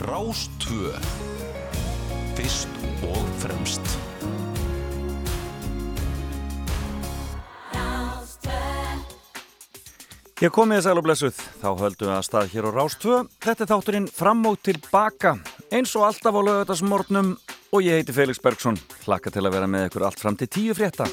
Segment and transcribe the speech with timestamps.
[0.00, 0.94] Rástvö
[2.32, 2.68] Fyrst
[3.04, 3.84] og fremst.
[10.40, 13.18] Ég komið þess aðlu blessuð, þá höldum við að stað hér á Rástvö.
[13.44, 15.34] Þetta er þátturinn fram og tilbaka,
[15.68, 17.34] eins og alltaf á lögutarsmórnum
[17.68, 20.78] og ég heiti Felix Bergsson, hlakka til að vera með ykkur allt fram til tíu
[20.80, 21.10] frétta.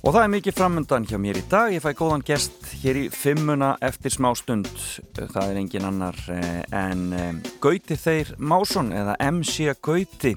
[0.00, 3.06] Og það er mikið framöndan hjá mér í dag, ég fæ góðan gest hér í
[3.10, 4.68] fimmuna eftir smá stund,
[5.16, 10.36] það er engin annar eh, en eh, Gauti Þeir Másson eða MC Gauti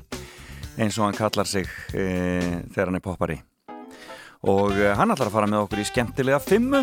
[0.81, 2.05] eins og hann kallar sig e,
[2.72, 3.38] þegar hann er poppari.
[4.48, 6.81] Og hann ætlar að fara með okkur í skemmtilega fimmu.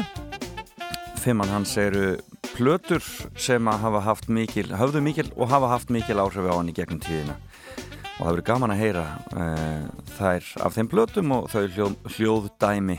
[1.18, 2.18] Fimman hans eru
[2.52, 3.02] plötur
[3.38, 7.00] sem hafa haft mikil höfðu mikil og hafa haft mikil áhrif á hann í gegnum
[7.02, 7.38] tíðina.
[8.18, 9.82] Og það verður gaman að heyra uh,
[10.18, 12.98] þær af þeim plötum og þau hljóð, hljóðdæmi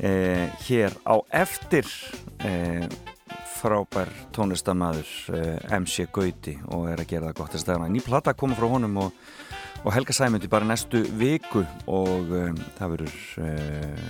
[0.00, 1.86] uh, hér á eftir
[3.60, 5.10] frábær tónlistamæður
[5.76, 8.96] MC Gauti og er að gera það gott að stæðana ný plata koma frá honum
[9.02, 9.12] og
[9.84, 14.02] og Helga Sæmundi bara næstu viku og um, það verður uh,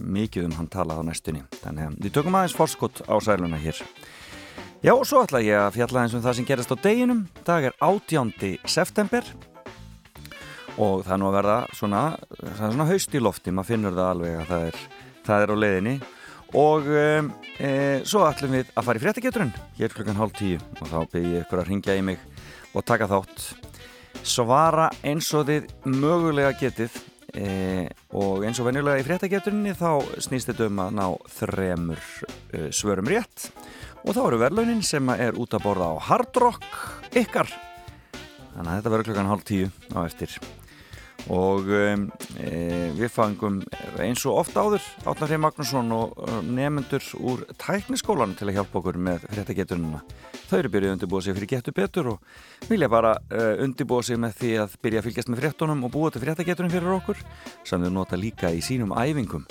[0.00, 1.42] mikið um hann talað á næstunni.
[1.60, 3.82] Þannig að við tökum aðeins forskott á sæluna hér.
[4.80, 7.26] Já og svo ætla ég að fjalla eins um það sem gerast á deginum.
[7.44, 8.32] Dag er 18.
[8.64, 9.26] september
[10.80, 12.02] og það er nú að verða svona,
[12.56, 13.52] svona haust í lofti.
[13.52, 14.82] Maður finnur það alveg að það er,
[15.30, 15.94] það er á leiðinni.
[16.58, 17.28] Og um,
[17.62, 17.70] e,
[18.08, 20.58] svo ætlum við að fara í fréttageturinn hér klukkan hálf tíu.
[20.80, 22.24] Og þá byrjum ég ykkur að ringja í mig
[22.74, 23.46] og taka þátt.
[24.26, 26.98] Svara eins og þið mögulega getið
[27.38, 27.86] e,
[28.18, 31.06] og eins og venjulega í fréttageturinni þá snýst þetta um að ná
[31.38, 32.06] þremur
[32.50, 33.50] e, svörum rétt.
[34.02, 36.66] Og þá eru verðlaunin sem er út að borða á Hard Rock
[37.14, 37.52] ykkar.
[38.56, 40.40] Þannig að þetta verður klokkan hálf tíu á eftir
[41.28, 42.08] og um,
[42.40, 42.50] e,
[42.96, 43.60] við fangum
[44.00, 46.16] eins og ofta áður Átnar Frey Magnússon og
[46.48, 50.04] nefnendur úr tækniskólan til að hjálpa okkur með fréttagetununa
[50.50, 54.18] þau eru byrjuð að undirbúa sig fyrir getur betur og vilja bara uh, undirbúa sig
[54.20, 57.20] með því að byrja að fylgjast með fréttunum og búa til fréttagetunum fyrir okkur
[57.68, 59.44] sem þau nota líka í sínum æfingum.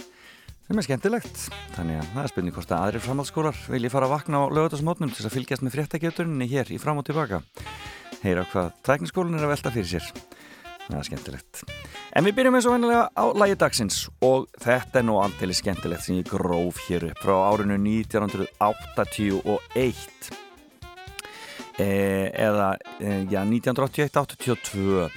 [0.67, 1.45] Sem er skemmtilegt
[1.77, 5.13] þannig að það er spurning hvort að aðrir framhaldsskólar vilja fara að vakna á lögutasmótnum
[5.15, 7.41] til að fylgjast með fréttagetunni hér í fram og tilbaka.
[8.19, 10.11] Heyra hvað tækniskólan er að velta fyrir sér
[10.89, 11.53] það er skemmtilegt.
[12.17, 16.03] En við byrjum eins og vennilega á lægi dagsins og þetta er nú aldrei skemmtilegt
[16.05, 20.31] sem ég gróf hér upp frá árinu 1981
[21.79, 22.69] eh, eða
[22.99, 25.09] eh, já, 1981-82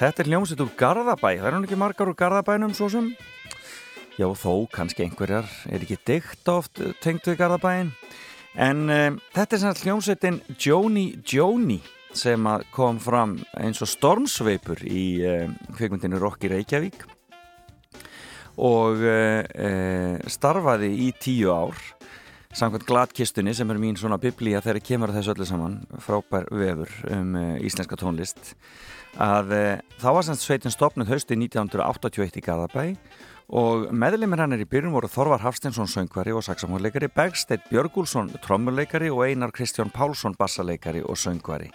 [0.00, 1.30] þetta er hljómsett úr Garðabæ.
[1.36, 3.06] Það er nú ekki margar úr Garðabænum svo sem.
[4.18, 5.46] Já þó kannski einhverjar.
[5.72, 6.74] Er ekki dikt oft
[7.04, 7.90] tengt við Garðabæin
[8.52, 11.80] en eh, þetta er svona hljómsettin Joni Joni
[12.18, 17.04] sem kom fram eins og stormsveipur í uh, kveikmyndinu Rokki Reykjavík.
[18.62, 21.78] Og uh, starfaði í tíu ár
[22.52, 25.78] samkvæmt gladkistunni sem er mín svona biblía þegar kemur þessu öllu saman.
[26.04, 28.54] Frábær vefur um íslenska tónlist.
[29.16, 29.54] Að
[30.00, 32.84] þá var semst sveitin stopnud hausti 1981 í Garðabæ.
[33.52, 39.10] Og meðlemið hann er í byrjun voru Þorvar Hafstensson söngvari og saxamónleikari Bergstedt Björgúlsson trommuleikari
[39.12, 41.68] og Einar Kristján Pálsson bassaleikari og söngvari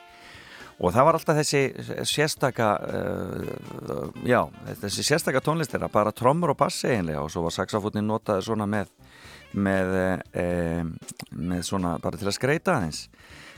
[0.77, 1.61] og það var alltaf þessi
[2.05, 4.43] sérstaka uh, já,
[4.83, 8.69] þessi sérstaka tónlistir að bara trommur og bassi einlega og svo var saxafótnin notaði svona
[8.69, 8.93] með
[9.55, 9.93] með,
[10.33, 10.45] e,
[11.35, 13.07] með svona bara til að skreita aðeins.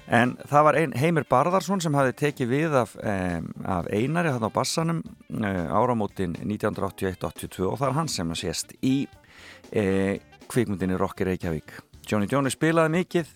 [0.09, 4.49] En það var ein, Heimir Barðarsson sem hafi tekið við af, e, af einari þarna
[4.49, 8.95] á bassanum e, áramótin 1981-82 og það er hann sem að sést í
[10.49, 11.75] kvikmyndinni Rokki Reykjavík.
[12.09, 13.33] Johnny Johnny spilaði mikið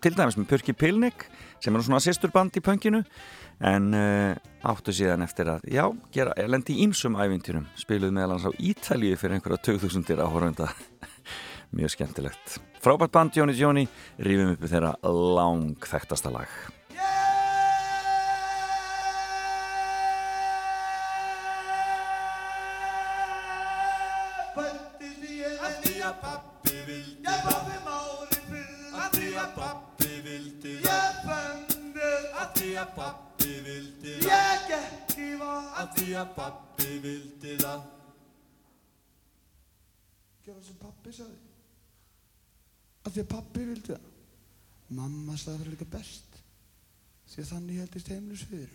[0.00, 1.26] til dæmis með Purki Pilnik
[1.64, 3.00] sem er svona sýsturband í pönginu
[3.64, 4.34] en uh,
[4.68, 9.38] áttu síðan eftir að já, gera, lendi í ímsum ævintýrum spiluð meðalans á Ítalíu fyrir
[9.38, 10.68] einhverja 2000 áhörunda
[11.74, 12.58] mjög skemmtilegt.
[12.84, 13.88] Frábært band Jóni Jóni
[14.20, 16.50] rífum upp þeirra langþægtasta lag
[36.04, 37.84] því að pappi vildi það.
[40.44, 41.42] Gjör það sem pappi sagði.
[43.04, 44.08] Að því að pappi vildi það.
[44.94, 46.40] Mamma sagði það líka best.
[47.32, 48.72] Því að þannig heldist heimlusviður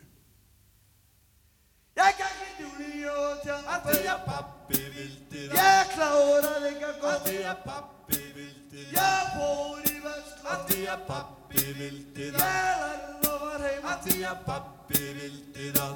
[2.00, 5.60] Ég gekk í djúni og tján Að því að pappi vildi það.
[5.60, 8.96] Ég klára líka gott Að því að pappi vildi það.
[8.98, 12.40] Ég fór í vest Að því að pappi vildi það.
[12.40, 13.20] Ég lærði
[13.60, 15.96] var heim að því að pappi vildi það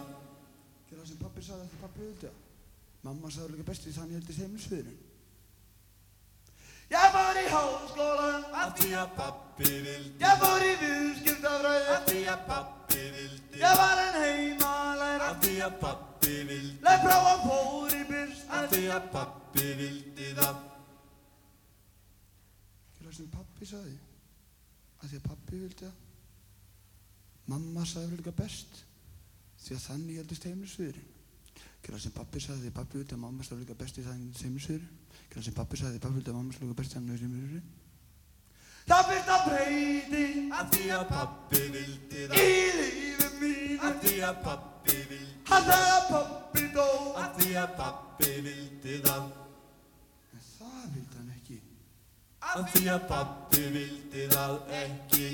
[1.44, 2.36] Pappi sagði að því pappi vildi það
[3.04, 5.02] Mamma sagði líka bestið þannig heldist heimilsviðurinn
[6.94, 10.14] Ég var í háskólan Af því að pappi vildi.
[10.24, 13.60] Ég fór í viðskiptafræði Af því að pappi vildi.
[13.60, 16.78] Ég var en heimalæra Af því að pappi vildi.
[16.86, 20.62] Leif prófa fór í byrst Af því að pappi vildi það.
[22.94, 23.98] Ekki það sem pappi sagði
[25.04, 25.98] að því að pappi vildi það.
[27.52, 28.86] Mamma sagði líka best
[29.66, 31.13] því að þannig heldist heimilisviðurinn
[31.92, 34.92] það sem pappi sagði að pappi vildi að mamma sagði líka best í þannig heimilisviðurinn
[35.24, 37.24] ekki það sem pappi sagði að pappi vildi að mamma sagði líka best í þannig
[37.24, 37.72] heimilisviðurinn
[38.84, 42.48] Það fyrsta breyti Af því að pappi vildi það Í
[42.80, 46.88] lífum mínu Af því að pappi vildi Hann þegar pappi dó
[47.22, 49.24] Af því að pappi vildi það
[50.34, 51.60] en það vildi hann ekki
[52.54, 54.54] Af því að pappi vildi það
[54.84, 55.28] ekki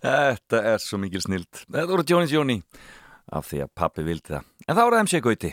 [0.00, 1.50] Þetta er svo mikil snild.
[1.68, 2.56] Þetta voru Jónis Jóni
[3.30, 4.46] af því að pappi vildi það.
[4.66, 5.52] En þá voru MC Gauti.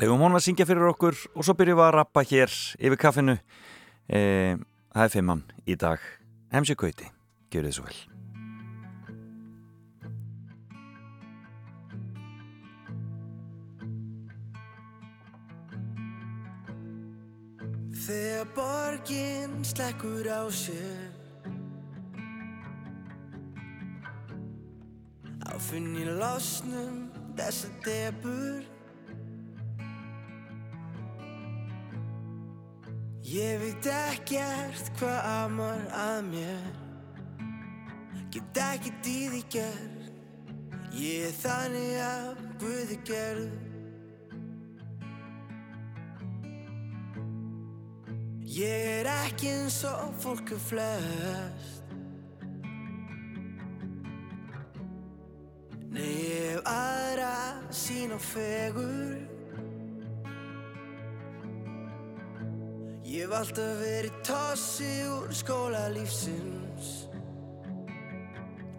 [0.00, 3.36] Legum honum að syngja fyrir okkur og svo byrjum við að rappa hér yfir kaffinu.
[4.08, 4.20] E,
[4.94, 6.00] það er fimmann í dag.
[6.50, 7.10] MC Gauti,
[7.52, 8.00] gjör þið svo vel.
[18.00, 21.19] Þegar borgin slekkur á sér
[25.50, 28.62] Á funni losnum þessa debur
[33.30, 36.70] Ég veit ekkert hvað amar að mér.
[38.34, 38.58] Get
[39.06, 40.08] í því gerð.
[40.98, 43.52] Ég er þannig að Guði gerð.
[48.50, 51.79] Ég er ekki eins og fólk er flest
[56.60, 59.16] hef aðra sín og fegur.
[63.04, 67.06] Ég hef alltaf verið tossi úr skóla lífsins.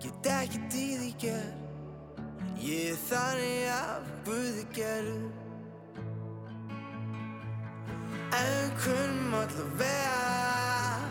[0.01, 1.57] Get í því gerð
[2.61, 5.23] Ég er þannig af Guði gerð
[8.37, 11.01] En kunnum alltaf vera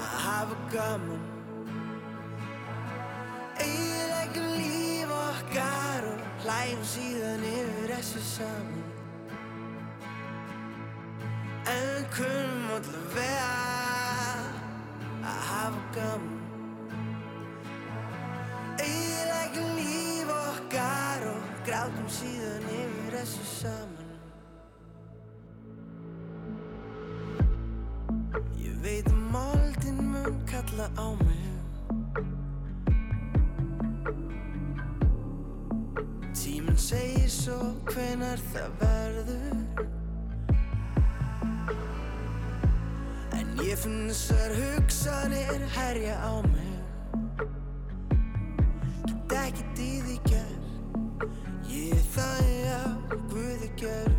[0.00, 1.24] að hafa gaman.
[3.60, 4.79] Eiginlega líf
[6.60, 8.82] hlægjum síðan yfir þessu saman.
[11.72, 13.46] En kunnum alltaf vera
[15.30, 16.36] að hafa gaman.
[18.76, 24.08] Eiginlega líf okkar og grátum síðan yfir þessu saman.
[28.60, 31.39] Ég veit að moldin mun kalla á mig
[36.80, 37.58] segir svo
[37.92, 39.86] hvenar það verður?
[43.36, 46.70] En ég finn þessar hugsanir herja á mig.
[49.30, 50.70] Get í því gerð
[51.70, 52.16] Ég
[52.74, 54.18] að Guði gerð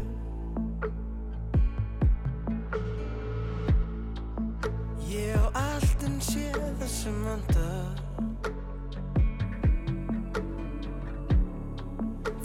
[5.12, 8.01] Ég á allt en sé það sem vandar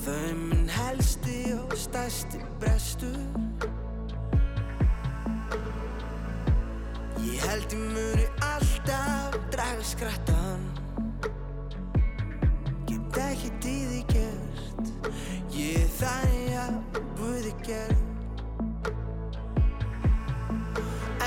[0.06, 3.16] Er minn helsti og stærsti brestur.
[7.18, 10.62] Ég held ég muni alltaf draga skrattan
[12.86, 14.94] Get ekkert í því gert.
[15.58, 18.02] Ég þannig að Guði gerð.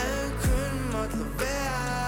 [0.05, 1.98] En kunnum alltaf vera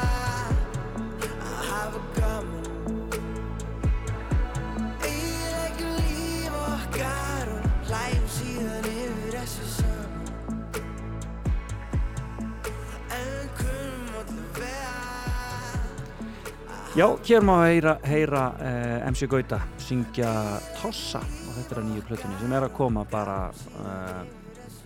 [16.92, 20.28] Já, hér má heyra, heyra uh, MC Gauta syngja
[20.76, 23.38] Tossa og þetta er að nýju plötunni sem er að koma bara
[23.80, 24.20] uh,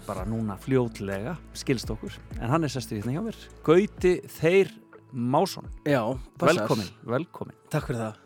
[0.06, 3.40] bara núna fljótlega skilst okkur, en hann er sestur hérna hjá mér.
[3.66, 4.70] Gauti Þeir
[5.12, 5.66] Másson.
[5.84, 6.04] Já,
[6.38, 6.62] passar.
[6.62, 8.22] velkomin, velkomin Takk fyrir það.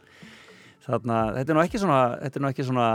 [0.90, 2.90] þarna, þetta er nú ekki svona þetta er nú ekki svona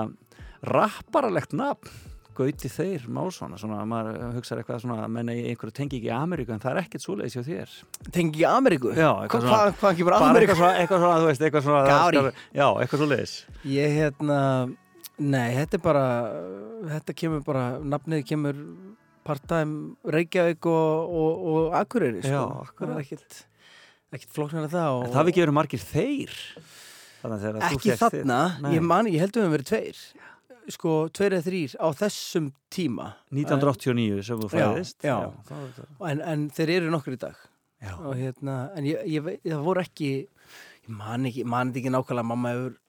[0.71, 1.97] rapparalegt nafn
[2.35, 6.63] Gauti Þeir Másson svona, maður hugsaður eitthvað svona menn einhverju tengi ekki í Ameríku en
[6.65, 7.75] það er ekkert svoleiðis hjá þér
[8.17, 8.93] Tengi í Ameríku?
[8.95, 10.41] Já, Hva- eitthvað Hvað svona- hva, ekki bara Ameríku?
[10.55, 12.33] eitthvað svona, eitthvað svona, þú veist, eitthvað svona Gári.
[12.55, 14.41] já, eitthvað svoleiðis Ég hérna,
[15.19, 16.05] nei, þetta er bara,
[16.95, 18.63] þetta kemur bara, nafnið kemur
[19.25, 22.45] part-time Reykjavík og, og, og Akureyri, sko.
[22.81, 23.39] Já, er ekkit,
[24.13, 24.89] ekkit flóknar en það.
[24.99, 26.35] Og, En það ekki verið margir þeir
[27.25, 28.41] að ekki þarna,
[28.75, 30.03] ég man, ég held við höfum verið tveir.
[30.73, 35.17] Sko tveir eða þrýr á þessum tíma 1989 sem þú fæðist já.
[35.21, 37.37] er þetta- en, en þeir eru nokkur í dag
[37.83, 37.93] já.
[37.99, 42.55] og hérna, en ég, ég, það voru ekki ég man ekki, man ekki nákvæmlega mamma
[42.55, 42.81] hefur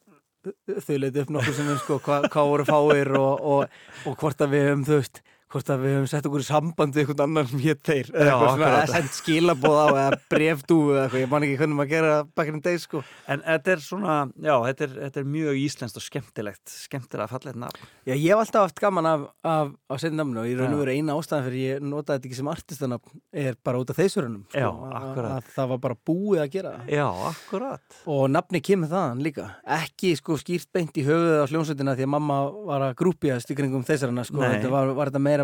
[0.86, 4.52] þau leiti upp nokkuð sem sko, hvað hva voru fáir og, og, og hvort að
[4.54, 5.22] við höfum þú veist
[5.54, 8.26] hvort að við höfum sett okkur í samband við einhvern annan sem hétt þeir eða
[8.26, 12.16] Já, eitthvað sendt skilabóð á eða brefdú eða eitthvað, ég man ekki hvernig maður gera
[12.36, 15.54] back in the day sko En þetta er svona, já, þetta er, þetta er mjög
[15.62, 17.88] íslenskt og skemmtilegt, skemmtilega fallegt nafn.
[18.06, 20.80] Já, ég hef alltaf haft gaman af, af, af setjum namnu og ég raun og
[20.80, 20.82] Já.
[20.84, 23.10] veru eina ástæðan fyrir ég notaði þetta ekki sem artistanafn
[23.46, 25.32] er bara út af þeisurunum Já, að, akkurat.
[25.38, 27.86] að það var bara búið að gera Já, akkurat.
[28.10, 29.46] og nafni kemur þaðan líka
[29.78, 31.42] ekki sko skýrt beint í höfuðið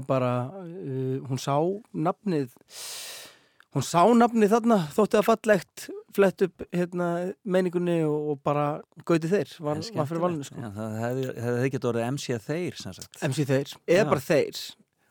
[0.01, 1.55] að að meira bara uh, hún sá
[2.09, 2.53] nafnið
[3.71, 7.07] hún sá nafnið þarna þótti það fallegt flett upp hérna,
[7.47, 8.65] meiningunni og, og bara
[9.07, 10.59] gauti þeir var, En var fyrir valinu sko.
[10.59, 13.19] Já, það hefði, hefði ekki orðið MC þeir, sem sagt.
[13.29, 14.61] MC þeir, eða bara þeir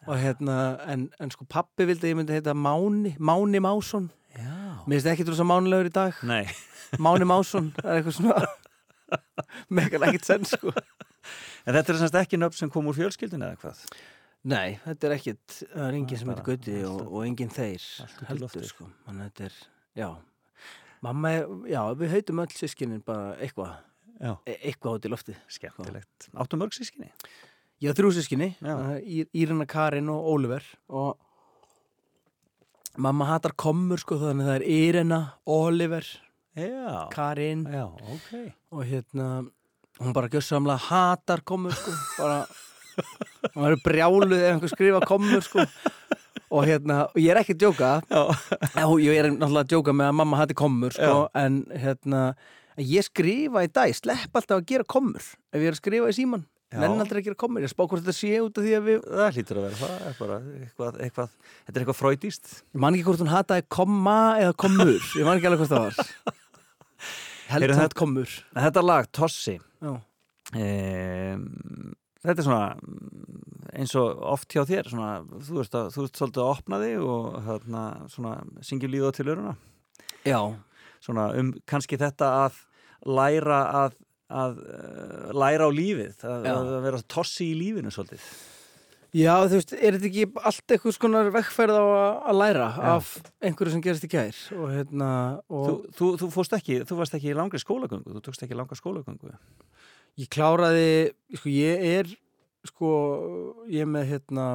[0.07, 0.57] og hérna,
[0.89, 4.81] en, en sko pappi vildi að ég myndi heita Máni, Máni Másson Já.
[4.87, 6.45] mér finnst ekki drosa mánulegur í dag Nei,
[7.01, 8.39] Máni Másson, er eitthvað svona
[9.77, 13.61] megan ekkert senn sko en þetta er semst ekki nöfn sem kom úr fjölskyldinu eða
[13.61, 13.85] hvað?
[14.49, 17.83] Nei, þetta er ekkert, það er enginn sem heitir Gauti og, og enginn þeir
[18.31, 19.59] heldur sko, þannig að þetta er,
[20.01, 20.09] já
[21.05, 23.71] Mamma, er, já, við heitum öll sískinin bara eitthvað,
[24.21, 24.35] Já.
[24.45, 26.27] e eitthvað út í lofti Skemmtilegt.
[26.37, 27.09] Áttu mörg sískinni?
[27.81, 28.75] Ég á þrjú sískinni, Já.
[29.33, 31.17] Írina Karin og Oliver og
[33.01, 36.11] mamma hatar kommur sko, þannig að það er Írina, Oliver,
[36.61, 37.09] Já.
[37.17, 38.31] Karin Já, ok.
[38.77, 39.29] og hérna
[40.01, 42.43] hún bara gjössamlega hatar kommur sko, bara
[43.55, 45.65] hún verður brjáluð ef einhver skrifa kommur sko.
[46.51, 47.91] Og hérna, og ég er ekki að djóka.
[48.11, 52.23] Já, ég er náttúrulega að djóka með að mamma hati kommur sko, en hérna
[52.81, 56.09] ég skrifa í dag, ég slepp alltaf að gera kommur ef ég er að skrifa
[56.11, 56.79] í síman Já.
[56.81, 58.99] nenn aldrei að gera kommur, ég spá hvort þetta sé út af því að við,
[59.11, 61.33] Það hlýtur að vera það, er bara eitthvað, eitthvað,
[61.67, 62.53] þetta er eitthvað fröydíst.
[62.75, 65.87] ég man ekki hvort hún hataði komma eða kommur, ég man ekki alveg hvort það
[65.89, 65.95] var.
[67.51, 69.93] Held það þetta- kommur Þetta lag, Tossi, Já.
[72.25, 75.13] Þetta er svona mm, eins og oft hjá þér, svona,
[75.47, 78.35] þú veist að þú ert svolítið að opna þig og hérna, svona,
[78.67, 79.57] syngjum líða til öruna.
[80.27, 80.41] Já,
[81.01, 82.57] Svona um kannski þetta að
[83.09, 83.95] læra að,
[84.29, 88.27] að uh, læra á lífið, að, að vera tossi í lífinu svolítið.
[89.17, 92.91] Já, þú veist, er þetta ekki allt eitthvað skonar vekkferð á að, að læra Já.
[92.93, 93.09] af
[93.43, 95.09] einhverju sem gerist í gær og hérna
[95.51, 98.59] og Þú, þú, þú fórst ekki, þú varst ekki í langri skólagöngu, þú tókst ekki
[98.61, 99.33] langa skólagöngu.
[100.19, 102.11] Ég kláraði, sko, ég er
[102.69, 102.91] sko,
[103.71, 104.47] ég er með hérna,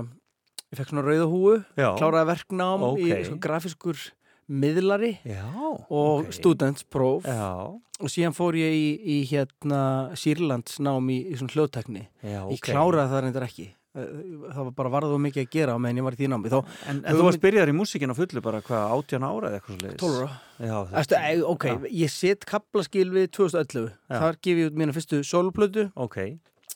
[0.70, 1.90] ég fekk svona rauða húu Já.
[1.98, 3.24] kláraði verknám í Ókei.
[3.30, 4.04] sko, grafiskur
[4.46, 5.46] miðlari Já.
[5.90, 6.34] og ok.
[6.36, 12.44] studentspróf og síðan fór ég í, í hérna Sýrlands nám í, í svona hljóðtekni Já,
[12.52, 16.16] ég kláraði það reyndar ekki það var bara varðu mikið að gera meðan ég var
[16.18, 16.52] í því námi.
[16.52, 16.58] Þá
[16.92, 19.78] En, en þú varst byrjar í músíkin á fullu bara hvað, 18 ára eða eitthvað
[19.78, 20.02] svo leiðis?
[20.04, 21.78] 12 ára Æstu, e, ok, Já.
[22.04, 24.20] ég set kaplaskil við 2011 Já.
[24.20, 26.18] þar gef ég út mína fyrstu soloplötu Ok,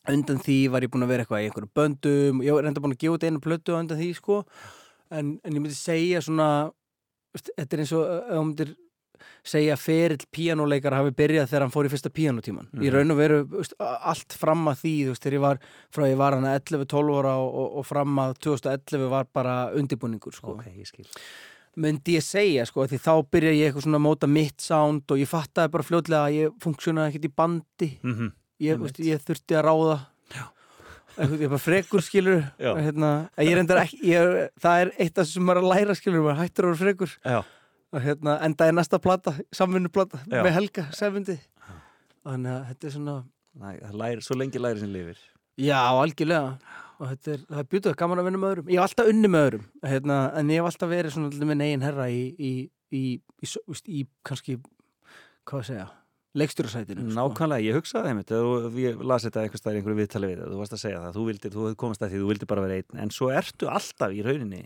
[0.09, 2.43] undan því var ég búin að vera eitthvað í einhverju böndum.
[2.47, 4.39] Ég var reynda búin að gefa út einu plötu undan því sko.
[5.11, 6.47] En, en ég myndi segja svona
[7.35, 8.71] þetta er eins og ef þú myndir
[9.43, 12.83] segja að ferill píanuleikar hafi byrjað þegar hann fór í fyrsta píanutíman Mhm.
[12.83, 15.59] í raun og veru veist, allt fram að því veist, þegar ég var
[15.91, 20.33] frá ég var hann 11-12 ára og, og, og fram að 2011 var bara undirbúningur
[20.33, 20.57] sko.
[20.57, 21.05] Ok, ég skil.
[21.79, 25.17] Myndi ég segja sko því þá byrja ég eitthvað svona að móta mitt sound og
[25.21, 27.89] ég fattaði bara fljótlega að ég funksjonaði ekkert í bandi.
[28.03, 28.31] Mm -hmm.
[28.59, 29.99] ég, veist, ég þurfti að ráða.
[31.19, 32.73] Eitthvað, ég bara frekur skilur Já.
[32.79, 35.63] hérna, að ég reyndar ekki ég, er- það er eitt af þessum sem maður er
[35.65, 37.11] að læra skilur maður hættur að vera frekur.
[37.25, 37.39] Já,
[37.89, 40.43] og hérna, endaði næsta plata, samvinnuplata Já.
[40.43, 41.39] með Helga, sefundi
[42.25, 43.19] þannig að þetta er svona
[43.60, 45.19] Næ, læri, svo lengi læri sem lifir.
[45.60, 46.58] Já, algjörlega.
[47.00, 48.69] Og þetta er, er bjútað gaman að vinna með öðrum.
[48.72, 51.84] Ég hef alltaf unni með öðrum hérna, en ég hef alltaf verið svona minn eigin
[51.84, 52.51] herra í, í,
[52.96, 54.58] í, í, kannski
[55.50, 55.86] hvað að segja,
[56.39, 57.15] leikstjórasætinu sko.
[57.17, 60.60] Nákvæmlega, ég hugsaði og ég las þetta einhvers staðar í einhverju viðtali við það þú
[60.62, 63.00] varst að segja það, þú vildir, þú komast að því þú vildir bara vera einn,
[63.03, 64.62] en svo ertu alltaf í rauninni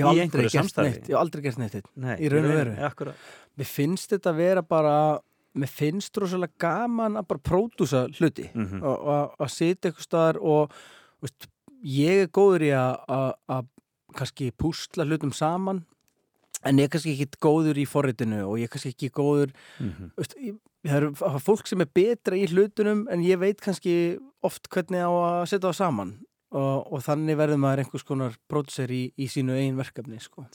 [0.00, 0.90] ég hef aldrei gert samstarfi.
[0.90, 1.90] neitt ég hef aldrei gert neitt eitt.
[1.96, 2.74] Nei, Í raun og veru.
[2.88, 3.14] Akkurat,
[3.58, 4.94] mér finnst þetta að vera bara
[5.56, 8.82] mér finnst rosalega gaman að bara pródúsa hluti Mhm.
[8.82, 10.70] og og- að sitja eitthvað staðar og
[11.22, 11.48] veist,
[11.84, 13.66] ég er góður í að-
[14.14, 15.84] kannski púsla hlutum saman
[16.64, 20.10] en ég er kannski ekki góður í forritinu og ég er kannski ekki góður mm
[20.16, 24.68] veist, ég, það eru fólk sem er betra í hlutunum en ég veit kannski oft
[24.70, 26.18] hvernig á að setja það saman
[26.50, 30.46] og, og þannig verður maður einhvers konar pródusser í, í sínu eigin verkefni sko.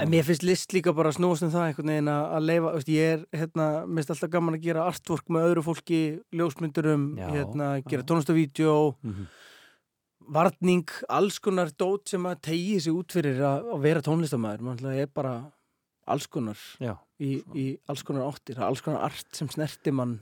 [0.00, 3.12] En mér finnst list líka bara snúast um það einhvern veginn að, leifa, veist, ég
[3.16, 6.00] er, hérna, mér finnst alltaf gaman að gera artwork með öðru fólki,
[6.32, 8.08] ljósmyndurum, hérna, gera já.
[8.12, 9.26] tónlistavídeó, Mhm.
[10.30, 14.92] varning, alls konar dót sem að tegi sig út fyrir að, að vera tónlistamæður, mann
[14.94, 15.34] er bara
[16.06, 20.20] alls konar já, í, í alls konar áttir, alls konar art sem snerti mann.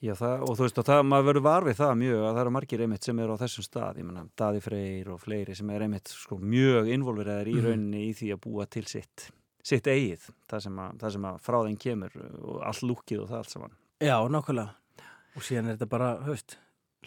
[0.00, 2.40] Já það, og þú veist og það, maður verður var við það mjög að það
[2.44, 5.70] eru margir einmitt sem eru á þessum stað ég menna Daði Freyr og fleiri sem
[5.74, 7.66] er einmitt sko, mjög involveraðir í Mhm.
[7.66, 9.30] rauninni í því að búa til sitt
[9.62, 13.28] sitt eigið, það sem að, það sem að frá þeim kemur og allt lúkið og
[13.28, 14.70] það allt saman Já, nákvæmlega.
[15.36, 16.56] Og síðan er þetta bara, höfst,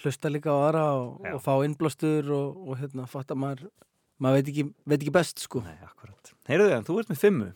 [0.03, 3.65] hlusta líka á aðra og, og fá innblástur og, og hérna, fatta maður,
[4.21, 5.63] maður veit ekki, veit ekki best, sko.
[5.65, 6.31] Nei, akkurat.
[6.47, 7.49] Heyrðu þið, þú ert með fimmu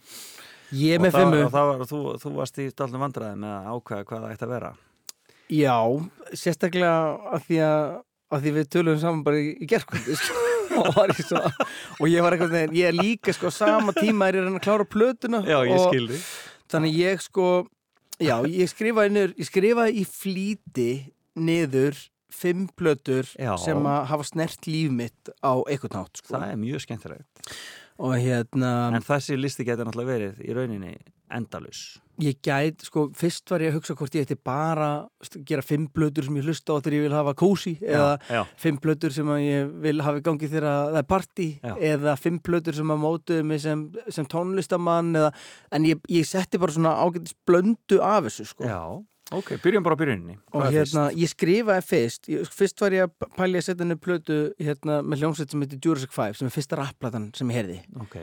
[0.74, 1.44] Ég er Og með það- fimmu.
[1.46, 4.52] og var, þú, þú varst í stolnum vandræði með að ákveða hvað það ætti að
[4.58, 4.72] vera
[5.52, 5.76] Já,
[6.36, 6.92] sérstaklega
[7.32, 7.86] að því að,
[8.34, 10.44] að því við tölum saman bara í, í gerkvöldi, sko.
[10.82, 11.40] og, svo,
[11.98, 14.86] og ég var eitthvað, neginn, ég er líka, sko, sama tíma er ég að klára
[14.88, 15.40] plötuna.
[15.64, 16.20] og, því
[16.68, 17.48] Þannig ég, sko,
[18.20, 20.90] já, ég skrifaði niður, ég skrifaði í flýti
[21.40, 21.96] niður
[22.38, 23.54] fimm plötur Já.
[23.60, 26.34] sem að hafa snert líf mitt á eitthvað nátt, sko.
[26.34, 27.52] Það er mjög skemmtilegt
[27.98, 28.72] Og hérna...
[28.94, 30.92] En þessi listi getur náttúrulega verið í rauninni
[31.34, 34.88] endalus ég gæt, sko, fyrst var ég að hugsa hvort ég ætti bara
[35.20, 38.40] veist, gera fimm blöður sem ég hlusta á þegar ég vil hafa kósi eða já,
[38.58, 41.74] fimm blöður sem að ég vil hafa í gangi þegar að það er partí Já.
[41.92, 43.84] eða fimm blöður sem að mótuðu mig sem,
[44.14, 45.30] sem tónlistamann eða,
[45.78, 48.66] en ég, ég setti bara svona ágætis blöndu af þessu, sko.
[48.66, 48.82] Já,
[49.34, 52.28] ok, byrjum bara á byrjunni og hérna, ég skrifaði fyrst.
[52.32, 55.80] Ég, fyrst var ég að pælja að setja henni plötu hérna, með hljómsveit sem heitir
[55.84, 57.78] Jurassic 5 sem er fyrsta rapplatan sem ég heyrði.
[57.84, 58.02] Fyrst?
[58.06, 58.16] Ok,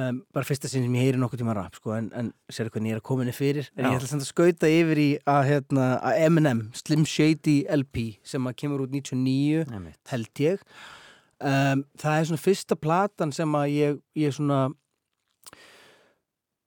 [0.00, 2.92] um, bara fyrsta sinn sem ég heyri nokkuð tíma rap sko, en, en sérðu hvernig
[2.92, 3.70] ég er að koma henni fyrir?
[3.76, 3.90] En Já.
[3.90, 8.50] ég ætla samt að skauta yfir í að, hérna, að Eminem, Slim Shady LP sem
[8.50, 10.66] að kemur út 99 nefnitt held ég.
[11.40, 14.66] Um, það er svona fyrsta platan sem að ég, ég svona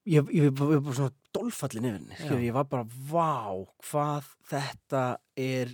[0.10, 2.48] ég, ég, ég bara svona dolfallin yfir henni, skilur, Já.
[2.50, 5.04] ég var bara vá, hvað þetta
[5.40, 5.74] er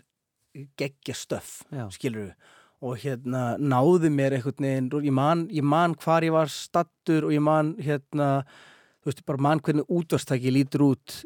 [0.79, 1.85] geggja stöff Já.
[1.93, 2.33] skilur
[2.79, 7.33] og hérna náði mér einhvern veginn ég man, ég man hvar ég var stattur og
[7.35, 8.29] ég man hérna
[9.03, 11.19] þú veist, bara man hvernig útvarstæki lítur út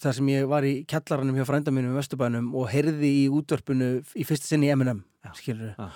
[0.00, 3.90] þar sem ég var í kjallaranum hjá frænda mínum í Vesturbænum og heyrði í útvarpinu
[4.14, 5.02] í fyrsta sinni í M&M
[5.36, 5.90] skilur Já.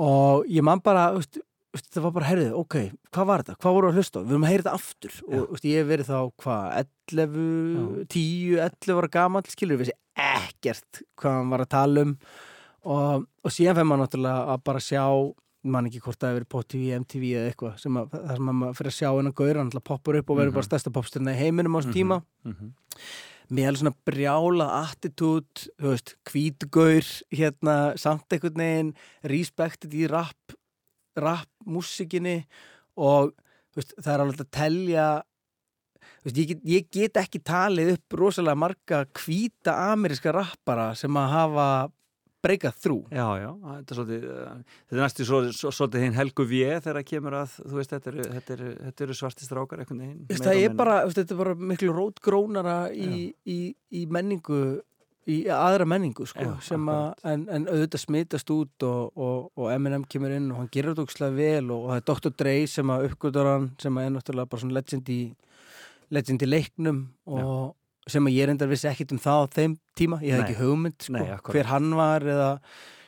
[0.00, 1.40] og ég man bara þú veist,
[1.78, 2.76] það var bara heyrðið, ok,
[3.14, 3.58] hvað var þetta?
[3.62, 4.22] Hvað voru að hlusta?
[4.24, 5.18] Við erum að heyra þetta aftur.
[5.26, 6.64] Og þú veist, ég hef verið þá, hvað,
[7.10, 12.16] 11 10, 11 ára gamall skilur, við vissi ekkert hvað hann var að tala um.
[12.80, 15.04] Og, og síðan fær maður náttúrulega að bara sjá
[15.70, 18.52] man ekki hvort það hefur verið på TV, MTV eða eitthvað sem að, það sem
[18.52, 21.34] að maður fyrir að sjá hennar gaur hann poppar upp og verður bara stærsta popstyrna
[21.34, 22.22] í heiminum á þessum tíma.
[22.48, 22.72] Mhm.
[23.50, 28.92] með alveg svona brjála attitút, þú veist, hvítgaur hérna, samt einhvern veginn
[29.26, 30.54] respected í rap
[31.18, 32.42] rap músikinni
[33.00, 33.32] og
[33.76, 35.06] veist, það er alveg að telja
[36.24, 41.32] veist, ég, get, ég get ekki talið upp rosalega marga hvíta ameríska rappara sem að
[41.34, 41.70] hafa
[42.40, 46.16] breykað þrú Já, já, þetta er svolítið, uh, þetta er næstu svo, svo, svolítið hinn
[46.16, 49.82] helgu við þegar kemur að, þú veist, þetta eru, þetta eru, þetta eru svartistrákar.
[49.84, 49.98] Veist,
[50.30, 53.58] meira það er bara, veist, þetta er bara miklu rótgrónara í, í,
[54.00, 54.62] í menningu
[55.28, 59.72] í aðra menningu sko, Já, sem að, en, en auðvitað smitast út og, og, og
[59.74, 62.34] M&M kemur inn og hann gerir þetta ógslag vel og, og það er Dr.
[62.40, 65.20] Dre sem að uppgötur hann sem að er náttúrulega bara svona legend í
[66.10, 67.76] legend í leiknum og
[68.10, 71.04] sem að ég reyndar vissi ekkit um það á þeim tíma, ég hef ekki hugmynd
[71.04, 72.48] sko, Nei, hver hann var eða,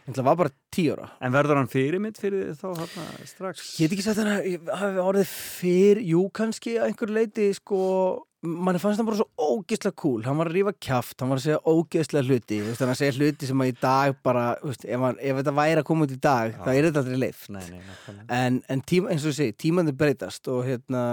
[0.07, 3.65] en það var bara tíu ára En verður hann fyrirmynd fyrir þá þarna strax?
[3.81, 7.81] Ég get ekki sagt þannig að hafi orðið fyrr, jú kannski að einhver leiti sko,
[8.43, 11.45] manni fannst hann bara svo ógeðslega cool, hann var að rífa kjaft, hann var að
[11.45, 15.21] segja ógeðslega hluti, hann að segja hluti sem að í dag bara, veist, ef, hann,
[15.23, 17.47] ef þetta væri að koma út í dag, það er þetta aldrei leift.
[18.41, 21.05] En, en tíma, eins og þú segir, tímandi breytast og hérna...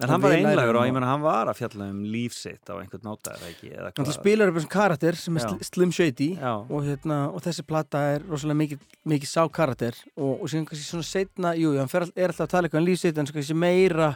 [0.00, 3.02] En hann var einlegur og ég menna hann var að fjalla um lífsitt á einhvern
[3.04, 3.68] náta eða ekki
[4.16, 6.28] spilar upp þessum karakter sem er sl Slim Shady
[6.72, 10.86] og, hérna, og þessi plata er rosalega mikið, mikið sá karakter og, og síðan kannski
[10.88, 14.08] svona setna, jú, hann all- er alltaf að tala eitthvað um lífsitt en kannski meira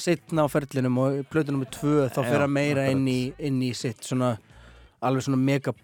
[0.00, 3.62] setna á ferlinum og í plötu nummer tvö þá Já, hann meira inn í, inn
[3.64, 4.34] í sitt svona
[5.04, 5.74] alveg svona mega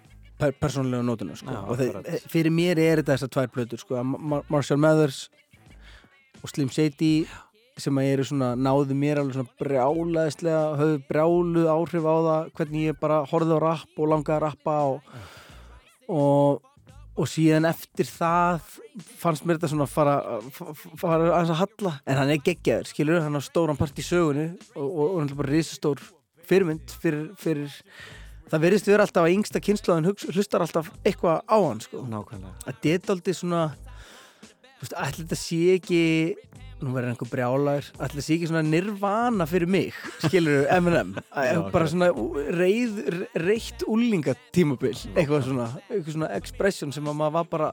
[0.42, 1.54] per persónulega nótuna sko.
[1.70, 5.24] Og þeir, fyrir mér er þetta þessar tvær plötur sko, að Mar Marshall Mathers
[6.42, 7.14] og Slim Shady
[7.80, 12.88] sem að eru svona, náðu mér alveg svona brjálaðislega, höfðu brjáluð áhrif á það, hvernig
[12.90, 15.14] ég bara horfði á rapp og langaði að rappa og,
[16.12, 16.66] og,
[17.12, 18.62] og síðan eftir það
[19.20, 20.14] fannst mér þetta svona fara,
[20.54, 23.98] fa- fa- fara aðeins að halla, en hann er geggjaður skilur, hann á stóran part
[24.00, 26.00] í sögunni og, og, og hann er bara risastór
[26.48, 27.76] fyrirmynd fyrir, fyrir
[28.52, 32.02] það verðist vera alltaf að yngsta kynnslóðin hlustar alltaf eitthvað á hann sko.
[32.08, 32.56] Nákvæmlega.
[32.66, 33.62] að þetta er aldrei svona
[34.82, 36.00] ætli þetta sé ekki
[36.84, 41.14] nú verður einhver brjálagur ætli þetta sé ekki svona nirvana fyrir mig skilur M&M
[41.74, 42.10] bara svona
[42.58, 42.98] reið,
[43.42, 47.72] reitt úlinga tímabil eitthvað svona, eitthvað svona expression sem að maður var bara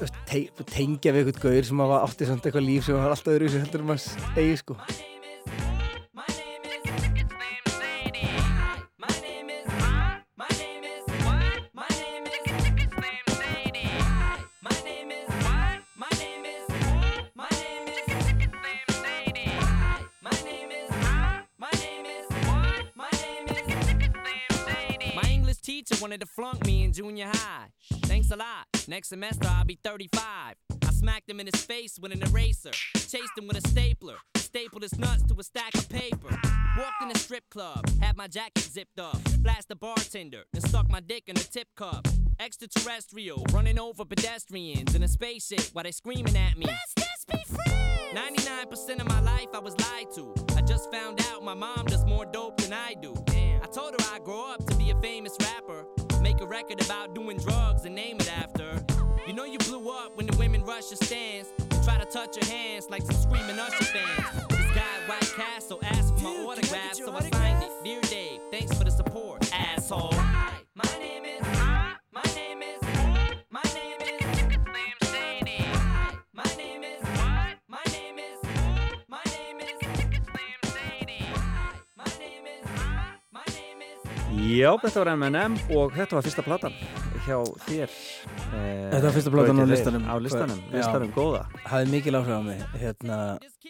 [0.00, 3.14] þú te tengja við eitthvað gaur sem að var átti samt eitthvað líf sem var
[3.14, 4.78] alltaf öðru sem heldur að eigi sko
[26.02, 27.66] wanted to flunk me in junior high.
[28.06, 28.66] Thanks a lot.
[28.88, 30.56] Next semester I'll be 35.
[30.84, 32.72] I smacked him in his face with an eraser.
[32.72, 34.16] Chased him with a stapler.
[34.34, 36.28] Stapled his nuts to a stack of paper.
[36.76, 39.16] Walked in a strip club, had my jacket zipped up.
[39.44, 42.08] Flashed the bartender, then stuck my dick in a tip cup.
[42.40, 46.66] Extraterrestrial, running over pedestrians in a spaceship while they screaming at me.
[46.66, 47.78] Let's just be friends.
[48.12, 50.51] 99% of my life I was lied to.
[50.62, 53.12] I just found out my mom does more dope than I do.
[53.60, 55.84] I told her I'd grow up to be a famous rapper.
[56.20, 58.80] Make a record about doing drugs and name it after.
[59.26, 61.52] You know you blew up when the women rush your stands.
[61.58, 64.46] and Try to touch your hands like some screaming Usher fans.
[64.50, 67.70] This guy White Castle asked for my autograph, so I signed it.
[67.82, 70.14] Dear Dave, thanks for the support, asshole.
[84.42, 86.74] Já, þetta var M&M og þetta var fyrsta platan
[87.22, 90.08] hjá þér eh, Þetta var fyrsta platan á listanum.
[90.10, 90.74] Á listanum, Já.
[90.80, 91.44] listanum góða.
[91.62, 93.18] Hafði mikil áhrif á mig hérna,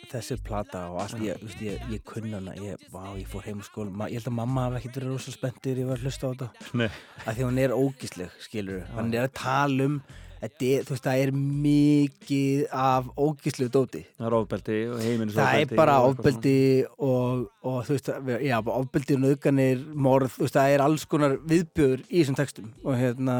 [0.08, 1.20] þessi plata og allt.
[1.20, 3.92] Ég, veist, ég, ég kunna hana ég, vá, ég fór heim skóla.
[3.92, 6.32] Ma, ég held að mamma hafi ekkert verið rosa spenntur ég var að hlusta á
[6.32, 6.90] þetta.
[7.28, 10.00] Því hún er ógísleg skilur hann er að tala um
[10.42, 14.02] er, veist, það er mikið af ógíslegu dóti.
[14.18, 16.54] Það er ofbeldi og heiminn það er bara ofbeldi
[16.98, 21.36] og, og þú veist, já, ofbeldi og nöðganir, morð, þú veist, það er alls konar
[21.46, 22.72] viðbjöður í þessum textum.
[22.82, 23.36] Og hérna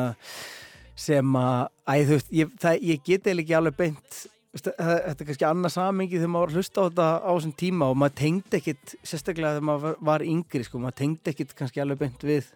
[1.03, 4.21] sem að, æ, þú veist, ég, það, ég get eða ekki alveg beint
[4.53, 7.89] þetta er kannski annað samingi þegar maður var að hlusta á þetta á þessum tíma
[7.89, 12.03] og maður tengdi ekkit, sérstaklega þegar maður var, yngri, sko, maður tengdi ekkit kannski alveg
[12.05, 12.53] beint við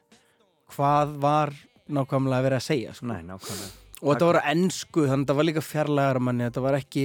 [0.77, 1.55] hvað var
[1.89, 3.09] nákvæmlega verið að segja, sko.
[3.09, 6.79] Nei, nákvæmlega og þetta var ennsku þannig að þetta var líka fjarlægar manni þetta var
[6.79, 7.05] ekki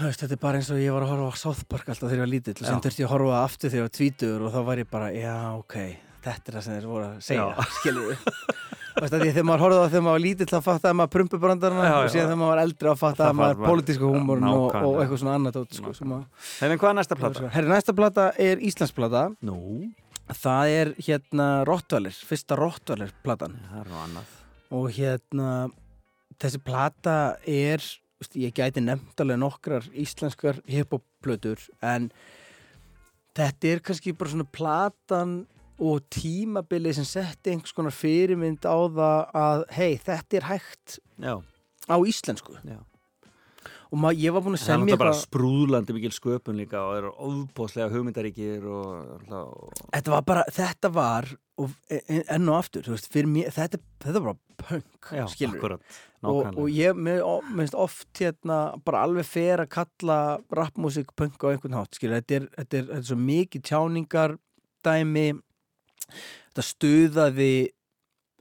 [0.00, 2.20] veist, þetta er bara eins og ég var að horfa á South Park alltaf þegar
[2.20, 4.54] ég var lítill og sem þurfti ég að horfa aftur þegar ég var tvítur og
[4.54, 5.76] þá var ég bara, já, ok
[6.20, 8.12] þetta er það sem þeir voru að segja, skilur
[9.00, 12.40] þegar maður horfði á þegar maður var lítill þá fattaði maður prumpubrandarna og síðan þegar
[12.42, 15.94] maður var eldri þá fattaði maður pólitísku húmórun og, og eitthvað svona annað tótt sko,
[16.60, 17.52] Hefum hvað er næsta plata?
[17.54, 19.22] Herri, næsta plata er Íslands plata.
[19.46, 19.56] Nú,
[20.42, 23.56] það er hérna Rottvalir, fyrsta Rottvalir platan
[24.70, 25.70] og hérna
[26.40, 27.16] þessi plata
[27.48, 27.84] er
[28.36, 32.10] ég gæti nefnt alveg nokkrar íslenskar hiphop-plötur en
[33.36, 35.34] þetta er kannski bara svona platan
[35.80, 41.34] og tímabilið sem setti einhvers konar fyrirmynd á það að hei, þetta er hægt Já,
[41.88, 42.58] á íslensku.
[42.68, 42.80] Já
[43.90, 46.60] og mað, ég var búin að Það er semja náttúrulega bara eitthvað sprúðlandi mikil sköpun
[46.60, 52.22] líka og eru ofbóðslega hugmyndaríkir og, og þetta var bara, þetta var og e- e-
[52.36, 56.70] enn og aftur, þú veist, mér þetta, þetta var bara punk, já, akkurat, og, og
[56.72, 60.20] ég mér finnst oft hérna bara alveg fer að kalla
[60.54, 64.38] rapmusik punk á einhvern hátt skilur, þetta er, þetta er, þetta er svo mikið tjáningar
[64.86, 65.28] dæmi
[66.10, 67.52] þetta stuðaði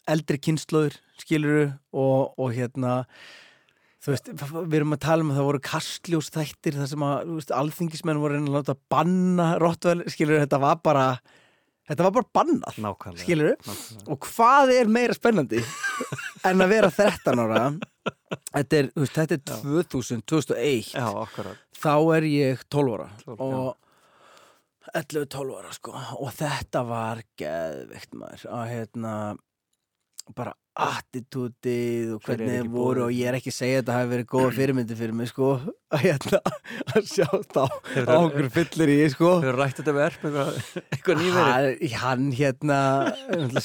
[0.09, 3.03] eldri kynnslóður skiluru og, og hérna
[3.99, 7.33] þú veist, við erum að tala um að það voru kastljós þættir þar sem að
[7.35, 11.05] veist, alþingismenn voru að láta banna rottvæl, skilur, þetta var bara
[11.89, 14.05] þetta var bara bannað Nákvæmlega skilur nákvæmlega.
[14.13, 15.59] og hvað er meira spennandi
[16.47, 17.63] en að vera 13 ára?
[18.53, 19.43] Þetta er, þú veist, þetta er
[19.89, 21.09] 2000, 2001 Já,
[21.81, 23.09] þá er ég 12 ára.
[23.25, 23.75] 12, og
[24.95, 25.93] 11-12 ára sko.
[26.23, 28.45] Og þetta var geðveikt maður.
[28.57, 29.13] Að hérna
[30.37, 30.53] bara
[30.85, 33.95] attitútið og Hver er hvernig þeir voru og ég er ekki að segja að þetta
[33.97, 35.49] hafi verið góða fyrirmyndi fyrir mig sko.
[35.95, 36.39] Að hérna
[36.93, 37.61] að sjá þá
[37.95, 39.31] Hefur- á okkur fyllir í sko.
[39.41, 40.59] Þau eru rætt þetta við erp eitthvað,
[40.93, 41.95] eitthvað nýverið.
[42.03, 42.79] hann, hérna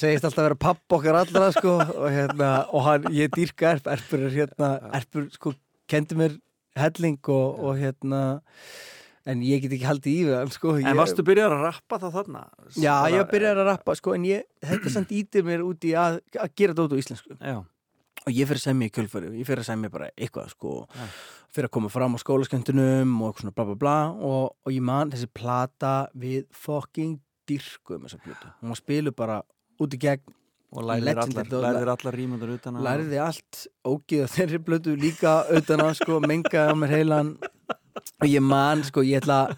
[0.00, 1.76] segist alltaf að vera papp okkar allra sko.
[1.84, 5.52] Og hérna og hann, ég dýrka erp, erpur er hérna erpur sko
[5.90, 6.38] kendi mér
[6.80, 8.22] helling og, og hérna
[9.30, 10.74] en ég get ekki haldið í hann sko.
[10.80, 12.42] En varstu byrjar að rappa þá þarna?
[12.76, 16.20] Já, ég byrjar að rappa sko en ég, þetta samt ítir mér út í að,
[16.36, 17.38] að gera þetta út á íslensku.
[17.38, 17.56] Já,
[18.24, 20.76] og ég fyrir að semja í kjölfæri, ég fyrir að semja bara eitthvað sko,
[21.54, 23.98] fyrir að koma fram á skólaskendunum og eitthvað svona bla bla bla.
[24.20, 29.42] Og, og ég man þessi plata við fucking dyrkum þessa plötu, hún var spiluð bara
[29.80, 30.40] út í gegn.
[30.74, 34.94] Og Legendary allar, og lærðir allar rímundur utan að Læriði allt ógið að þeirri blötu
[34.98, 37.28] líka utan að sko menga á mér heilan
[37.94, 39.56] og ég man sko, ég ætla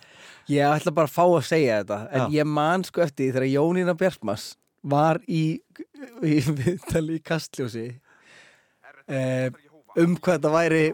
[0.53, 2.29] ég ætla bara að fá að segja þetta en Já.
[2.39, 4.49] ég man sko eftir því þegar Jónína Bjartmas
[4.87, 5.45] var í,
[6.23, 7.87] í viðtali í Kastljósi
[9.09, 9.49] eh,
[9.97, 10.85] um hvað þetta væri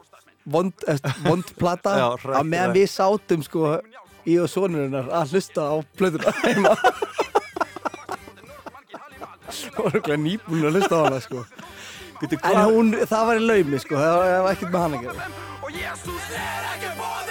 [0.44, 2.07] vond, eh, vond plata Já,
[2.38, 3.76] að meðan við sátum sko
[4.28, 6.76] í og sonurinnar að hlusta á plötuna heima.
[9.76, 11.42] Voru ekki nýbúin að hlusta á hana sko.
[12.20, 15.26] Býtu, En hún, það var í laumi sko, það var, ekkert með hann að gera.
[15.62, 17.21] Og Jésús er ekki bóði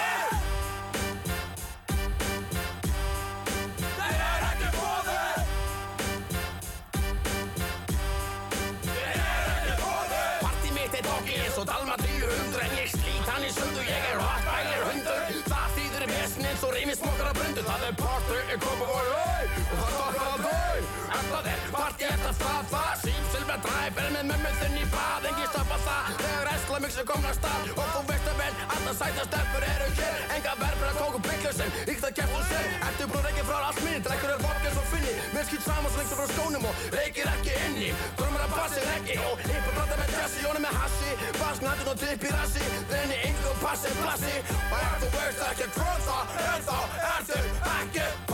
[22.06, 25.26] er party eftir staða Sýp, silver, dræp, er með mömmu þinn í bað.
[25.30, 27.70] Engi stoppa það, þegar æsla mjög sem komna stað.
[27.76, 30.20] Og þú veist að vel, alltaf sæta stelpur eru hér.
[30.36, 33.58] Enga verður að kóku bygglu sem Íkt að kæft og sér, ertu brúð ekki frá
[33.68, 36.84] allt minni Drekkur er vodka svo finni, mér skýt saman svo lengt frá skónum Og
[36.96, 41.16] reykir ekki inni, drömmar að bassi ekki Og yppur brata með jassi, jóni með hassi
[41.40, 42.68] Bass, natun og tipp í rassi.
[42.92, 46.78] Þenni yngu og passi, plassi Og ef þú veist ekki hvað það er þá
[47.16, 47.42] Ertu
[47.78, 48.31] ekki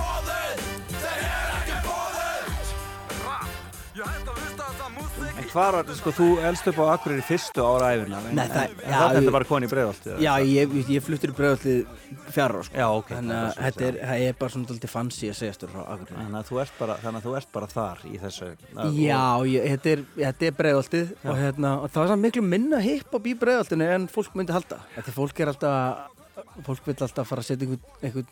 [3.97, 8.81] En hvað var, sko, þú elst upp á Akureyri fyrstu ára æfina Nei, það- en,
[8.83, 11.87] en já, ég- bara koni í breiðolti Já, ég, ég fluttur í bregðallið
[12.35, 12.75] fjara sko.
[12.77, 15.81] Já, ok, Þannig að þetta er, það er bara svona daldið fancy að segjast frá
[15.87, 16.17] Akureyri.
[16.17, 18.51] Þannig að þú ert bara, þannig að þú ert bara þar í þessu
[18.97, 22.79] Já, ég, þetta er, þetta er bregðallið og, hérna, og það er samt miklu minna
[22.83, 24.81] hiphop í bregðallinu en fólk myndi halda.
[24.97, 26.13] Þetta fólk er alltaf
[26.65, 28.27] fólk vil alltaf fara að setja einhvern,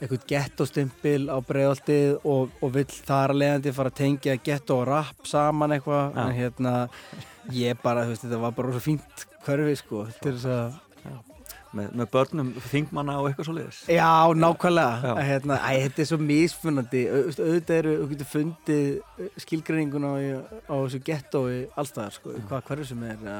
[0.00, 4.86] einhvern gettostimpil á bregðallið og, og vill þar að leiðandi fara að tengja getto og
[4.88, 6.14] rap saman eitthvað.
[6.14, 6.22] Já.
[6.22, 6.74] en hérna
[7.56, 10.78] ég bara, þú veist, þetta var bara svo fínt hverfi sko, til þess að
[11.76, 14.94] með, með börnum þingmanna og eitthvað svo liðis Já, nákvæmlega.
[15.04, 15.12] Já.
[15.28, 20.18] Hérna, æ, Þetta er svo misfunandi auðvitað eru, þú getur fundið skilgreininguna á,
[20.66, 23.38] á þessu gettói allstaðar, sko, hvað hverju sem er ja,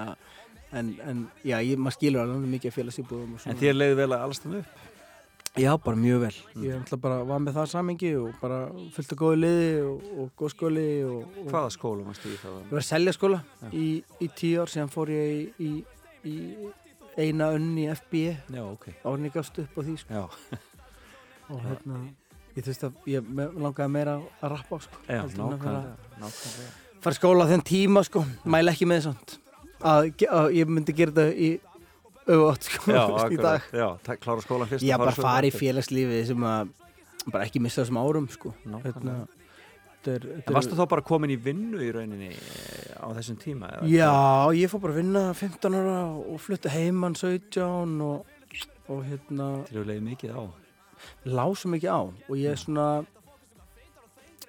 [0.78, 3.34] en, en já, ég, maður skilur alveg mikið félagsýbúðum.
[3.50, 4.89] En þér leiði vel að alls þannig upp
[5.58, 6.36] Já, bara mjög vel.
[6.62, 8.60] Ég ætla bara var með það samengi og bara
[8.94, 12.60] fullt af góðu liði og, og góð skóli og, og Hvaða skóla mást í það?
[12.60, 13.40] Ég var að selja skóla
[13.74, 13.86] í,
[14.22, 15.72] í tíu ár síðan fór ég í, í,
[16.30, 16.36] í
[17.18, 18.20] eina önn í FB
[18.54, 18.86] Já, ok.
[19.02, 20.20] Árin ég gafst upp á því sko.
[20.20, 20.60] Já,
[21.50, 21.98] og hérna
[22.54, 26.70] ég veist að ég langaði meira að rappa sko, já að nákvæmlega Nákvæmlega.
[27.02, 29.38] fara skóla á þenn tíma sko, mæla ekki með svona
[29.80, 31.50] að, ge- að ég myndi gera þetta í
[32.30, 33.02] auðvot sko, Já,
[33.34, 33.88] í dag já,
[34.22, 35.60] klára skólan fyrst og bara fara í aftur.
[35.64, 36.72] félagslífi sem að
[37.30, 38.86] bara ekki missa þessum árum sko Nákvæmlega.
[38.88, 39.16] hérna,
[40.00, 43.68] þetta er, En varstu þá bara komin í vinnu í rauninni eh, á þessum tíma?
[43.76, 43.90] eða?
[43.92, 44.12] Já,
[44.56, 48.36] ég fór bara að vinna 15 ára og flutta heimann 17 og,
[48.88, 50.42] og hérna Þeir eru leiði mikið á
[51.32, 52.86] lása mikið á og ég er svona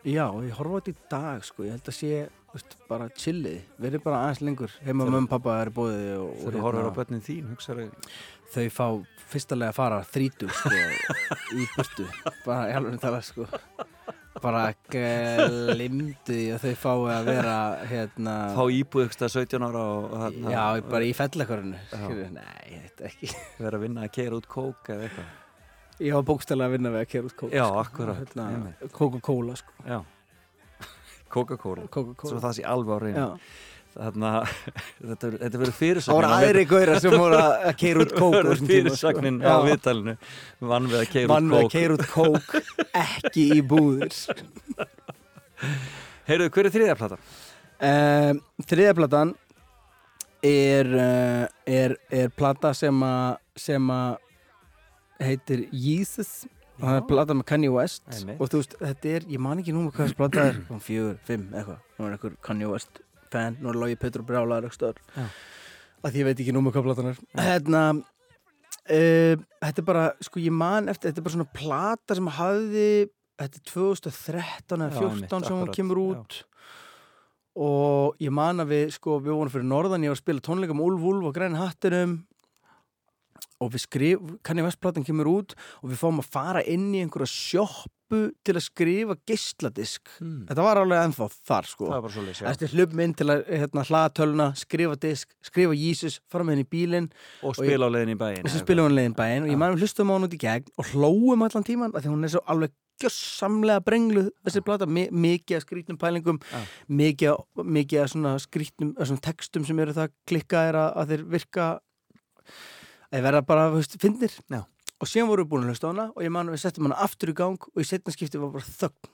[0.04, 2.14] já, ég horfa á þetta í dag sko, ég held að sé
[2.54, 6.56] veist, bara chillið, verið bara aðeins lengur heima og pappa er bóðið og, og Þegar
[6.58, 7.88] þú horfir á börnin þín, hugsaðu
[8.52, 8.86] þau fá
[9.32, 10.72] fyrstulega að fara þrítu sko,
[11.62, 12.08] í burtu
[12.46, 13.48] bara í alveg tala sko
[14.42, 14.64] bara
[16.28, 17.56] því að þau fái að vera
[17.92, 22.08] hérna Fá íbúð ykkur stað 17 ára og, og þarna- já, bara í fellakörinu Já.
[22.40, 25.38] nei, þetta ekki vera að vinna að keira út kók eða eitthvað
[26.02, 27.82] ég var bókstælega að vinna við að kera út kók Já, sko.
[27.84, 28.90] akkúrat, hérna.
[28.96, 29.76] Coca-Cola sko.
[29.86, 30.00] Já
[31.36, 33.30] Coca-Cola Svo Coca-Cola það sé alveg á reynu Já.
[33.92, 34.44] Þannig að
[35.12, 38.56] þetta verður- fyrirsögnin Það voru aðri gauðra sem voru að keira út kók á verður
[38.62, 38.68] sko.
[38.72, 39.56] fyrirsögnin á Já.
[39.68, 40.14] viðtalinu
[40.72, 42.48] Vann við að keira Vann út við að kók keira út kók
[43.02, 44.14] ekki í búðir
[46.30, 47.18] Heyrðu, hver er þriðja plata?
[47.82, 48.40] um,
[48.70, 49.34] Þriðaplatan
[50.46, 54.12] er, uh, er, er plata sem að sem að
[55.22, 56.32] heitir Jesus
[56.82, 58.04] og það er plata með Kanye West.
[58.10, 58.42] Einmitt.
[58.42, 60.60] og þú veist, þetta er, ég man ekki núma hvað þessi plata er.
[60.82, 61.80] Fjögur, fimm, eitthvað.
[61.98, 65.26] Nú er einhver Kanye West fan, nú er Lógi Petru stöður Já.
[66.04, 67.20] að ég veit ekki núma hvað platan er.
[67.40, 72.32] Hérna uh, þetta er bara, sko ég man eftir þetta er bara svona plata sem
[72.38, 72.88] hafði
[73.42, 76.08] þetta er 2013 eða Já, 14 einmitt, sem hún kemur já.
[76.16, 76.42] út.
[77.62, 80.76] Og ég man að við sko, við vorum fyrir norðan, ég var að spila tónleika
[80.76, 82.20] með Úlf Úlf og Græn Hattinum
[83.62, 87.30] og við skrif, kanni vestplatan kemur út og við fáum að fara inn í einhverja
[87.30, 90.10] sjoppu til að skrifa geisladisk.
[90.20, 90.42] Hmm.
[90.50, 91.88] þetta var alveg ennþá þar sko.
[92.50, 96.68] Þetta er hlupminn til að hérna, hlaða töluna, skrifa disk, skrifa Jesus, fara með henni
[96.68, 97.08] í bílinn.
[97.46, 100.28] Og spila á leiðin í bæinn og bæinn og ég man við hlustum á hann
[100.28, 104.28] út í gegn og hlóum allan tíman af því hún er svo alveg gjössamlega brengluð
[104.46, 106.38] þessi plata, mi mikið að skrítnum pælingum
[106.92, 108.92] mikið, að- mikið svona skrítnum
[109.26, 111.70] textum sem eru það klikkaðir að, að þeir virka
[113.12, 114.62] þeir verða bara, þú veist, finnir Já.
[115.00, 117.02] og síðan voru við búin að hlusta á hana og ég man við settum hana
[117.06, 119.12] aftur í gang og í setna skipti var bara þögn.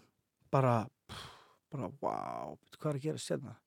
[0.53, 0.75] Bara,
[1.73, 3.57] bara, wow hvað er að gera setna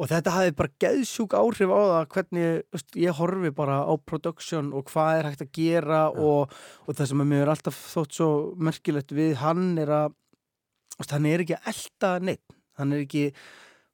[0.00, 3.92] og þetta hafði bara geðsjúk áhrif á það hvernig þú veist, ég horfi bara á
[4.00, 6.54] production og hvað er hægt að gera og,
[6.86, 10.16] og það sem að mér er alltaf þótt svo merkilegt við hann er að
[11.10, 13.26] hann er ekki að elta neitt hann er ekki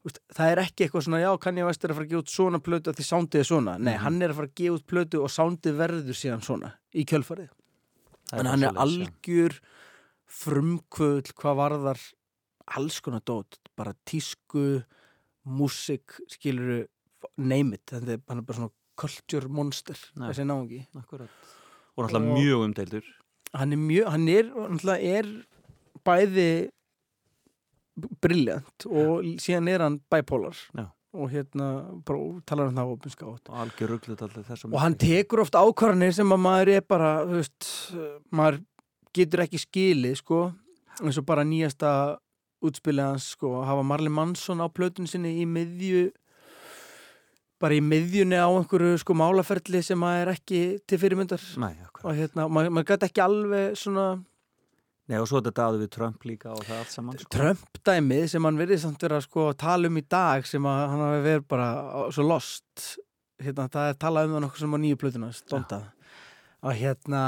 [0.07, 2.25] veist, það er ekki eitthvað svona, já, kann ég veist er að fara að gefa
[2.25, 3.77] út svona plötu að því sándið er svona.
[3.83, 7.07] Nei, hann er að fara að gefa út plötu og sándið verður síðan svona í
[7.09, 7.51] kjölfarið.
[8.37, 9.59] En hann er algjör
[10.37, 12.03] frumkvöld hvað varðar
[12.77, 14.83] alls konar dót, bara tísku
[15.47, 16.85] músik, skiluru
[17.39, 20.47] name it, þetta er hann er bara svona culture monster, þessi
[20.97, 21.31] Akkurat.
[21.97, 23.07] Og náttúrulega mjög umdeildur.
[23.57, 25.29] hann er mjög, hann er, náttúrulega er
[26.05, 26.49] bæði
[27.97, 30.87] briljant og síðan er hann bipolar Já.
[31.17, 31.69] og hérna,
[32.07, 33.57] bara talar um það opinskátt Og
[34.73, 37.71] og hann tekur oft ákvarðanir sem að maður er bara, veist,
[38.31, 38.61] maður
[39.17, 40.43] getur ekki skilið, sko.
[41.01, 41.91] Eins og bara nýjasta
[42.65, 46.11] útspilið hans, sko, hafa Marley Manson á plötun sinni í miðju
[47.63, 51.43] bara í miðjunni á einhverju sko málaferli sem að er ekki til fyrirmyndar.
[51.63, 54.07] Nei, og hérna, maður, maður gæti ekki alveg svona
[55.07, 57.19] Nei, og svo þetta daðu við Trump líka og það allt saman.
[57.21, 57.31] Sko.
[57.37, 61.05] Trump-dæmið sem hann verið samt vera sko að tala um í dag sem að hann
[61.05, 62.87] hafi verið bara á- svo lost.
[63.39, 65.79] Hérna, það er talað um það nokkuð sem á nýju plötuna stónda
[66.65, 67.23] og hérna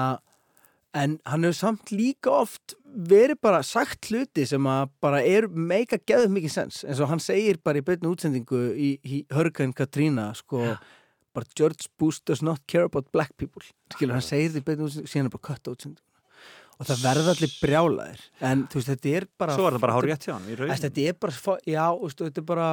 [0.96, 5.98] en hann hefur samt líka oft verið bara sagt hluti sem að bara er meika
[6.00, 10.30] geðum mikið sens eins og hann segir bara í beinu útsendingu í, í Hurricane Katrina
[10.34, 10.64] sko
[11.36, 13.60] bara George Bush does not care about black people.
[13.92, 16.07] Skilur hann segir því í beinu útsendingu síðan er bara kött útsendingu
[16.78, 19.96] og það verða allir brjálaðir en þú veist þetta er bara Svo var það bara
[19.96, 20.72] hár rétt hjá hann í raun.
[20.74, 22.68] Æst, þetta er bara, já, veistu, þetta er bara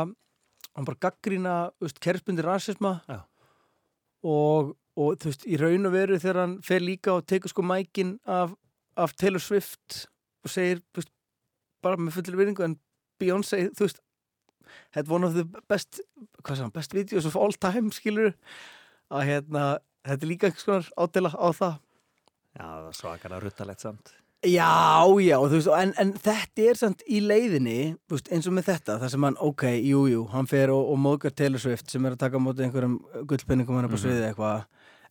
[0.76, 1.56] hann bara gaggrína
[2.04, 3.20] kerfsbundi rasisma Já.
[4.28, 7.66] og, og þú veist, í raun og veru þegar hann fer líka og tekur sko
[7.66, 8.54] mækin af,
[9.00, 10.06] af Taylor Swift
[10.46, 11.14] og segir, þú veist,
[11.86, 12.80] bara með fullir virðingu en
[13.22, 14.02] Beyoncé, þú veist
[14.96, 16.02] er one of the best
[16.44, 18.34] hvað sem, best videos of all time, skilur
[19.14, 19.66] að hérna,
[20.06, 21.76] þetta er líka eitthvað ádela á það
[22.56, 24.14] Já, það var svakalega ruttalegt samt.
[24.46, 28.68] Já, já, þú veist, en, en þetta er samt í leiðinni, veist, eins og með
[28.70, 32.06] þetta, það sem hann, ok, jú, jú, hann fer og, og móðgar Taylor Swift sem
[32.06, 33.00] er að taka á móti einhverjum
[33.32, 34.68] gullpenningum hann upp á sviðið eitthvað,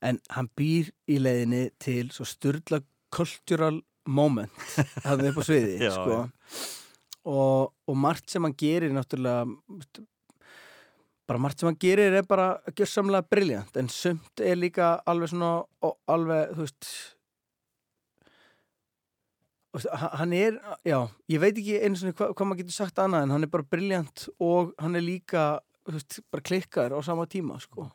[0.06, 2.78] en hann býr í leiðinni til svo styrla
[3.14, 4.54] cultural moment
[5.02, 6.20] hann upp á sviði, Já, sko.
[7.34, 9.42] og, og margt sem hann gerir náttúrulega
[11.26, 15.56] bara margt sem hann gerir er bara gjörsamlega briljant, en sumt er líka alveg svona,
[16.06, 16.92] alveg, þú veist,
[19.74, 20.98] hann- er, já,
[21.30, 23.66] ég veit ekki einu svona hvað, hvað maður getur sagt annað en hann er bara
[23.74, 25.44] briljant og hann er líka
[25.84, 27.90] veist, bara klikkar á sama tíma sko.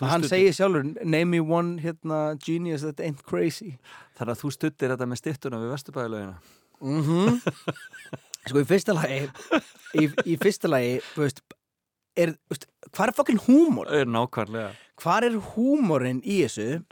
[0.00, 3.74] Hann segir sjálfur name me one hérna, genius that ain't crazy
[4.16, 6.38] Þannig að þú stuttir þetta með stittuna við Vesturbæðilögina.
[6.80, 7.40] mm
[8.48, 9.20] sko í fyrsta lagi
[10.00, 11.38] í, í fyrsta lagi þú veist,
[12.16, 13.90] er, veist, hvað er fokkin húmor?
[13.92, 14.72] Er nákvæmlega.
[15.00, 16.82] hvað er húmorinn í þessu?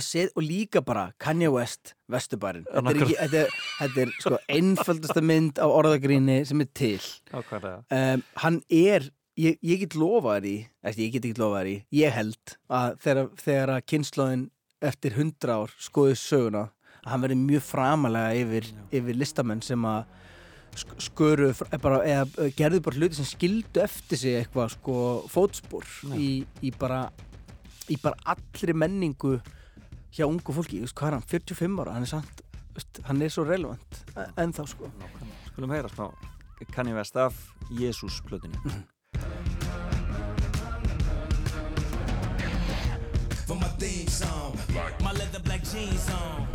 [0.00, 4.38] Set, og líka bara Kanye West, Vesturbærin þetta er, ekki, þetta er, þetta er sko
[4.56, 7.02] einföldasta mynd á orðagríni sem er til.
[7.32, 7.82] Nákvæmlega.
[7.90, 11.72] um, hann er ég, ég get lofa þér í eftir, ég get ekki lofa þér
[11.72, 14.46] í, ég held að þegar, þegar að kynnslóðin
[14.82, 16.66] eftir hundra ár skoði söguna
[17.02, 20.04] að hann verði mjög framalega yfir, yfir listamenn sem að
[20.76, 24.94] sk- sköru fr- bara, eða eh, gerðu bara hluti sem skildu eftir sig eitthvað sko
[25.32, 25.84] fótspor
[26.16, 27.04] í, í bara
[27.92, 29.36] í bara allri menningu
[30.12, 33.02] hjá ungu fólki, þú veist, hvað er hann, 45 ára hann er samt, þú veist,
[33.08, 34.02] hann er svo relevant
[34.36, 34.90] en þá sko
[35.52, 36.06] Skulum heyra smá.
[36.72, 37.34] Kanye West af
[37.76, 38.56] Jésús plötunni.
[43.46, 44.56] for my theme song.
[45.02, 46.46] My leather black jeans on.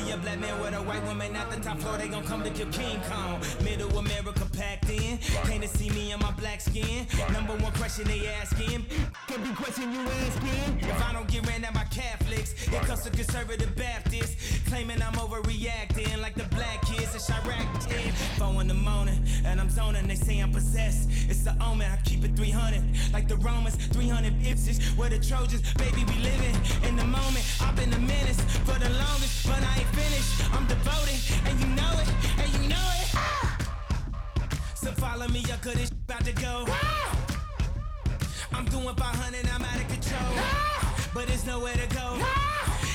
[0.00, 2.42] See a black man with a white woman at the top floor, they gon' come
[2.42, 3.40] to kill King Kong.
[3.64, 4.39] Middle America
[4.80, 5.18] packed in.
[5.44, 7.06] Came to see me in my black skin.
[7.32, 8.86] Number one question they asking.
[9.26, 10.88] Could be question you asking.
[10.88, 14.60] If I don't get ran at by Catholics, it comes to conservative Baptists.
[14.68, 17.88] Claiming I'm overreacting like the black kids in Chirac.
[17.88, 18.14] did.
[18.38, 20.06] Four in the morning, and I'm zoning.
[20.06, 21.08] They say I'm possessed.
[21.28, 21.90] It's the omen.
[21.90, 22.82] I keep it 300,
[23.12, 23.76] like the Romans.
[23.76, 26.56] 300 Ipsis, where the Trojans, baby, we living
[26.88, 27.44] in the moment.
[27.60, 30.54] I've been a menace for the longest, but I ain't finished.
[30.54, 33.39] I'm devoted, and you know it, and you know it.
[34.82, 36.64] So follow me, up, cause this about to go.
[38.50, 40.44] I'm doing 500, I'm out of control.
[41.12, 42.18] But there's nowhere to go.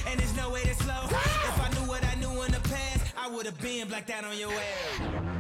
[0.08, 1.04] And there's no way to slow.
[1.06, 4.26] If I knew what I knew in the past, I would have been blacked out
[4.26, 5.35] on your ass.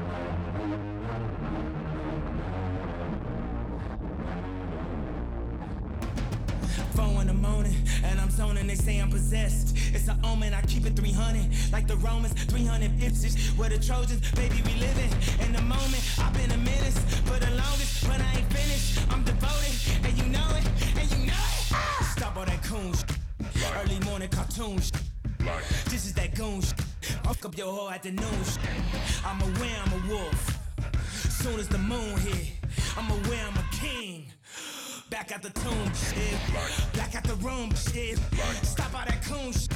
[6.95, 9.77] Four in the morning, and I'm zoning, they say I'm possessed.
[9.93, 11.71] It's an omen, I keep it 300.
[11.71, 13.57] Like the Romans, 300 bitches.
[13.57, 15.11] Where the Trojans, baby, we living.
[15.39, 18.99] In the moment, I've been a menace for the longest, but I ain't finished.
[19.11, 20.65] I'm devoted, and you know it,
[20.99, 21.71] and you know it.
[21.71, 22.13] Ah!
[22.17, 23.17] Stop all that coon shit.
[23.77, 25.01] Early morning cartoon shit.
[25.85, 26.79] This is that goon shit.
[27.23, 28.59] Fuck up your whole afternoon shit.
[29.25, 30.59] I'm aware I'm a wolf.
[31.29, 32.53] Soon as the moon hit,
[32.97, 34.34] I'm a aware I'm a king.
[35.09, 36.93] Back at the tomb, shit.
[36.93, 38.17] Back at the room, shit.
[38.63, 39.69] Stop all that coon shit.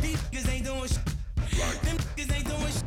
[0.00, 1.04] These niggas ain't doing shit.
[1.82, 2.84] Them niggas ain't doing shit.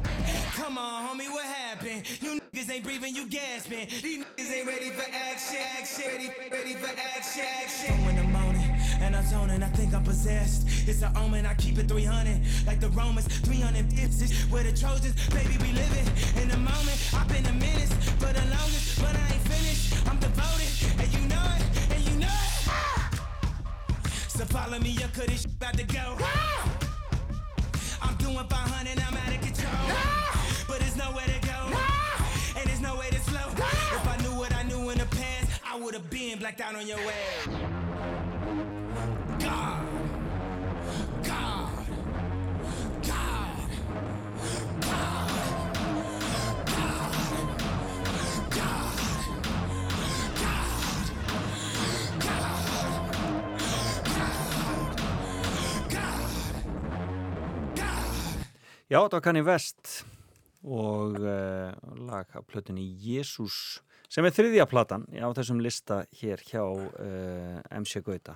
[0.55, 2.03] Come on, homie, what happened?
[2.22, 3.88] You niggas ain't breathing, you gasping.
[3.88, 7.97] These niggas ain't ready for action, action, ready, ready for action, action.
[7.99, 10.67] Four in the morning, and I'm zoning, I think I'm possessed.
[10.88, 12.41] It's an omen, I keep it 300.
[12.65, 14.49] Like the Romans, 300 bitches.
[14.51, 16.07] Where the Trojans, baby, we living.
[16.41, 20.07] In the moment, I've been a menace for the longest, but I ain't finished.
[20.09, 20.59] I'm devoted,
[24.39, 26.15] So follow me up, cause this shit about to go.
[28.01, 29.97] I'm doing 500, I'm out of control.
[30.65, 31.77] But there's nowhere to go.
[32.57, 33.49] And there's no way to slow.
[33.51, 36.73] If I knew what I knew in the past, I would have been blacked out
[36.73, 38.88] on your ass.
[58.89, 59.89] Já, þetta var Kanye West
[60.65, 61.69] og uh,
[62.07, 68.01] lag af plötunni Jésús sem er þriðja platan á þessum lista hér hjá uh, MC
[68.01, 68.33] Gauta.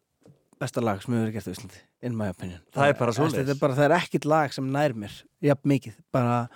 [0.58, 2.62] besta lag sem hefur gert á Íslandi in my opinion.
[2.74, 3.14] Það er bara
[3.58, 5.14] bara, það er ekkit lag sem nær mér
[5.44, 6.48] jafn mikið, bara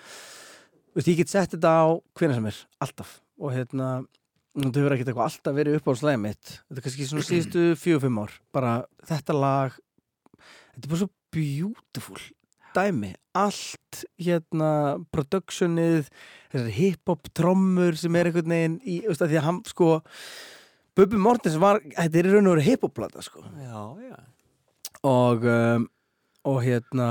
[0.96, 1.86] veist, ég get sett þetta á
[2.18, 3.16] hvenær sem er alltaf.
[3.42, 3.92] Og hérna
[4.58, 6.52] þetta hefur ekkert eitthvað alltaf verið upp á slæðið mitt.
[6.68, 8.38] Þetta er kannski svona síðustu fjögur-fimm ár.
[8.56, 8.76] Bara
[9.08, 9.80] þetta lag
[10.76, 12.22] þetta er bara svo beautiful
[12.76, 14.72] dæmi, allt hérna
[15.12, 16.08] productionið
[16.52, 19.92] þessar hip-hop trommur sem er einhvern veginn í, veist, því að hann sko
[20.98, 23.46] Bubbi Mortens var, þetta er í raun og veru hip-hop plata sko.
[23.60, 24.18] Já, já.
[25.08, 25.86] Og, um,
[26.52, 27.08] og hérna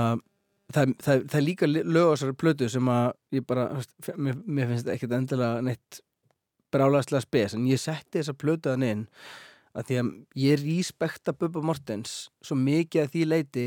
[0.71, 4.13] það, það, það er líka lög á þessari plötu sem að ég bara, þú veist,
[4.27, 6.01] mér, mér finnst þetta ekkert endilega neitt
[6.73, 9.05] brálaðslega spes en ég setti þessa plötu þann inn
[9.77, 10.11] að því að
[10.41, 13.65] ég respekta Bubba Mortens svo mikið að því leiti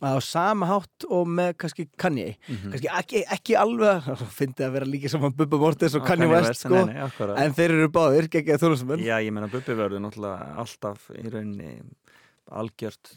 [0.00, 2.38] að á sama hátt og með kannski Kanye.
[2.48, 2.70] Mhm.
[2.72, 4.06] kannski ekki, ekki alveg
[4.38, 7.76] fyndi að vera líka saman Bubba Mortens og Kanye West sko, nei, nei, en þeir
[7.76, 11.74] eru báðir geggjaði þólusmenn Já, ég menna Bubbi verður náttúrulega alltaf í rauninni
[12.50, 13.12] algjört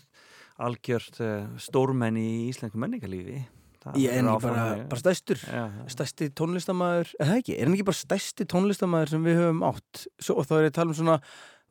[0.62, 3.39] algjört uh, stórmenn í íslensku menningarlífi.
[3.41, 3.62] Það
[3.99, 5.86] ég er ekki bara, bara stæstur Já, já.
[5.91, 7.55] stærsti tónlistamæður, er það ekki?
[7.59, 10.03] Er hann ekki bara stærsti tónlistamæður sem við höfum átt?
[10.23, 11.17] Svo, og þá er ég að tala um svona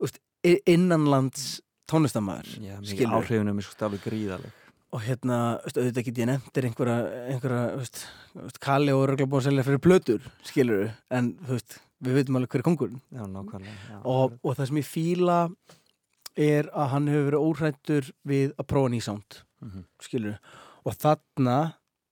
[0.02, 0.18] úst,
[0.68, 1.46] innanlands
[1.90, 4.58] tónlistamæður Já, mikið áhrifunum er sko alveg gríðaleg
[4.92, 6.96] og hérna, veist, auðvitað get ég nefndir einhverja,
[7.32, 8.02] einhverja veist,
[8.36, 12.36] veist, Kali og Rögla búin að selja fyrir blötur skilur en þú veist, við veitum
[12.36, 15.38] alveg hver er kongurinn Já, nákvæmlega og, og það sem ég fíla
[16.36, 19.84] er að hann hefur verið óhrættur við að prófa ný sound Mhm.
[20.02, 20.36] skilur
[20.84, 21.56] og þarna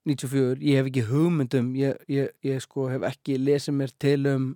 [0.09, 4.47] 94, ég hef ekki hugmyndum ég, ég, ég sko hef ekki lesið mér til um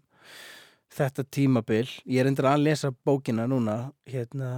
[0.95, 3.77] þetta tímabil, ég er endur að lesa bókina núna
[4.09, 4.51] hérna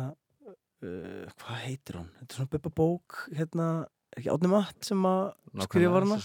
[0.84, 2.08] uh, hvað heitir hún?
[2.20, 3.68] Þetta er svona bubba bók hérna,
[4.16, 5.22] ekki átni matt sem að
[5.66, 6.18] skrifa hana.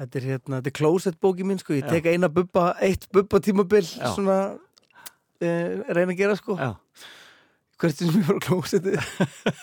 [0.00, 3.42] þetta er hérna, þetta er closet bóki mín sko, ég tek eina bubba, eitt bubba
[3.44, 4.08] tímabil Já.
[4.16, 6.58] svona uh, reyna að gera sko.
[6.58, 6.74] Já.
[7.78, 8.98] hvert sem ég fór á klósetti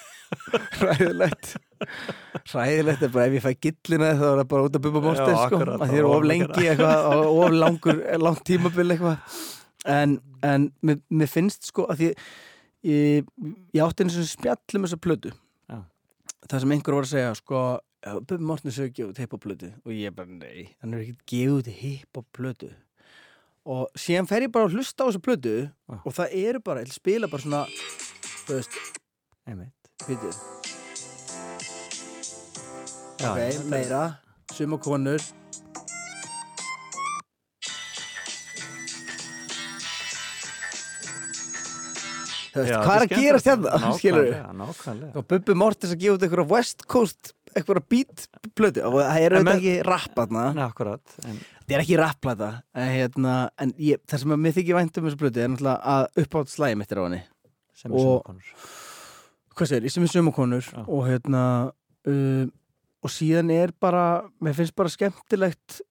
[0.86, 1.58] ræðilegt
[2.52, 5.34] ræðilegt er bara ef ég fæ gillina þá er það bara út að bubba mórstæð
[5.34, 5.60] Já, sko.
[5.62, 9.38] að því er það of lengi eitthvað og of langur, langt tímabil eitthvað.
[9.92, 12.10] En, en mér, mér finnst sko að því
[12.92, 13.32] ég,
[13.74, 15.34] ég átti einu sem spjallum þessa plötu.
[15.72, 15.80] Já.
[16.50, 17.64] það sem einhver var að segja sko
[18.02, 19.68] Bubbi Mortens hefur gefið út hip-hop-plötu.
[19.86, 22.72] Og ég bara nei, hann hefur ekkert gefið út hip-hop-plötu.
[23.70, 26.00] Og síðan fer ég bara að hlusta á þessu plötu Já.
[26.00, 27.62] og það eru bara, ég spila bara svona
[28.48, 28.80] þú veist,
[29.46, 29.92] Einmitt.
[30.10, 30.18] Já,
[33.22, 34.02] ok, meira,
[34.56, 35.22] suma konur
[42.52, 44.00] hvað er að hérna, skemmtilegt.
[44.00, 45.24] skilur við Nákvæmlega, nákvæmlega.
[45.32, 48.26] Bubbi Mortens að gefa út einhverja West Coast einhverja beat
[48.58, 51.16] plötu og það er auðvitað ekki rapp þarna Nei, akkurat.
[51.22, 55.08] Það er ekki rapplata en, hérna, en ég, það sem að mér þykir vænt um
[55.08, 57.22] þessu plötu er náttúrulega að uppátt slæði mitt er á henni
[57.82, 58.50] sem er sjókonur.
[59.56, 60.82] hvað segir, sem er sömukonur Já.
[60.84, 61.44] og hérna
[62.12, 62.50] uh,
[63.02, 64.06] og síðan er bara
[64.44, 65.82] mér finnst bara skemmtilegt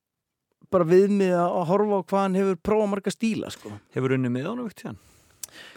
[0.70, 3.72] bara viðmið að horfa á hvað hann hefur prófað marga stíla sko.
[3.94, 5.00] Hefur unni með honum vikt hérna?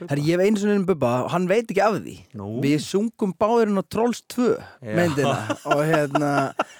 [0.06, 2.50] Herri, ég hef einu sinni um Bubba og hann veit ekki af því Nú.
[2.62, 4.94] við sungum báðurinn á Trolls 2 Já.
[5.00, 6.30] myndina og hérna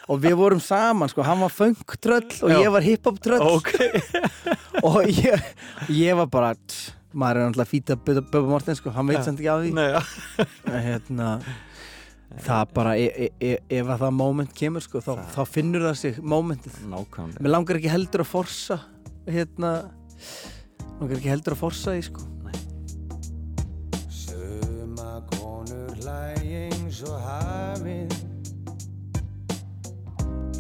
[0.06, 2.58] og við vorum saman sko, hann var funk-tröll og Já.
[2.62, 3.74] ég var hip-hop-tröll Ok.
[4.88, 5.50] og ég,
[5.90, 6.54] ég var bara
[7.14, 9.26] maður er náttúrulega fýta Bubba Morten sko, hann veit Já.
[9.26, 9.90] samt ekki af því Nei.
[10.70, 11.30] En hérna
[12.42, 15.98] það bara, e, e, e, ef að það moment kemur sko, þá, þá finnur það
[16.00, 16.80] sig momentið.
[16.90, 17.44] Nákvæmlega.
[17.46, 18.80] mér langar ekki heldur að forsa
[19.30, 19.74] hérna
[21.00, 22.28] langar ekki heldur að forsa því sko.
[24.10, 28.18] Suma konur hlæg eins og hafið.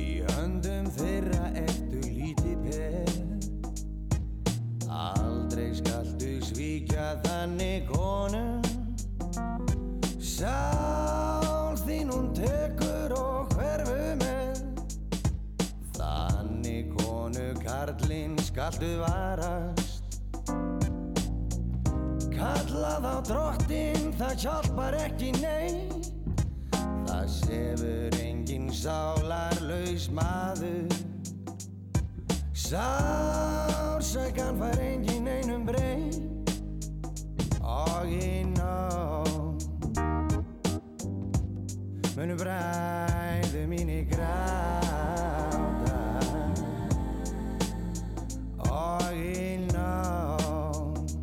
[0.04, 3.50] Í höndum þeirra ertu lítið peð.
[4.94, 8.46] Aldrei skaltu svíkja þannig konu
[10.44, 10.73] Sál
[17.34, 20.04] konu karlinn skaltu varast.
[22.34, 25.90] Kallað á drottin, það hjálpar ekki nei
[27.08, 30.92] Það sefur engin sálarlaus maður.
[32.54, 36.10] Sársökan fær engin einum brey
[37.62, 39.68] Og í nótt
[42.18, 44.83] Munu bræðu mínir gráta
[49.14, 51.16] Í nótt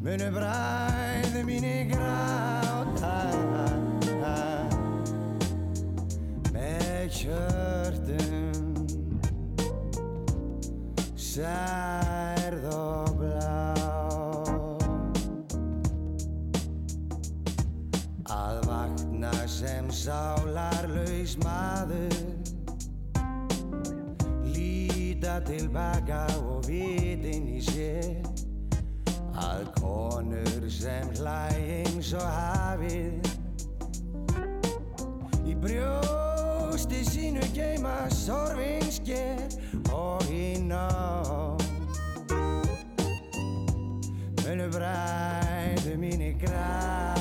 [0.00, 3.20] Munu bræðu mínir gráta
[6.60, 8.86] Með hjörtum.
[11.16, 13.74] Særð og blá.
[18.30, 22.18] Að vakna sem sálarlaus maður
[25.48, 28.20] tilbaka og vitin í sér.
[29.40, 33.28] Að konur sem hlæg eins og hafið
[35.48, 39.46] Í brjósti sínu geima sorfinsker
[39.94, 41.64] og í nótt
[44.44, 47.19] Munu bræðu mínir gráta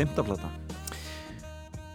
[0.00, 0.48] Fymta plata.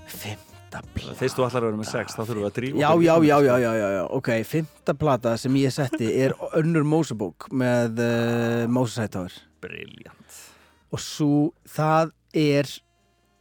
[0.06, 2.78] Fymta plata þú ætlar að vera með sex, þá þurfum við að drífa.
[2.78, 3.26] Já, í já, það.
[3.26, 8.02] já, já, já, já, já, ok, fymta plata sem ég setti er önnur Mósebók með
[8.06, 9.34] uh, Moses Hightower
[9.66, 10.38] Briljant.
[10.94, 12.70] og svo það er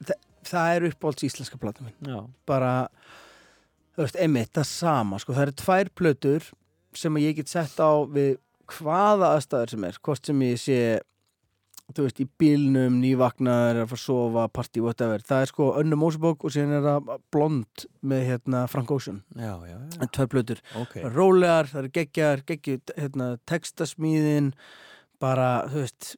[0.00, 0.16] það,
[0.48, 2.22] það er uppáhalds íslenska plata minn Já.
[2.48, 2.72] bara,
[3.98, 6.48] þú veist, einmitt, það sama sko, það eru tvær plötur
[6.96, 8.38] sem ég get sett á við
[8.78, 10.80] hvaða aðstæður sem er, hvort sem ég sé
[11.96, 16.00] þú veist, í bílnum, nývagnar að fara að sofa, party, whatever það er sko önnur
[16.00, 20.00] Mósebók og síðan er það blond með hérna Frank Ocean Já, já, já.
[20.02, 20.96] en tvær plötur Ok.
[21.14, 24.52] rólegar, það eru geggjar, geggju hérna, textasmíðin
[25.22, 26.10] bara, þú veist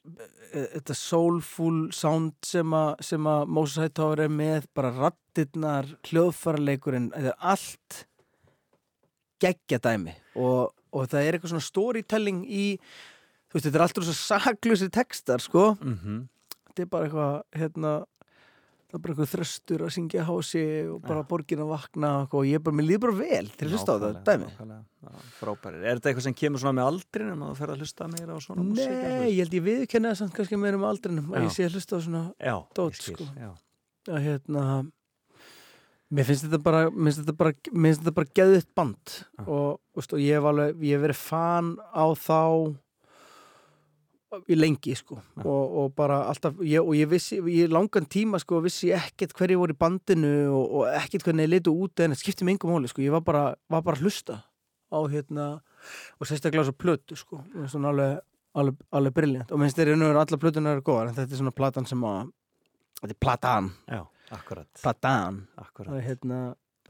[0.56, 7.10] e- þetta soulful sound sem að sem að Moses Hightower er með bara rattirnar, hljóðfæraleikurinn
[7.14, 8.04] þetta er allt
[9.42, 12.66] geggja dæmi og, og það er eitthvað svona storytelling í
[13.56, 16.24] veist, þetta er alltaf svo saklusi textar, sko Mm
[16.76, 17.90] þetta er bara eitthvað hérna,
[18.86, 21.28] það er bara eitthvað þröstur að syngja hási og bara Já.
[21.30, 23.98] borgin að vakna og, og ég bara, mér líður bara vel til að hlusta á
[24.02, 24.76] þetta dæmi
[25.38, 25.80] Frábærir.
[25.86, 28.38] Er þetta eitthvað sem kemur svona með aldrinum að þú fer að hlusta meira á
[28.42, 28.92] svona músík?
[28.92, 31.76] Nei, ég held ég viðkenna það samt kannski meira um aldrinum að ég sé að
[31.78, 33.28] hlusta á svona Já, dót, skil, sko.
[33.40, 33.50] já.
[34.10, 34.64] að hérna
[36.16, 39.14] mér finnst þetta bara mér finnst þetta bara, mér finnst þetta bara geðið band
[39.46, 42.40] og, veist, og ég hef alveg ég hef verið fan á þá
[44.50, 45.18] í lengi sko.
[45.36, 45.44] Já.
[45.44, 49.34] og, og bara alltaf ég, og ég vissi, ég langan tíma sko vissi ég ekkert
[49.38, 52.56] hverju voru í bandinu og, og ekkert hvernig þeir litu út en þetta skipti mig
[52.56, 54.40] engum móli sko, ég var bara, var bara að hlusta
[54.90, 55.46] á hérna
[56.18, 57.40] og sérstaklega svo plötu sko.
[57.54, 58.18] Hún alveg,
[58.58, 61.54] alveg, alveg briljant og minnst þeir eru allar plötunar eru góðar en þetta er svona
[61.56, 62.30] platan sem að
[63.02, 64.02] þetta er platan, Já,
[64.82, 65.42] platan.
[65.78, 66.40] Það er hérna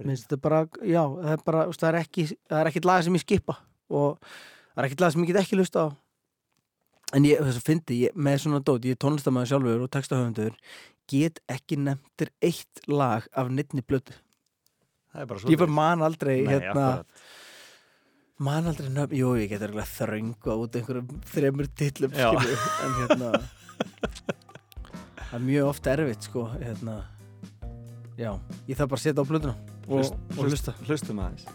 [0.05, 3.17] minnst þetta bara, já, það er bara það er ekki, það er ekkit lag sem
[3.17, 3.57] ég skipa
[3.93, 5.89] og það er ekkit lag sem ég get ekki hlusta á
[7.15, 10.55] en ég, þess að fyndi ég, með svona dót, ég er tónlistamæður sjálfur og textahöfundur,
[11.07, 14.17] get ekki nefndir eitt lag af neittni blötu
[15.13, 15.51] Það er bara svo.
[15.55, 17.07] ég bara man aldrei Nei, hérna, akkurat.
[18.39, 23.31] man aldrei nöfn, jú, ég get örgulega þröngu út einhverjum þremur tillum en hérna
[25.27, 26.99] það er mjög ofta erfitt sko, hérna
[28.19, 28.33] já,
[28.67, 29.55] ég þarf bara að setja á blötuna
[29.87, 31.47] og, Hlust- og hlusta Hlustum aðeins.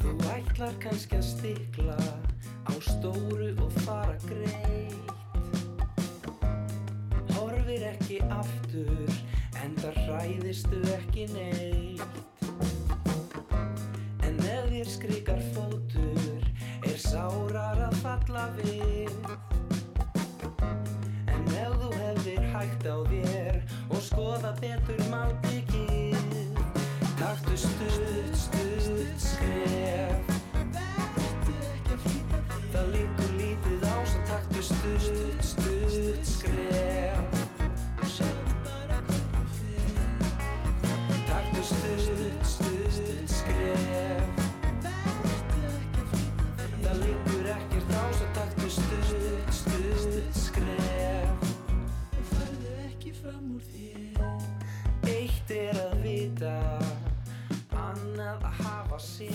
[0.00, 1.96] Þú ætlar kannski að stikla
[2.66, 5.10] á stóru og fara greitt.
[7.36, 9.10] Horfir ekki aftur
[9.62, 12.20] en það hræðistu ekki neitt.
[14.26, 16.46] En ef þér skrikar fótur
[16.86, 19.14] er sárar að falla við.
[21.30, 23.60] En ef þú hefðir hægt á þér
[23.90, 26.56] og skoða betur málbyggið
[27.16, 30.25] Taktu stutt, stutt skref
[32.96, 35.55] lítur lítið á svo taktu stutt,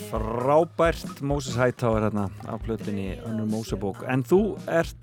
[0.09, 1.21] Frábært.
[1.21, 4.03] Moses Hightower hérna á plötunni önnur Mosebók.
[4.09, 4.97] En þú ert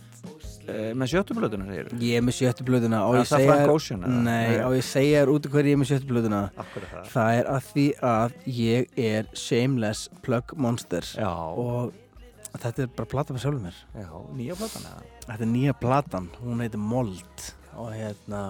[0.68, 2.00] uh, með sjöttu plötuna, segir þú?
[2.04, 5.80] Ég er með sjöttu blöðuna og og ég segja þér út af hverju ég er
[5.82, 7.32] með sjöttu blöðuna Akkur er það.
[7.38, 11.10] Er að því að ég er shameless plug monster.
[11.18, 11.92] Já, og
[12.58, 13.82] þetta er bara plata með sjálfur mér.
[13.94, 15.12] Já, nýja platan eða?
[15.28, 17.46] Þetta er nýja platan, hún heitir Mold.
[17.78, 18.42] Og hérna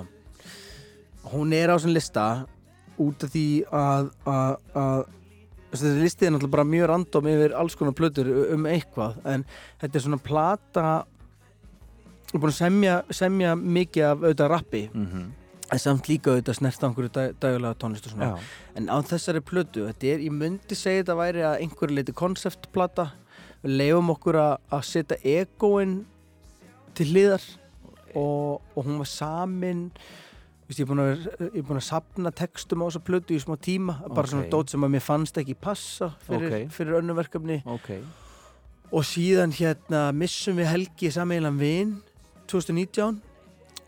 [1.29, 2.27] hún er á þessum lista
[2.99, 5.03] út af því að, að, að
[5.73, 9.45] þessi listið er náttúrulega bara mjög random yfir alls konar plötur um eitthvað en
[9.81, 10.87] þetta er svona plata
[12.29, 15.29] er búin að semja, semja mikið af auðvitað rappi Mm
[15.73, 18.29] en samt líka auðvitað snert á einhverju dag, daglega tónlist og svona.
[18.31, 18.45] Já,
[18.81, 23.11] en á þessari plötu, þetta er, ég myndi segja þetta væri að einhverju leiti konceptplata.
[23.65, 25.99] Við leifum okkur að setja egoinn
[26.97, 27.45] til hliðar
[28.17, 29.85] og, og hún var samin
[30.69, 33.55] Vist, ég er búin að, er búin að sapna textum á þessa plötu í smá
[33.57, 34.33] tíma bara Ok.
[34.35, 36.73] svona dót sem að mér fannst ekki passa fyrir, Ok.
[36.77, 37.89] fyrir önnu verkefni ok.
[38.93, 41.95] og síðan hérna missum við Helgi sameiginlega vin
[42.49, 43.23] 2019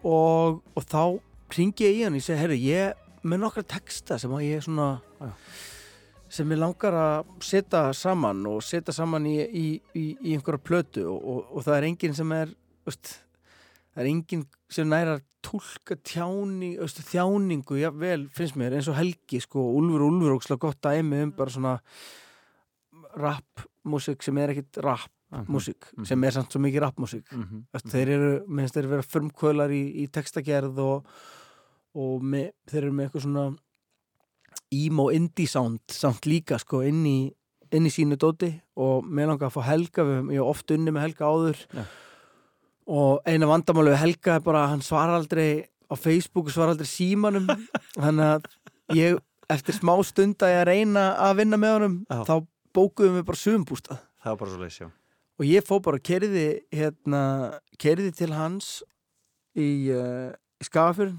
[0.05, 1.21] og, og þá
[1.57, 2.95] ringi ég í hann og ég segi, herru, ég
[3.29, 4.89] með nokkra texta sem að ég svona
[5.21, 5.31] Já.
[6.31, 11.05] sem ég langar að setja saman og setja saman í, í, í, í einhverja plötu
[11.13, 12.55] og, og, og það er enginn sem er
[12.89, 13.19] veist,
[13.93, 18.89] það er enginn sem næra að tólka tjáning, veist, þjáningu, já vel finnst mér eins
[18.89, 21.79] og Helgi sko, Úlfur og Úlfur ókslega gott dæmi um bara svona
[23.17, 25.47] rap músík sem er ekkit rap Mhm.
[25.47, 26.07] músík Mhm.
[26.07, 27.65] sem er samt svo mikið rapmúsík Mhm.
[27.73, 31.07] mm þeir eru, minnst þeir vera frumkvölar í, í textagerð og,
[31.95, 33.57] og með, þeir eru með eitthvað svona
[34.73, 37.33] emo indie sound samt líka sko inn í
[37.73, 40.91] inn í sínu dóti og mér langar að fá Helga við, ég hef oft unni
[40.91, 41.85] með Helga áður Já.
[42.91, 45.49] Og eina vandamálu við Helga er bara að hann svarar aldrei
[45.91, 47.47] á Facebook og svarar aldrei símanum
[48.03, 48.49] þannig að
[48.99, 49.21] ég
[49.51, 52.21] eftir smá stund að ég reyna að vinna með honum Já.
[52.29, 52.35] þá
[52.77, 54.89] bókuðum við bara sumbústað Það var bara svo leys, já.
[55.41, 57.21] og ég fó bara kerði hérna,
[57.81, 58.69] kerði til hans
[59.57, 60.31] í, uh,
[60.61, 61.17] í Skafafjörn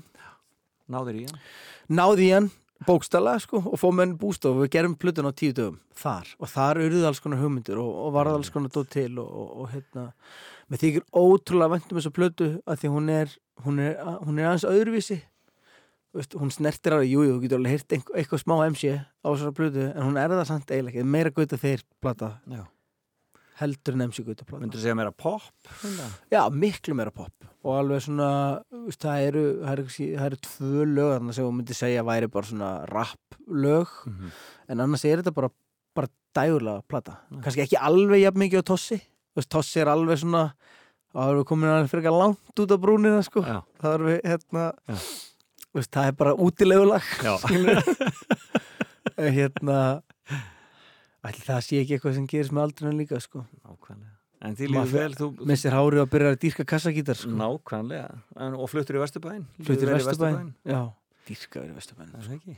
[0.92, 1.40] Náður í hann.
[1.88, 2.50] náði í hann
[2.88, 6.32] bókstala sko, og fóð með hann bústof og við gerum plötun á tíu dögum þar
[6.40, 9.54] og þar urðuð alls konar hugmyndir og, og varð alls konar dót til og, og,
[9.62, 10.08] og hérna
[10.72, 14.68] með þykir ótrúlega væntum þessa plötu að því hún er hún er, hún er aðeins
[14.68, 15.22] öðruvísi.
[16.12, 19.28] Þú Veist, hún snertir að, jú, jú, þú getur alveg einhver, eitthvað smá MC á
[19.30, 22.32] þessara plötu en hún er það samt eiginlega ekki, meira gauta þeir plata.
[22.52, 22.66] Já.
[23.62, 25.46] Heldur en MC Gauta plata Myndur þú segja meira pop?
[26.34, 28.28] Já, miklu meira pop og alveg svona,
[28.74, 32.06] þú veist, það eru það eru, það eru tvö lög þarna sem þú myndir segja
[32.08, 34.32] væri bara svona rap lög Mhm.
[34.70, 35.50] en annars er þetta bara,
[35.96, 38.98] bara dægulega plata kannski ekki alveg jafn mikið á Tossi
[39.32, 40.54] Þú veist, Tossi er alveg svona
[41.14, 43.42] þá erum við komin alveg frekar langt út af brúnina sko.
[43.46, 43.62] Já.
[43.82, 44.66] það erum við hérna
[45.76, 47.36] veist, það er bara útilegulag Já.
[49.22, 49.78] En hérna
[51.28, 53.46] ætli það sé ekki eitthvað sem gerist með aldrinu líka sko.
[53.66, 57.30] Nákvæmlega En því líður vel, þú missir hárið og byrjar að dýrka kassagítar sko.
[57.38, 58.08] Nákvæmlega
[58.42, 60.80] en, Og fluttur í Vesturbæinn Fluttir í Vesturbæn Já,
[61.30, 62.56] dýrkaður í Vesturbæn Er það ekki?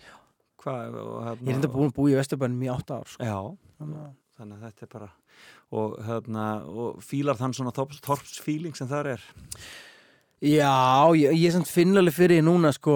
[0.64, 3.28] Hvað, og, hérna, Ég er enda búin að búa í Vesturbænum í átta ár sko.
[3.28, 3.40] Já,
[3.82, 5.10] Þannig að- þannig að þetta er bara
[5.74, 9.26] og, hérna, og fílar þann svona torpsfíling sem þar er
[10.44, 12.94] Já, ég, ég samt finnalega fyrir því núna sko,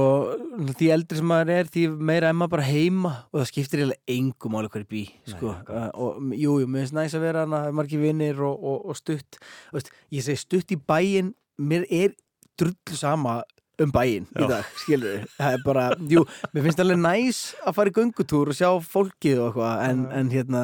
[0.75, 4.15] því eldri sem maður er því meira er maður bara heima og það skiptir eiginlega
[4.17, 5.53] engum máli hverju bí sko.
[5.55, 8.99] uh, og jú, jú, mér finnst næs að vera hana margir vinnir og, og, og
[8.99, 12.17] stutt Þú veist, ég segi stutt í bæinn mér er
[12.59, 13.39] drullu sama
[13.84, 16.23] um bæinn í dag, skilur það er bara, jú,
[16.53, 20.32] mér finnst alveg næs að fara í göngutúr og sjá fólkið og eitthvað en, en
[20.34, 20.63] hérna,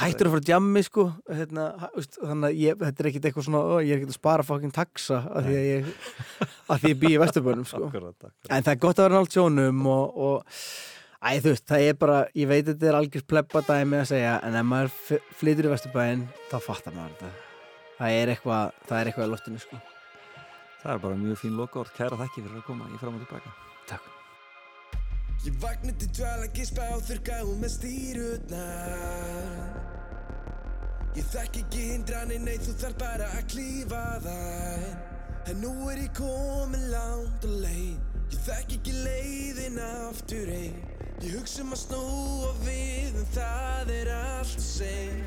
[0.00, 1.68] hættur að fara að jammi sko hérna,
[2.16, 4.74] þannig að ég, þetta er ekkit eitthvað svona ó, ég er ekkit að spara fokkin
[4.74, 5.94] taxa af því að ég,
[6.72, 7.92] að því ég bý í vesturbönum sko.
[8.48, 10.60] En það er gott að vera nált sjónum og, og
[11.20, 14.36] æ, þú veist, það er bara ég veit að þetta er algjör plebbadæmi að segja
[14.44, 17.34] en ef maður flytur í vesturbæin þá fattar maður þetta.
[17.98, 19.90] Það er eitthvað, það er eitthvað.
[20.84, 23.50] Það er bara mjög fín lokaord Kæra þakki fyrir að koma í fram og tilbaka.
[23.88, 24.04] Takk.
[25.44, 29.58] Ég vakna til dvala, gispa og þurrka og með stýrutnar
[31.14, 34.88] Ég þekk ekki hindranir, nei þú þarf bara að klífa þær.
[35.52, 38.14] En nú er ég komin langt og leið.
[38.34, 40.76] Ég þekk ekki leiðin aftur heim
[41.22, 45.20] Ég hugsa um að snúa við en það er allt sem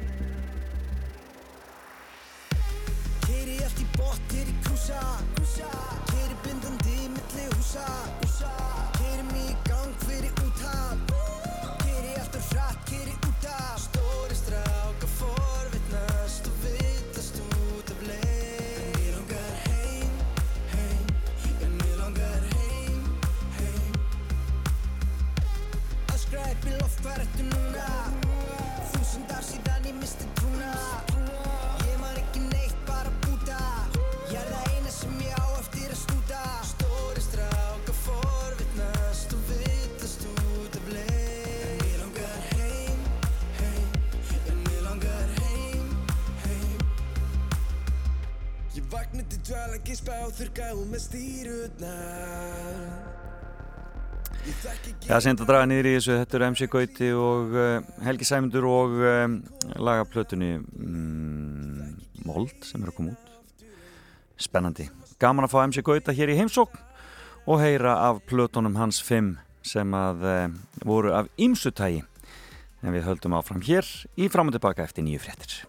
[3.27, 5.01] Keiri allt í bótt, keiri krúsa
[6.07, 7.87] Keiri blindandi milli húsa
[8.23, 8.86] Keiri
[49.87, 52.77] dvala, gispa og með stýrutnar
[54.47, 58.27] ekki Já, seint að draga niður í þessu, þetta eru MC Gauti og uh, Helgi
[58.27, 59.37] Sæmundur og um,
[59.75, 61.95] lagaplötunni mm,
[62.27, 63.31] Mold sem er að koma út.
[64.39, 64.89] Spennandi.
[65.19, 66.79] Gaman að fá MC Gauta hér í heimsókn
[67.47, 69.35] og heyra af plötunum hans fimm
[69.67, 72.03] sem að uh, voru af ýmsutægi.
[72.83, 75.65] En við höldum áfram hér í fram og tilbaka eftir nýju fréttir.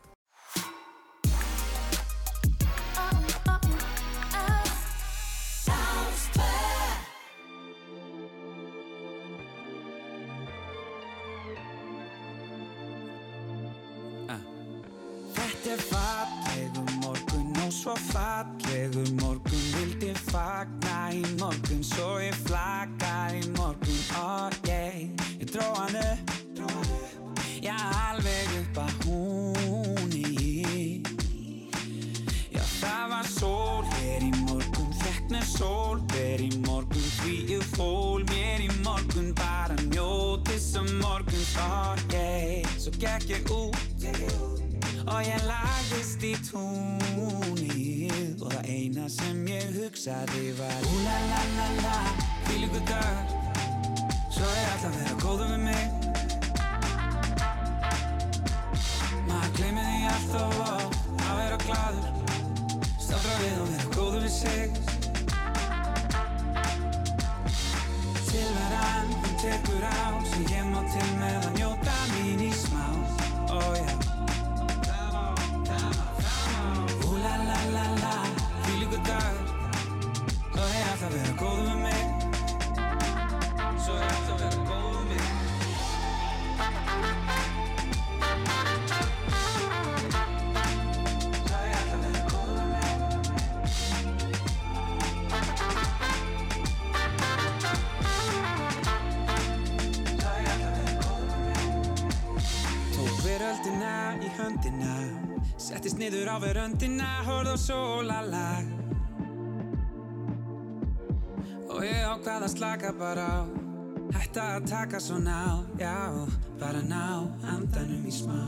[118.08, 118.40] Í smá.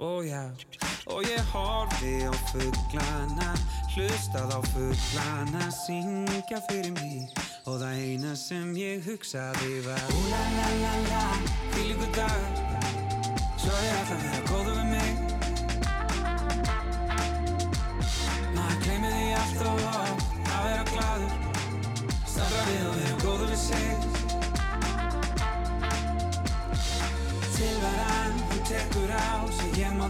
[0.00, 0.48] Ó já,
[1.12, 3.50] og ég horfi á fugglana
[3.92, 7.28] Hlustað á fugglana Syngja fyrir mig.
[7.68, 11.26] Og það eina sem ég hugsaði var Ú la la la
[11.74, 12.48] hvílíku dag
[13.60, 15.12] Svo ég ætla að vera góður við mig.
[18.56, 20.19] Maður gleymið því allt og oft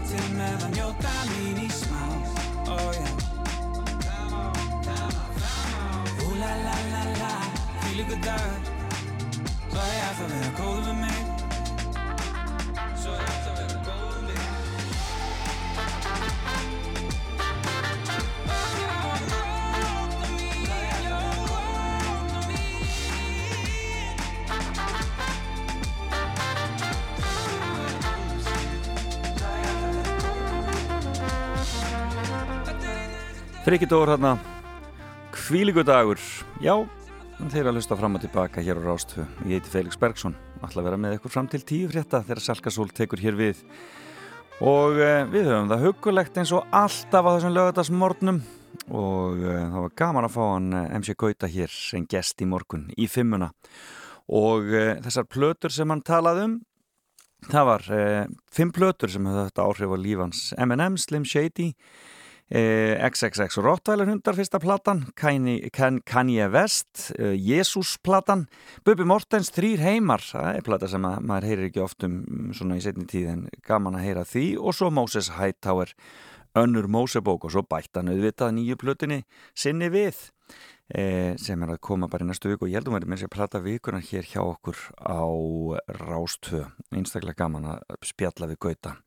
[0.09, 2.03] til með að njóta mín í smá
[2.71, 3.09] Ó já
[6.25, 7.33] Ú la la la la,
[7.81, 8.61] hvílíku dagur
[9.71, 11.21] Svo ég ætla að vera góður við mig
[13.01, 13.70] Svo ég ætla að vera
[33.61, 34.39] Frikidór hérna.
[35.31, 36.17] Kvílíku dagur
[36.65, 36.73] Já,
[37.53, 40.33] þeir að hlusta fram og tilbaka hér á Rástfu Ég heiti Felix Bergsson.
[40.65, 43.61] Ætla að vera með ykkur fram til tíu frétta þegar Salkasól tekur hér við.
[44.65, 48.41] Og eh, við höfum það hugulegt eins og alltaf á þessum lögadagsmornum
[48.97, 52.49] og eh, það var gaman að fá hann eh, MC Gauta hér sem gest í
[52.49, 53.51] morgun í fimmuna.
[54.41, 56.59] Og eh, þessar plötur sem hann talaði um
[57.49, 61.71] það var eh, fimm plötur sem höfðu þetta áhrif á lífans M&M, Slim Shady
[62.51, 68.47] XXX Rottweiler hundar fyrsta platan Kanye, Kan- Kanye West eh, Jesus platan
[68.83, 72.49] Bubi Mortens Þrýr heimar það er plata sem að, maður heyrir ekki oft um mm,
[72.57, 75.93] svona í setni tíð en gaman að heyra því og svo Moses Hightower
[76.59, 79.21] önnur Mosebók og svo bættan auðvitað nýju plötunni
[79.55, 80.19] sinni við
[80.91, 83.29] eh, sem er að koma bara í næstu viku og ég heldum að mér sé
[83.29, 85.23] að plata vikuna hér hjá okkur á
[86.03, 88.97] Rástvö einstaklega gaman að spjalla við Gauta.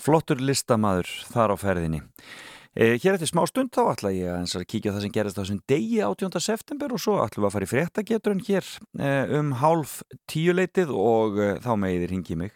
[0.00, 2.00] Flottur listamaður þar á ferðinni.
[2.00, 5.98] Eh, hér eftir smá stund þá ætla ég að, kíkja það sem gerist þessum degi
[6.06, 6.38] 18.
[6.38, 8.68] september og svo ætlum við að fara í fréttageturinn hér
[9.02, 10.00] eh, um hálf
[10.30, 12.54] tíuleitið og eh, þá meðir hingi mig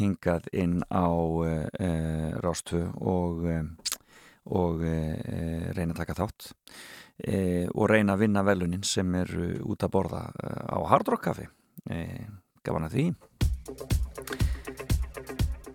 [0.00, 1.08] hingað inn á
[1.44, 3.64] eh, Rástu og, eh,
[4.56, 6.50] og eh, reyna að taka þátt
[7.28, 11.12] eh, og reyna að vinna velunin sem er eh, út að borða eh, á Hard
[11.12, 11.50] Rock Café
[11.92, 12.24] eh,
[12.64, 13.06] gaman að því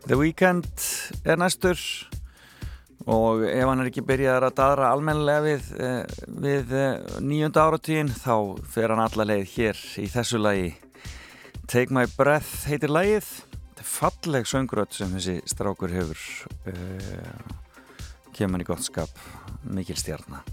[0.10, 0.90] The Weeknd
[1.30, 1.78] er næstur
[3.10, 8.14] og ef hann er ekki byrjaðar að daðra almennilega við, eh, við eh, nýjönda áratíðin
[8.14, 8.36] þá
[8.74, 10.76] fer hann alla leið hér í þessu lagi.
[11.72, 13.30] Take My Breath heitir lagið.
[13.72, 16.20] Þetta er falleg söngrödd sem þessi strákur hefur
[16.68, 17.54] uh,
[18.36, 19.14] kemur hann í gott skap.
[19.64, 20.44] Mikil stjarnar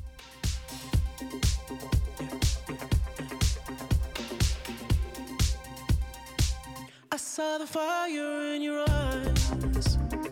[7.10, 10.27] I saw the fire in your eyes.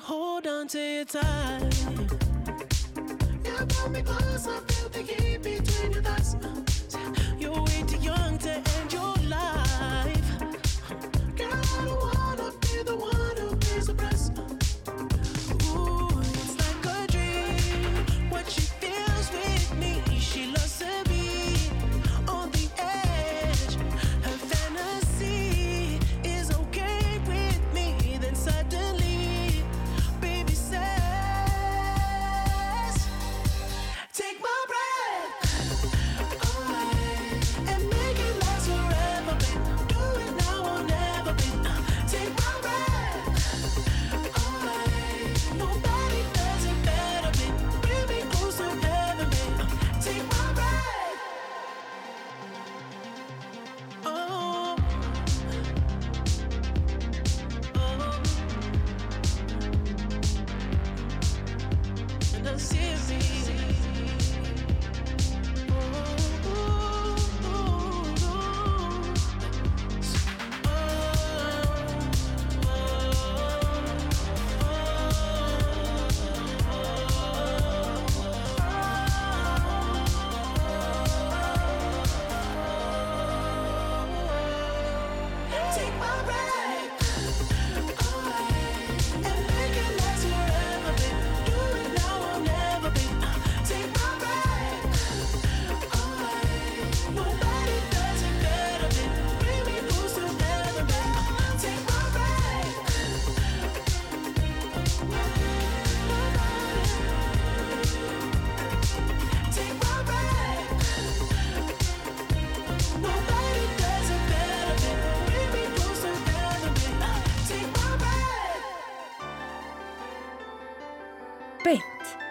[0.00, 1.86] To hold on to you tight.
[3.44, 4.60] Yeah, pull me closer.
[4.68, 6.36] Feel the heat between your thighs.
[7.38, 9.15] You're way too young to end your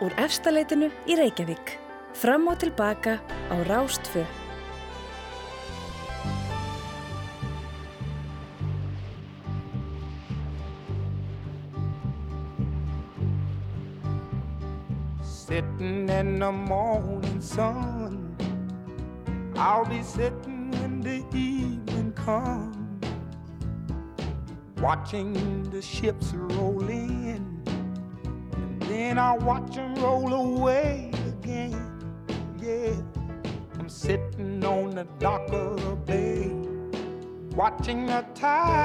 [0.05, 1.79] úr efstaleitinu í Reykjavík.
[2.13, 3.17] Fram og tilbaka
[3.49, 4.21] á Rástfö.
[15.23, 18.35] Sitting in the morning sun.
[19.55, 22.75] I'll be sitting when the evening comes.
[24.81, 25.33] Watching
[25.71, 27.63] the ships roll in.
[28.53, 29.64] And then I'll watch
[37.77, 38.84] Watching the tide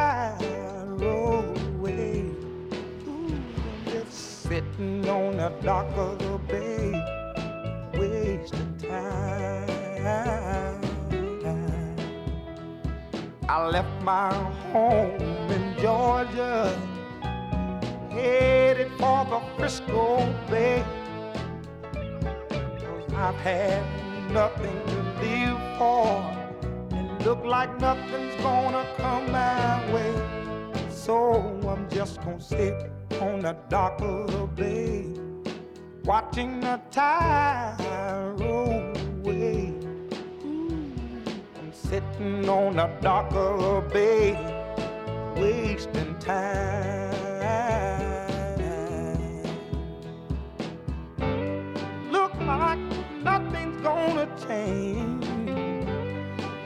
[54.47, 55.25] change.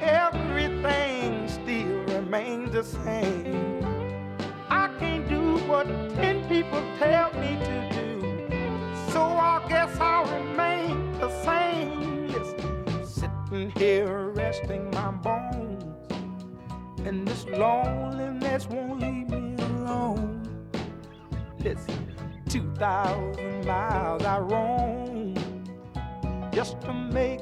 [0.00, 3.84] Everything still remains the same.
[4.70, 8.48] I can't do what ten people tell me to do.
[9.12, 12.28] So I guess I'll remain the same.
[12.28, 15.84] Listen, sitting here resting my bones.
[17.06, 20.42] And this loneliness won't leave me alone.
[21.60, 22.14] Listen,
[22.48, 25.34] 2,000 miles I roam
[26.52, 27.40] just to make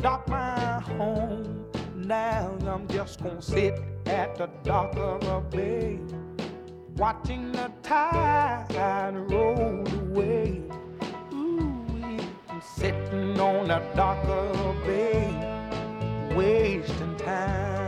[0.00, 1.66] dock my home.
[1.94, 3.74] Now I'm just gonna sit
[4.06, 5.98] at the dock of a bay,
[6.96, 10.62] watching the tide roll away.
[11.32, 12.18] Ooh,
[12.48, 17.85] I'm sitting on the dock of a bay, wasting time.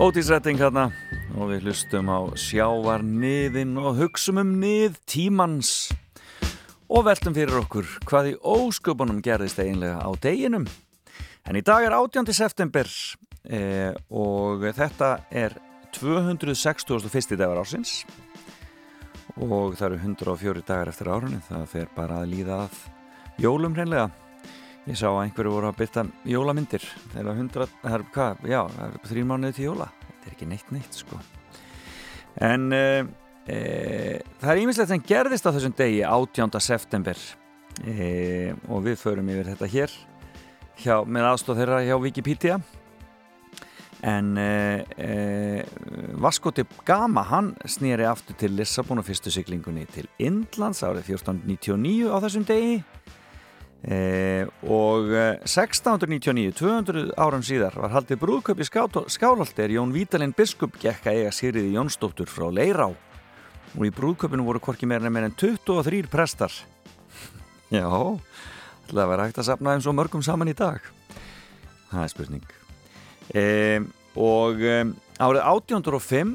[0.00, 0.86] Ótísrætting hérna
[1.36, 5.90] og við hlustum á sjávar niðin og hugsum um nið tímans
[6.88, 10.64] og veltum fyrir okkur hvað í ósköpunum gerðist eiginlega á deginum.
[11.44, 12.32] En í dag er 18.
[12.32, 12.88] september
[13.44, 15.58] eh, og þetta er
[15.92, 17.36] 261.
[17.36, 18.06] dagar ársins
[19.36, 22.80] og það eru 104 dagar eftir árunni það fer bara að líða að
[23.36, 24.08] jólum hreinlega.
[24.88, 28.62] Ég sá að einhverju voru að byrta jólamyndir þegar hundra, hvað, já,
[29.10, 29.90] þrjum mánuði til jóla.
[30.06, 31.18] Þetta er ekki neitt neitt, sko.
[32.40, 33.04] En e,
[33.44, 33.58] e,
[34.40, 36.60] það er ímislegt sem gerðist á þessum degi, 18.
[36.64, 37.20] september
[37.84, 39.96] e, og við förum yfir þetta hér
[40.80, 42.60] hjá, með aðstóð þeirra hjá Wikipedia.
[44.00, 45.66] En de
[46.88, 52.48] Gama, hann snýri aftur til Lissabon og fyrstu syklingunni til Indlands árið 1499 á þessum
[52.48, 52.80] degi.
[53.80, 55.08] Eh, og
[55.48, 61.22] 1699, 200 árum síðar var haldið brúðköp í Skálholti er Jón Vítalinn biskup gekk að
[61.22, 62.90] eiga Sýriði Jónsdóttur frá Leirá.
[63.78, 66.52] Og í brúðköpinu voru korki meira meira en 23 prestar.
[67.72, 67.88] Já
[68.90, 70.82] það var hægt að sapna eins og mörgum saman í dag.
[71.90, 72.46] Það er spurning.
[73.30, 73.80] Eh,
[74.18, 74.84] og eh,
[75.22, 76.34] árið 1805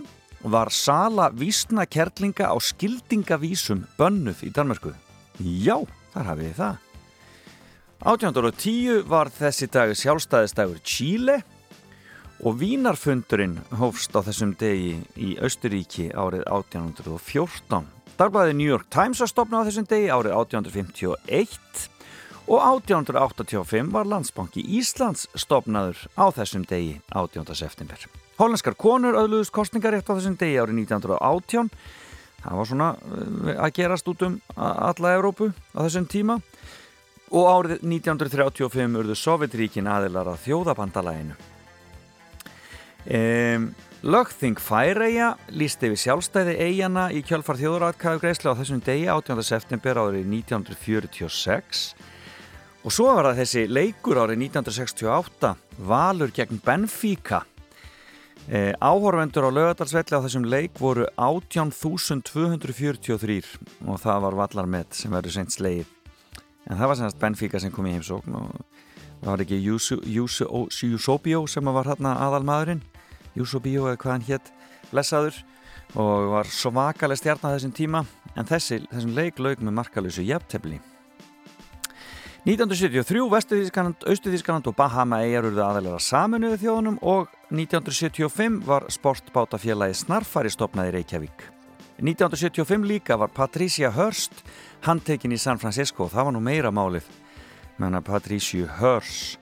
[0.52, 4.94] var sala vísna kerlinga á skildingavísum bönnuð í Danmarku
[5.42, 5.82] Já,
[6.14, 6.85] þar hafið þið það
[8.04, 11.40] 1810 var þessi dag sjálfstæðisdagur Chile
[12.44, 17.88] og Vínarfundurinn hófst á þessum degi í Östuríki árið 1814.
[18.20, 21.88] Dagblæði New York Times var stopnað á þessum degi árið 1851
[22.46, 27.48] og 1885 var landsbanki Íslands stopnaður á þessum degi 18.
[27.56, 28.08] september.
[28.36, 31.72] Hollandskar konur öðluðust kostningarétt á þessum degi árið 1918.
[32.44, 36.44] Það var svona eh, að gerast út um alla Európu á þessum tíma
[37.32, 41.38] og árið 1935 urðu Sovjetríkin aðilar að þjóðabandalæginu.
[43.06, 43.70] Um,
[44.06, 49.42] Lögþing Færeia lísti við sjálfstæði eigana í kjölfar þjóðratkæðu greiðsla á þessum degi 18.
[49.46, 51.86] september árið 1946
[52.86, 55.54] og svo var það þessi leikur árið 1968
[55.90, 57.44] Valur gegn Benfica
[58.46, 63.42] Eh, áhorfendur á lögadalsvelli á þessum leik voru 18.243
[63.90, 65.95] og það var vallarmet sem verður seint sleið
[66.66, 68.54] en það var semast Benfica sem kom í heimsókn og
[69.22, 72.84] það var ekki Jusubio sem var hérna aðalmaðurinn?
[73.36, 74.52] Jusubio eða hvað hann hétt
[74.92, 75.38] blessaður
[75.96, 78.04] og var svakalega stjarn á þessum tíma.
[78.36, 80.82] En þessi, þessum leik lauk með markalösu jafntefni
[82.46, 90.54] 1973 Vestuðískaland, Austuðískaland og Bahama eigjar urðu aðalega saminuðu þjóðunum og 1975 var sportbátafélagi Snarfari
[90.54, 91.48] stopnaði Reykjavík
[92.02, 94.44] 1975 líka var Patricia Hearst
[94.84, 96.10] handtekinn í San Francisco.
[96.12, 97.08] Það var nú meira málið
[97.80, 99.40] menna Patricia Hearst.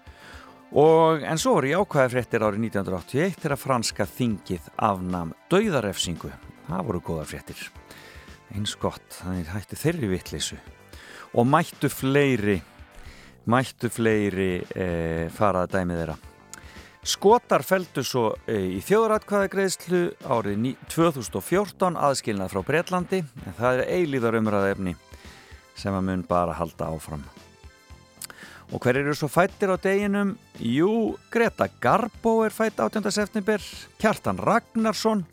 [0.74, 6.32] Og en svo voru jákvæði fréttir árið 1981 þegar franska þingið afnam dauðarefsingu.
[6.66, 7.60] Það voru góða fréttir.
[8.54, 10.58] Eins gott, það hætti þeirri vittlisu
[11.34, 12.60] og mættu fleiri
[13.50, 14.86] mættu fleiri e,
[15.34, 16.18] faraða dæmið þeirra
[17.04, 23.90] Skotar feldu svo e, í þjóðratkvæðagreðslu árið ní- 2014 aðskilnað frá Bretlandi en það er
[23.98, 24.94] eilíðar umræða efni
[25.76, 27.26] sem að mun bara halda áfram.
[28.72, 30.38] Og hver eru svo fættir á deginum?
[30.64, 33.12] Jú, Greta Garbo er fætt 18.
[33.12, 33.60] september,
[34.00, 35.26] Kjartan Ragnarsson,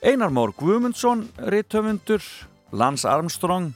[0.00, 2.22] Einar Mór Guðmundsson, Rittöfundur,
[2.72, 3.72] Lance Armstrong,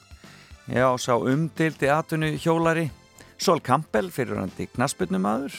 [0.71, 2.91] já, sá umdildi atvinnu hjólari,
[3.39, 5.53] Sol Campbell, fyrirhandi knasputnumadur,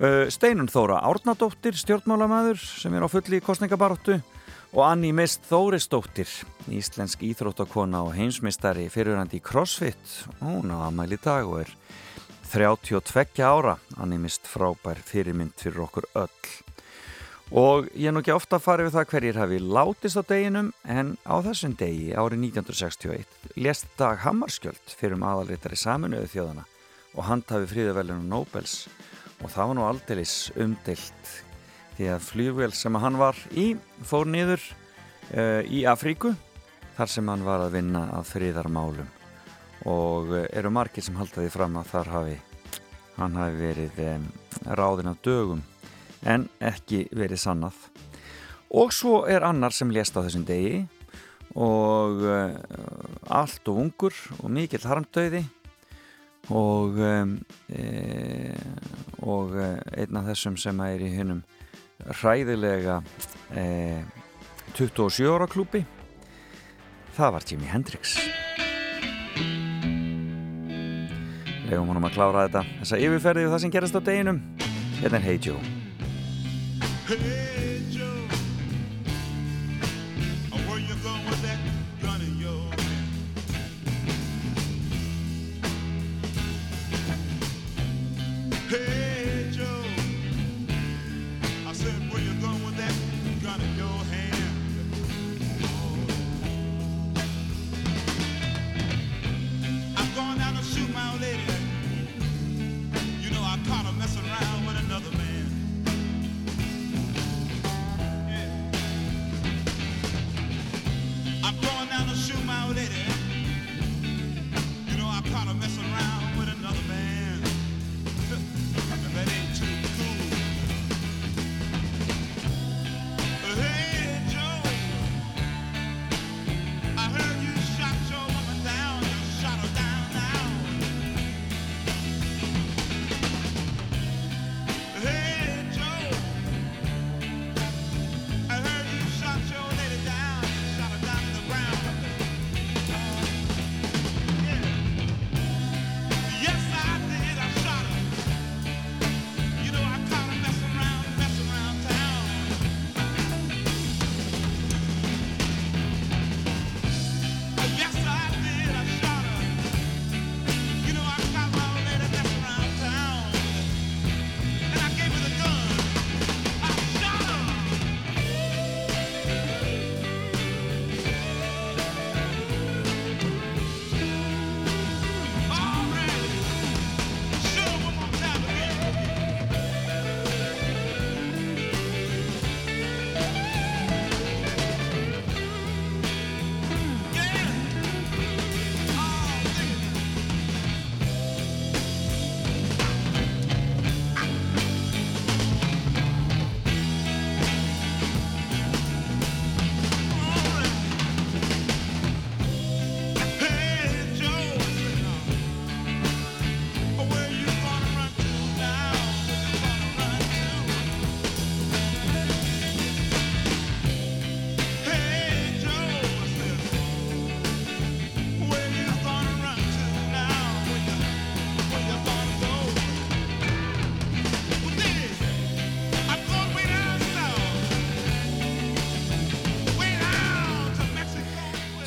[0.00, 4.16] Steinun Þóra Árnadóttir, stjórnmálamæður sem er á fulli í kostningabaráttu
[4.72, 6.30] og Anni Mist Þórisdóttir,
[6.72, 10.00] íslensk íþróttakona og heimsmystari fyrirhandi í CrossFit.
[10.40, 11.74] Hún á aðmæli dag og er
[12.48, 16.50] 32 ára, Anni Mist frábær fyrirmynd fyrir okkur öll.
[17.52, 20.72] Og ég er nú ekki ofta að fara yfir það hverjir hafi látist á deginum
[20.88, 26.64] en á þessum degi árið 1961 lést Dag Hammarskjöld fyrir um aðalritari saminuðu þjóðana
[27.12, 28.86] og handhafi fríðavelunum Nobels
[29.42, 31.34] og það var nú aldeilis umdilt
[31.96, 33.72] því að flugvél sem hann var í
[34.06, 34.62] fór niður
[35.34, 36.32] uh, í Afríku
[36.96, 39.10] þar sem hann var að vinna að fríðarmálum
[39.90, 42.38] og uh, eru margir sem halda því fram að þar hafi
[43.18, 44.26] hann hafi verið um,
[44.78, 45.62] ráðin af dögum
[46.22, 47.74] en ekki verið sannað.
[48.72, 50.84] Og svo er annar sem lést á þessum degi
[51.58, 52.54] og uh,
[53.28, 55.42] allt og ungur og mikill harmdauði
[56.50, 57.36] og um,
[57.70, 58.54] e,
[59.22, 59.68] og e,
[60.02, 61.42] einn af þessum sem er í hennum
[62.18, 62.98] hræðilega
[63.54, 63.66] e,
[64.74, 65.84] 27 ára klúpi
[67.16, 68.16] það var Jimi Hendrix.
[71.68, 74.44] Legum honum að klára þetta þessa yfirferði og það sem gerast á deginum.
[75.00, 75.60] Hérna er Hey Joe.
[77.08, 77.61] Hey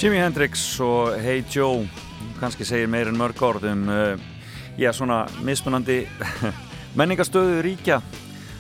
[0.06, 1.88] Jimi Hendrix og Hey Joe
[2.38, 4.20] kannski segir meir en mörg orð um uh,
[4.78, 6.04] já, svona mismunandi
[7.00, 7.98] menningastöðu ríkja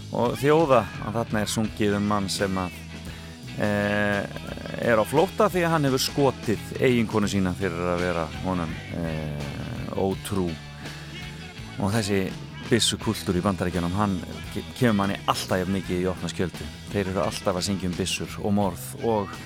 [0.09, 2.79] og þjóða að þarna er sungið um mann sem að
[3.61, 4.25] uh,
[4.89, 10.01] er á flóta því að hann hefur skotið eiginkonu sína fyrir að vera honum uh,
[10.01, 10.47] ótrú.
[11.77, 12.23] Og þessi
[12.71, 14.17] byssu kultúr í bandaríkjanum hann
[14.49, 16.71] ke- kemur manni alltaf mikið í opna skjöldu.
[16.89, 19.37] Þeir eru alltaf að syngja um byssur og morð og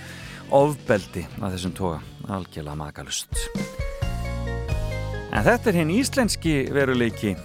[0.55, 3.49] ofbeldi að þessum toga, algjörlega makalust
[5.39, 7.35] en þetta er hinn íslenski veruleiki.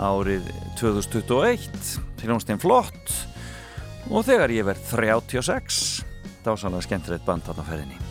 [0.00, 0.46] Árið
[0.80, 3.16] 2021 hljónstein flott.
[4.10, 5.82] Og þegar ég verð 36
[6.44, 8.09] dásanlega skemmtilegt band þarna ferðinni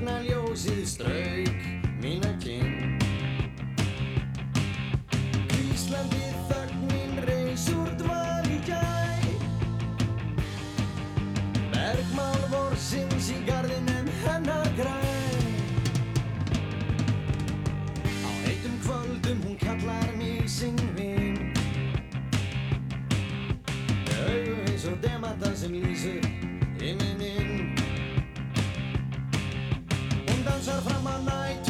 [0.00, 1.64] Ramagna ljósið strauk
[2.00, 2.96] mína kinn.
[5.60, 8.80] Íslandi þögnin reis úr dval í gæ
[11.74, 15.52] Bergmál vorsins í garðinum hennar græn.
[18.24, 21.52] Á heitum kvöldum hún kallar mig sinn vinn
[24.16, 26.24] Augu eins og demata sem lýsir
[26.80, 27.49] himinin Hún
[31.04, 31.69] dansar fram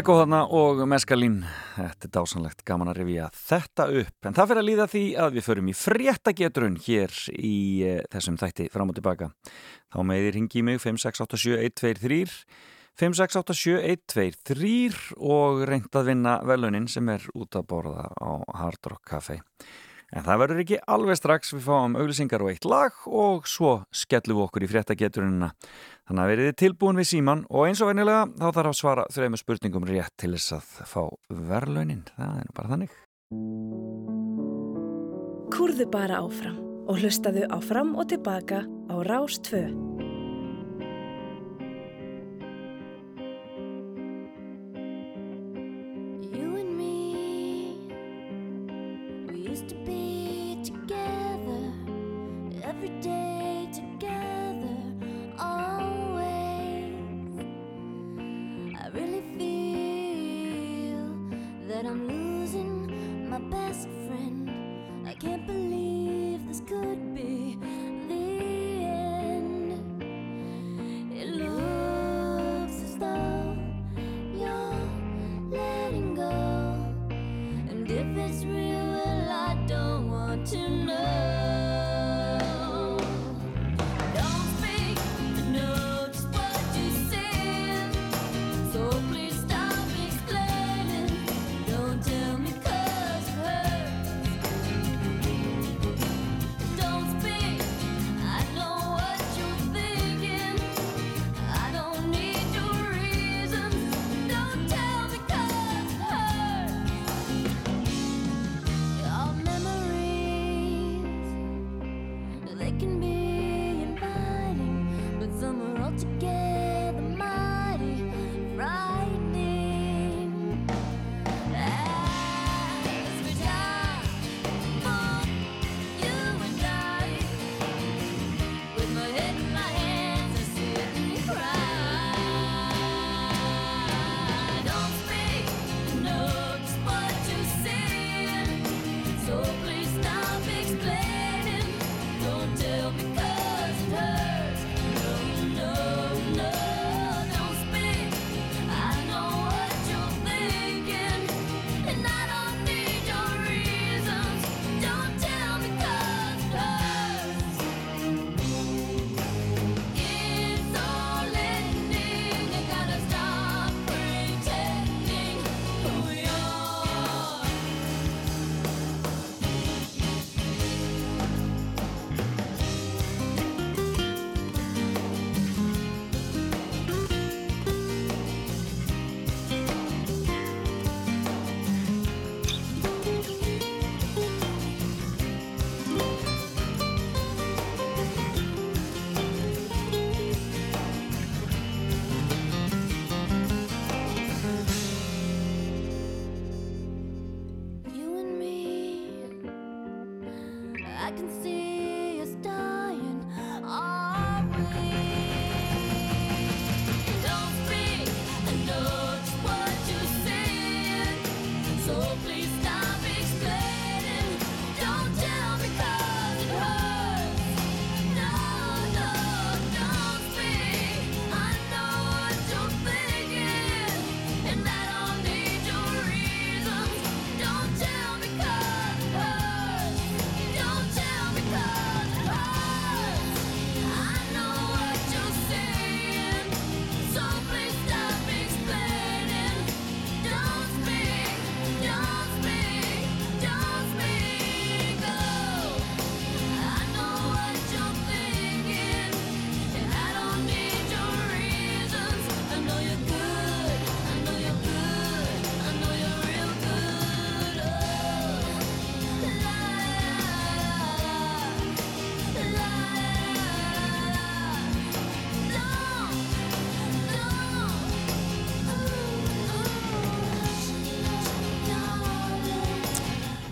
[0.00, 1.42] Beko þarna og meskalín.
[1.74, 4.16] Þetta er dásanlegt gaman að revja þetta upp.
[4.24, 8.40] En það fyrir að líða því að við förum í fréttagetrun hér í eh, þessum
[8.40, 9.28] þætti fram og tilbaka.
[9.92, 12.32] Þá meðir hingi í mig 5687123
[12.96, 19.36] 5687123 og reynd að vinna velunin sem er út að borða á Hard Rock Café
[20.10, 24.40] En það verður ekki alveg strax við fáum auglisingar og eitt lag og svo skellum
[24.40, 25.50] við okkur í fréttageturunina.
[26.10, 29.38] Þannig að verið tilbúin við síman og eins og venilega þá þarf að svara þrejum
[29.38, 31.02] spurningum rétt til þess að fá
[31.52, 32.02] verðlaunin.
[32.16, 32.98] Það er nú bara þannig.
[35.54, 36.58] Kúrðu bara áfram
[36.90, 39.89] og hlustaðu áfram og tilbaka á Rástföð.
[52.82, 53.39] every day.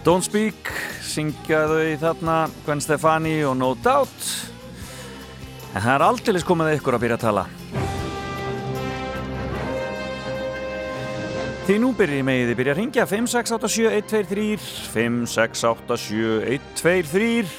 [0.08, 0.70] Don't Speak
[1.04, 4.48] syngja þau þarna Gwen Stefani og No Doubt.
[5.74, 7.42] En það er aldeilis komið að ykkur að byrja að tala.
[11.66, 14.64] Því nú byrjið megið þið byrja að ringja 5687123
[14.94, 17.52] 5687123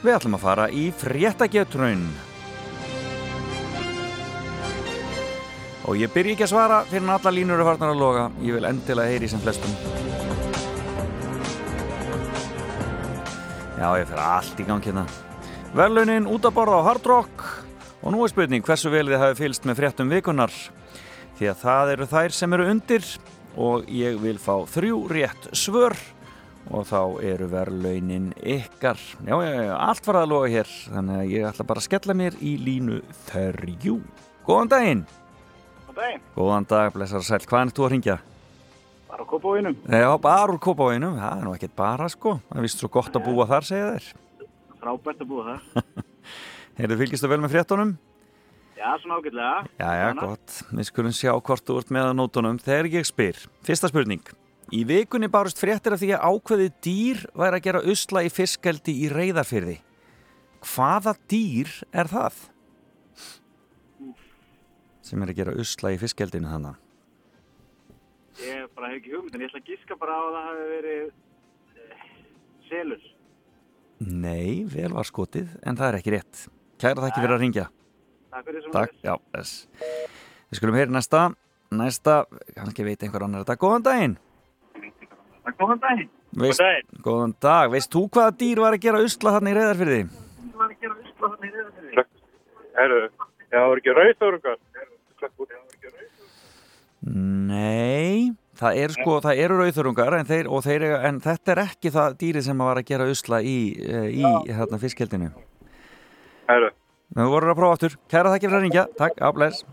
[0.00, 2.04] Við ætlum að fara í fréttagetraun
[5.84, 8.24] Og ég byrji ekki að svara fyrir en alla línur eru farnar að loga.
[8.40, 10.01] Ég vil endilega heyri sem flestum
[13.82, 15.02] Já, ég fyrir allt í gang hérna.
[15.74, 17.40] Verlunin út að borða á Hard Rock.
[18.06, 20.54] Og nú er spurning hversu vel þið hafi fylst með fréttum vikunar
[21.38, 23.08] Því að það eru þær sem eru undir
[23.58, 25.98] Og ég vil fá þrjú rétt svör.
[26.70, 29.02] Og þá eru verlunin ykkar.
[29.26, 30.74] Já, já, já, allt var að loga hér.
[30.94, 33.00] Þannig að ég ætla bara að skella mér í línu
[33.32, 33.98] þrjú.
[34.46, 35.06] Góðan daginn.
[35.88, 38.22] Góðan daginn, Góðan dag, blessar sæl, hvaðan er þú að ringja?
[39.12, 39.76] Bara á kópáinum.
[39.84, 43.12] Já, bara úr Kópavóinu, það er nú ekkert bara sko, það er vist svo gott
[43.18, 44.06] að búa þar, segja þér.
[44.80, 46.06] Frábært að búa það.
[46.78, 47.92] Heyrðu, fylgistu vel með fréttunum?
[48.78, 49.50] Já, svona ágætlega.
[49.78, 50.54] Já, já, gott.
[50.72, 53.42] Við skulum sjá hvort þú ert með að nótunum þegar ég spyr.
[53.62, 54.24] Fyrsta spurning.
[54.72, 58.94] Í vikunni bárust fréttir af því að ákveðið dýr væri að gera usla í fiskeldi
[59.04, 59.76] í reyðarfyrði.
[60.72, 62.40] Hvaða dýr er það?
[65.04, 66.80] Sem er að gera usla í fiskeldinu þannig.
[68.40, 70.64] Ég bara hef ekki hugmynd, en ég ætla að giska bara á að það hafi
[70.72, 72.06] verið eh,
[72.70, 73.04] selur.
[74.02, 76.42] Nei, vel var skotið, en það er ekki rétt.
[76.80, 77.66] Kæra þakki fyrir að ringja.
[78.32, 79.52] Takk fyrir þessu Takk, já, þess.
[80.48, 81.26] Við skulum heyra næsta.
[81.72, 82.16] Næsta,
[82.56, 83.58] kannski veit einhver annar þetta.
[83.60, 84.16] Góðan daginn.
[85.44, 86.10] Takk, góðan daginn.
[86.32, 87.02] Veist, Góðan daginn.
[87.06, 87.70] Góðan dag.
[87.72, 90.00] Veist þú hvaða dýr var að gera usla þarna í reyðarfyrði?
[90.08, 92.04] Það var að gera usla þannig í reyðarfyrði.
[92.72, 94.60] Herru, já, það voru ekki rauðþörungar.
[97.02, 98.30] Nei,
[98.60, 101.90] það eru sko, það eru rauðþörungar en, þeir, og þeir, eiga- en þetta er ekki
[101.90, 104.22] það dýri sem var að gera usla í, eh, í
[104.52, 105.32] hérna, fiskkeldinu.
[106.48, 106.70] Herru,
[107.12, 107.96] Við vorum að prófa aftur.
[108.08, 108.86] Kæra þakki fyrir að ringja.
[108.96, 109.64] Takk, áblæs.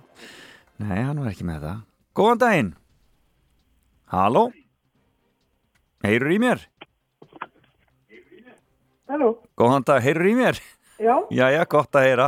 [0.79, 1.77] Nei, hann var ekki með það.
[2.15, 2.73] Góðan daginn.
[4.11, 4.51] Halló?
[6.03, 6.65] Heyrur í mér?
[9.09, 10.59] Halló, Góðan dag, heyrur í mér?
[10.99, 12.27] já, Jæja, gott að heyra.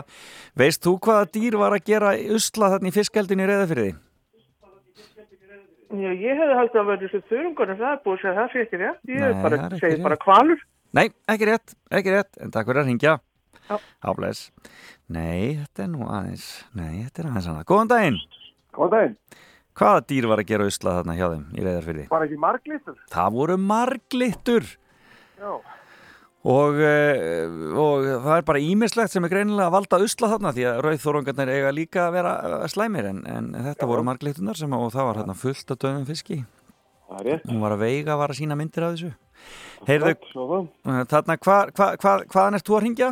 [0.57, 3.91] Veist þú hvaða dýr var að gera usla þarna í fiskkeldinu í reyðafyrði?
[5.91, 8.51] Já, ég hefði haldið að vera þessu þurrungur en það er búið að segja það
[8.53, 9.01] sé ekki rétt.
[9.11, 10.03] Ég Nei, bara, ekki segi rétt.
[10.07, 10.63] bara kvalur.
[10.97, 11.05] Nei,
[11.35, 13.13] ekki rétt, ekki rétt, en takk fyrir að ringja.
[13.69, 13.77] Já.
[14.11, 14.41] Áblæs.
[15.11, 17.67] Nei, þetta er nú aðeins, nei, þetta er aðeins annað.
[17.71, 18.19] Góðan daginn.
[18.75, 19.15] góðan daginn.
[19.81, 22.07] Hvaða dýr var að gera usla þarna hjá þeim í reyðarfyrði?
[22.11, 22.97] Var ekki marglítur?
[23.13, 24.65] Það voru marglittur.
[25.39, 25.53] Já.
[26.41, 27.45] Og, eh,
[27.77, 31.51] og það er bara ímislegt sem er greinilega að valda usla þarna því að rauðþórangarnir
[31.53, 35.19] eiga líka að vera eh, slæmir en, en þetta voru marglittunar sem og það var
[35.21, 36.39] hérna fullt af döðum fiski.
[37.11, 37.45] Það rétt.
[37.45, 39.11] Hún var að veiga að sína myndir af þessu.
[39.85, 43.11] Heyrðu, eh, þarna, hva, hva, hva, hvaðan ert þú að ringja?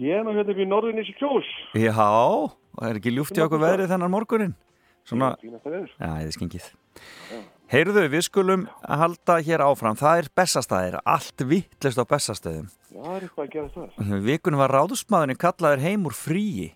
[0.00, 1.50] Ég er nú hérna upp í norðinni í kjós.
[1.76, 4.56] Já, það er ekki ljúft í okkur veðrið þennan morgunin.
[5.06, 6.72] Svona, já, það er skingið.
[7.66, 9.96] Heyrðu, við skulum halda hér áfram.
[9.98, 12.68] Það er bestastæðir, allt vittlust á bestastöðum.
[12.94, 13.88] Já, það er eitthvað að gera það.
[14.28, 16.68] Vikunum var ráðusmaðurinn kallaður heim úr fríi.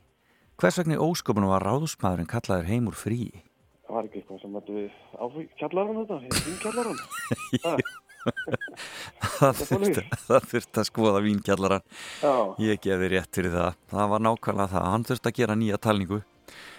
[0.60, 3.30] Hvers vegna í ósköpunum var ráðusmaðurinn kallaður heim úr fríi?
[3.86, 5.24] Það var ekki eitthvað sem ættu við á
[5.60, 6.16] kjallaran þetta,
[6.64, 6.98] kjallaran.
[9.40, 11.84] það, þurfti að skoða vínkjallaran.
[12.20, 12.34] Já.
[12.66, 13.78] Ég gefði rétt fyrir það.
[13.94, 14.88] Það var nákvæmlega það.
[14.94, 16.20] Hann þurfti að gera nýja talningu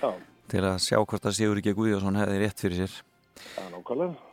[0.04, 0.12] Já.
[0.52, 2.94] til að sjá hvort að Sigur ekki Guðjónsson hefði rétt fyrir sér.
[3.58, 4.28] Já, nákvæmlega.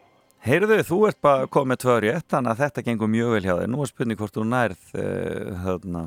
[0.47, 3.55] Heyrðu, þú ert bara komið með tvö rétt, þannig að þetta gengur mjög vel hjá
[3.59, 3.71] þér.
[3.73, 4.85] Nú er spurning hvort þú nærð,
[5.65, 6.03] þarna,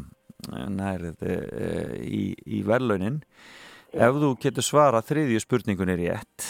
[0.72, 3.19] nærð uh, í, í verðlaunin.
[3.91, 6.48] Ef þú getur svarað þriðju spurningunni rétt,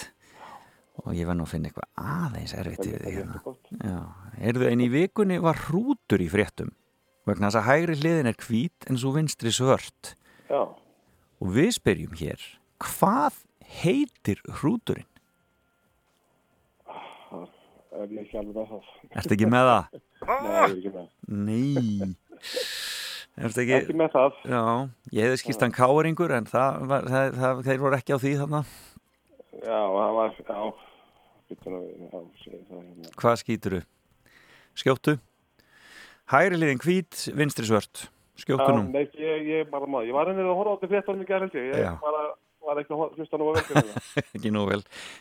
[1.02, 3.98] og ég verð nú að finna eitthvað aðeins erfitt yfir því hérna.
[4.38, 6.70] Heyrðu, en í vikunni var hrútur í fréttum,
[7.26, 10.14] vegna þess að hægri hliðin er hvít en svo vinstri svört.
[10.52, 10.62] Já.
[11.42, 12.46] Og við spyrjum hér,
[12.86, 13.42] hvað
[13.82, 15.10] heitir hrúturinn?
[17.92, 18.92] Er ég ekki alveg með það.
[19.20, 19.98] Ertu ekki með það?
[20.32, 21.10] Nei, ég er ekki með það.
[21.48, 22.12] Nei
[23.42, 23.76] Ertu ekki...
[23.78, 24.38] Ekki með það.
[24.52, 24.62] Já,
[25.16, 28.32] ég hefði skýrt hann káringur en það var, það, það, þeir voru ekki á því
[28.42, 28.62] þarna
[29.62, 30.62] Já, það var, já.
[31.52, 31.68] Já,
[32.46, 33.12] hérna.
[33.20, 33.82] Hvað skýturu?
[34.80, 35.18] Skjóttu
[36.32, 38.06] Hægri liðin hvít, vinstri svört
[38.40, 40.08] Skjóttu nú Nei, ég, ég bara maður.
[40.12, 42.00] Ég var henni að horfa á þetta fréttanum í gerð held ég.
[42.04, 42.24] Bara
[42.68, 44.04] var ekki að hlusta nú að þetta.
[44.36, 44.80] Ekki nú vel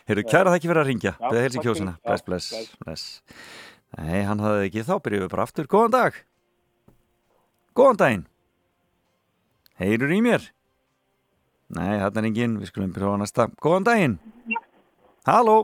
[0.09, 1.93] Heyrðu, kæra það ekki fyrir að ringja Beða helsi fyrir.
[2.05, 3.05] Bless, bless, bless.
[3.97, 6.19] Nei, hann hafði ekki Þá byrjuðum við bara aftur Góðan dag
[7.77, 8.25] Góðan daginn
[9.81, 10.47] Heyrur í mér
[11.71, 14.17] Nei, þarna er enginn Við skulum byrja á næsta Góðan daginn
[15.27, 15.57] Halló.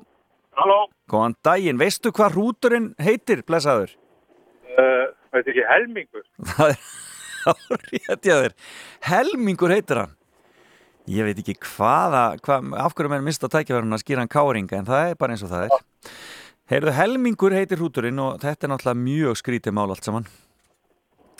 [1.09, 3.95] Góðan daginn Veistu hvað hrúturinn heitir, blessaður?
[5.37, 6.25] Þetta er ekki helmingur.
[6.53, 8.55] Það er rétt hjá þér.
[9.07, 10.16] Helmingur heitir hann.
[11.07, 14.89] Ég veit ekki hvaða, hvað, af hverju menn mista tækjaverðun að skýra hann káringa en
[14.89, 15.85] það er bara eins og það er.
[16.67, 20.27] Heyrðu, helmingur heitir hrúturinn og þetta er náttúrulega mjög skrítið mál allt saman.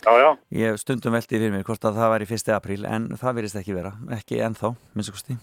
[0.06, 0.28] Já, já.
[0.56, 2.50] Ég stundum veldið fyrir mér hvort að það væri 1.
[2.54, 5.36] apríl en það virðist ekki vera, ekki ennþá, minnst kosti.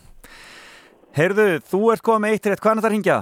[1.19, 3.19] Heyrðu, þú ert komið eitt rétt, hvað er þetta að ringja?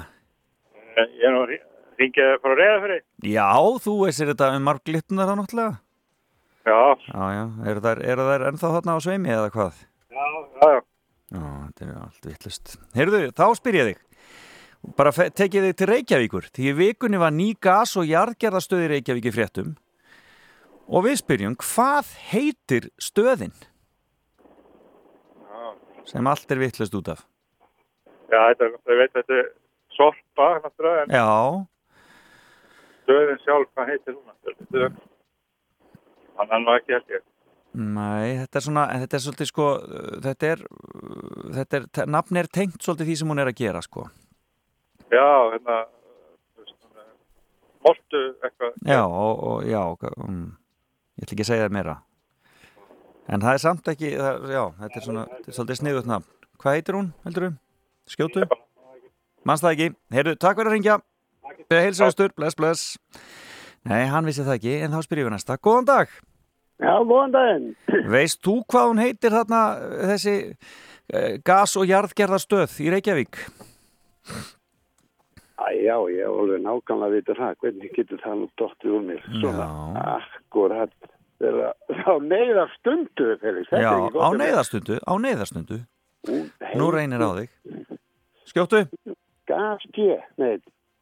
[0.93, 1.53] Ég er nú að
[1.99, 3.03] ringja frá reyðafyrir.
[3.27, 3.49] Já,
[3.83, 5.75] þú veist þetta um marglittunar þá náttúrulega.
[6.63, 6.79] Já.
[7.11, 7.43] Já, já,
[7.73, 9.85] eru þær, eru þær ennþá þarna á sveimi eða hvað?
[10.13, 10.81] Já, já, já.
[11.33, 12.75] Já, þetta er allt vittlust.
[12.93, 14.01] Heyrðu, þá spyr ég þig.
[14.99, 16.47] Bara tekið þig til Reykjavíkur.
[16.53, 19.75] Því vikunni var ný gas og jarðgerðastöð í Reykjavík í fréttum.
[20.91, 23.53] Og við spyrjum, hvað heitir stöðin?
[26.09, 27.21] Sem allt er vittlust út af.
[28.33, 29.49] Já, þetta, ég veit þetta er
[29.95, 31.27] sorpa, náttúrulega, en Já,
[33.05, 34.33] stöðin sjálf, hvað heitir hún?
[34.43, 35.01] Þetta er-
[36.33, 37.21] Hann nú ekki held ég.
[37.73, 39.67] nei, þetta er svona, þetta er svolítið sko,
[40.25, 40.59] þetta er,
[41.57, 44.07] þetta er, nafn er tengt svolítið því sem hún er að gera sko.
[45.13, 45.83] Já, hérna,
[47.83, 48.75] Moltu eitthvað.
[48.87, 49.81] Já, og, og já,
[50.23, 50.43] um,
[51.19, 51.95] ég ætla ekki að segja það meira.
[53.31, 56.29] En það er samt ekki, það, já, þetta er svona, þetta er svolítið sniðut nafn.
[56.63, 57.51] Hvað heitir hún, heldur þú?
[58.13, 58.45] Skjótu?
[59.47, 59.87] Manst það ekki?
[60.15, 60.97] Heyrðu, takk fyrir að ringja.
[61.71, 62.85] Beða heilsástur, bless, bless.
[63.87, 65.59] Nei, hann vissi það ekki, en þá spyrir við næsta.
[65.59, 66.15] Góðan dag.
[66.83, 67.67] Já, góðan daginn.
[68.11, 69.63] Veist þú hvað hún heitir þarna,
[70.13, 70.37] þessi
[71.45, 73.39] gas- og jarðgerðarstöð í Reykjavík?
[75.73, 77.55] Já, ég hef alveg nákvæmlega að vita það.
[77.63, 79.25] Hvernig getur það nú dottið úr mér?
[79.39, 79.67] Svona,
[80.17, 80.93] akkurat.
[81.43, 83.71] Á neyðar stundu, Felix.
[83.71, 85.79] Já, á neyðarstundu, á neyðarstundu.
[86.79, 87.49] Nú reynir á þig.
[88.47, 88.85] Skjóttu.
[89.49, 90.55] Gasgé, nei,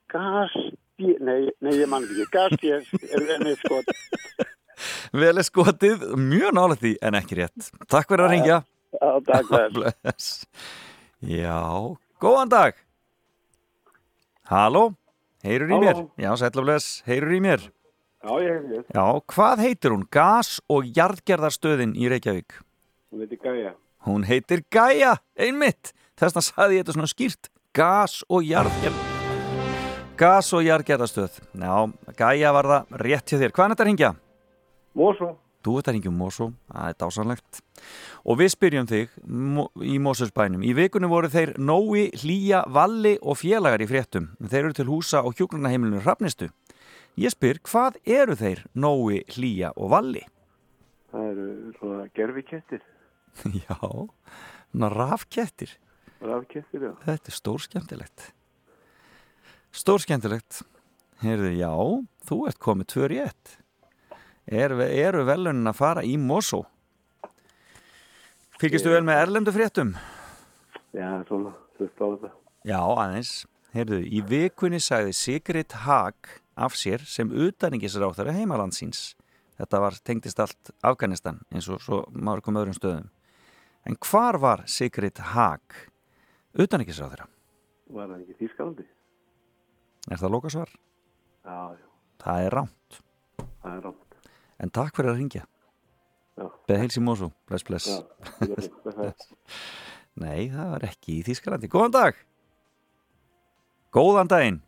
[0.10, 2.26] gasgé, nei, nei, ég mann ekki.
[2.34, 3.92] Gasgé er venni skot.
[5.22, 7.72] Vel er skotið, mjög nálega því, en ekki rétt.
[7.92, 8.62] Takk fyrir að ringja.
[8.92, 9.52] Já, takk.
[9.74, 10.46] Bless.
[11.22, 11.60] Já,
[12.22, 12.74] góðan dag.
[14.52, 14.96] Halló,
[15.46, 15.86] heyrur í Halló.
[15.86, 16.02] mér?
[16.26, 17.70] Já, sætla bless, heyrur í mér?
[18.22, 18.84] Já, ég hef ég.
[18.94, 20.04] Já, hvað heitir hún?
[20.12, 22.58] Gas- og jarðgerðarstöðin í Reykjavík?
[23.12, 23.72] Hún heitir Gaia.
[24.06, 25.94] Hún heitir Gaia, einmitt.
[26.20, 27.50] Þess vegna saði ég þetta svona skýrt.
[27.74, 29.00] Gas- og jarðgerð...
[30.22, 31.40] Gas- og jarðgerðarstöð.
[31.58, 31.74] Já,
[32.20, 33.54] Gaia var það rétt hjá þér.
[33.56, 34.12] Hvað er þetta að ringja?
[35.00, 35.32] Mosó.
[35.62, 37.60] Þú ert að ringja um Mosó, það er dásanlegt.
[38.26, 39.12] Og við spyrjum þig
[39.86, 40.64] í Moselsbænum.
[40.66, 44.32] Í vikunni voru þeir Nói, Hlýja, Valli og félagar í fréttum.
[44.42, 46.50] Þeir eru til húsa á hjúgrunarheimilinu Hrafnistu.
[47.22, 50.26] Ég spyr, hvað eru þeir Nói, Hlýja og Valli?
[51.12, 51.48] Það eru
[51.78, 52.84] svona gerfikettir.
[53.68, 55.78] Já, svona rafkettir.
[56.22, 56.92] Rafkettir, já.
[57.06, 58.28] Þetta er stór skemmtilegt.
[59.74, 60.62] Stór skemmtilegt.
[61.22, 61.72] Heyrðu, já,
[62.28, 63.61] þú ert komið tvö rétt.
[64.52, 66.66] Er, eru velunin að fara í Mosó?
[68.62, 69.94] Fylgistu vel með erlendu fréttum?
[70.94, 72.32] Já, svona, veist á þetta.
[72.68, 73.32] Já, aðeins.
[73.72, 79.14] Heyrðu, í vikunni sagði Sigrid Haag af sér sem utaningisráþara heimalandsins.
[79.62, 83.08] Þetta var tengdist allt Afganistan eins og svo mörgum öðrum stöðum.
[83.88, 85.80] En hvar var Sigrid Haag
[86.60, 87.30] utaningisráþara?
[87.92, 88.86] Var það ekki í Þýskalandi?
[90.12, 90.76] Er það lokasvar?
[91.48, 91.88] Já, já,
[92.22, 93.02] Það er rámt.
[93.64, 94.11] það er rámt.
[94.62, 95.46] En takk fyrir að ringja.
[96.38, 96.46] Já.
[96.70, 97.32] Beð heils í Mosó.
[97.50, 97.88] Bless, bless.
[97.90, 99.12] Já.
[100.22, 101.70] Nei, það var ekki í Þýskalandi.
[101.72, 102.20] Góðan dag.
[103.96, 104.60] Góðan daginn.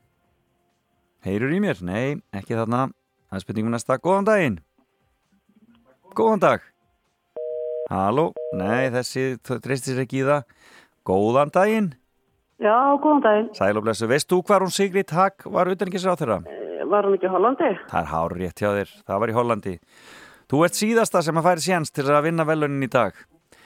[1.24, 1.80] Heyrur í mér?
[1.86, 2.88] Nei, ekki þarna.
[3.30, 4.00] Það er spurningum næsta.
[4.04, 4.58] Góðan daginn.
[6.18, 6.66] Góðan dag.
[7.92, 8.32] Halló?
[8.58, 10.48] Nei, þessi treystir sér ekki í það.
[11.08, 11.94] Góðan daginn.
[12.64, 13.54] Já, góðan daginn.
[13.58, 14.10] Sæl og blessu.
[14.10, 16.63] Veist þú hvar hún Sigrid Hag var utanengisráð þeirra?
[16.90, 17.70] Var hún ekki í Hollandi?
[17.90, 18.90] Það er hár rétt hjá þér.
[19.08, 19.74] Það var í Hollandi.
[20.52, 23.14] Þú ert síðasta sem að færi séns til að vinna velunin í dag.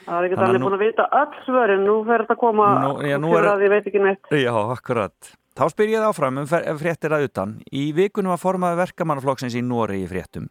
[0.07, 1.83] Það er ekki Þannig að allir nú- búin að vita öll svörin.
[1.87, 4.29] Nú fer þetta að koma Nú, já, nú fyrir er- að ég veit ekki neitt.
[4.31, 5.31] Já, akkurat.
[5.57, 6.45] Þá spyr ég það áfram um
[6.77, 7.55] fréttir að utan.
[7.73, 10.47] Í vikunum var formaði verkamannaflokksins í Nóri í fréttum.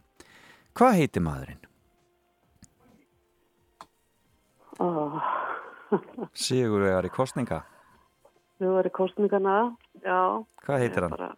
[0.75, 1.63] Hvað heiti maðurinn?
[4.79, 5.17] Oh.
[6.37, 7.63] Sigurvegar í kostninga.
[8.61, 10.19] Er í kostningana, já.
[10.65, 11.13] Hvað heitir Ég hann?
[11.17, 11.35] bara-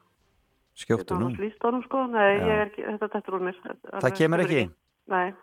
[0.80, 1.30] Skjóttu nú.
[1.64, 2.48] honum sko, nei, Já.
[2.56, 3.56] er ekki, þetta úr mér.
[3.66, 4.74] Þetta- Það kemur þetta ekki?
[5.10, 5.34] Nei,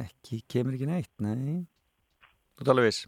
[0.00, 1.66] Ekki, kemur ekki neitt, nei.
[2.58, 3.06] Þú talar viss.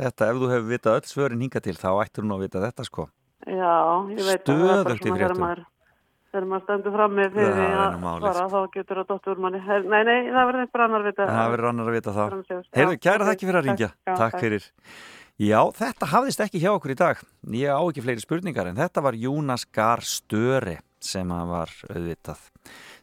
[0.00, 2.84] Þetta, ef þú hefur vitað öll svörin hinga til, þá ættur hún að vita þetta
[2.88, 3.08] sko.
[3.46, 3.74] já,
[4.14, 5.66] ég veit að það er bara svona
[6.30, 9.60] þegar maður, stendur frammi fyrir Það því að svara, þá getur það dottur manni.
[9.66, 11.26] Her, nei, nei, það verður eitthvað annar vita.
[11.26, 12.28] Það verður annar að vita það.
[12.30, 12.60] Fram sig.
[12.78, 13.70] Heyrðu, Já, kæra þakki fyrir að takk.
[13.70, 13.88] ringja.
[13.90, 14.40] Já, Takk takk.
[14.44, 14.68] fyrir.
[15.40, 17.20] Já, þetta hafðist ekki hjá okkur í dag.
[17.56, 22.42] Ég á ekki fleiri spurningar en þetta var Jónas Gar Störe sem að var auðvitað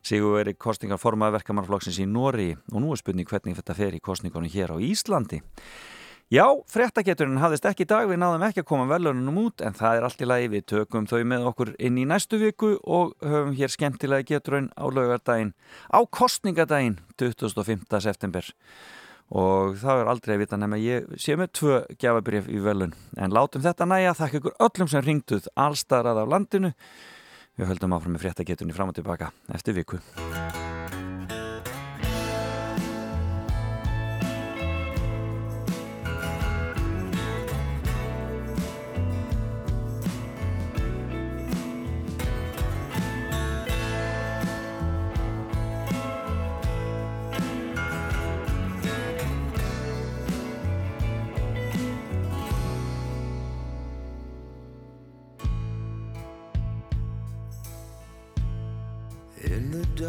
[0.05, 4.01] Sigur veri kostningar formaði verkamannaflokksins í Nóri og nú er spurning hvernig þetta fer í
[4.05, 5.41] kostningunum hér á Íslandi.
[6.29, 9.97] Já, fréttageturinn hafðist ekki í dag, við náðum ekki að koma velunum út en það
[9.97, 13.57] er allt í lagi, við tökum þau með okkur inn í næstu viku og höfum
[13.57, 15.55] hér skemmtilega geturinn á laugardaginn,
[15.89, 17.87] á kostningadaginn 25.
[17.97, 18.53] september
[19.35, 22.95] og það er aldrei að vita nefn að ég sé með tvö gjafabrif í velun
[23.17, 26.73] en látum þetta næja, þakka ykkur öllum sem ringduð allstarað af landinu.
[27.57, 30.01] Við höldum áfram með fréttageturinn fram og tilbaka eftir viku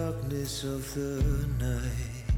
[0.09, 1.23] darkness of the
[1.59, 2.29] night,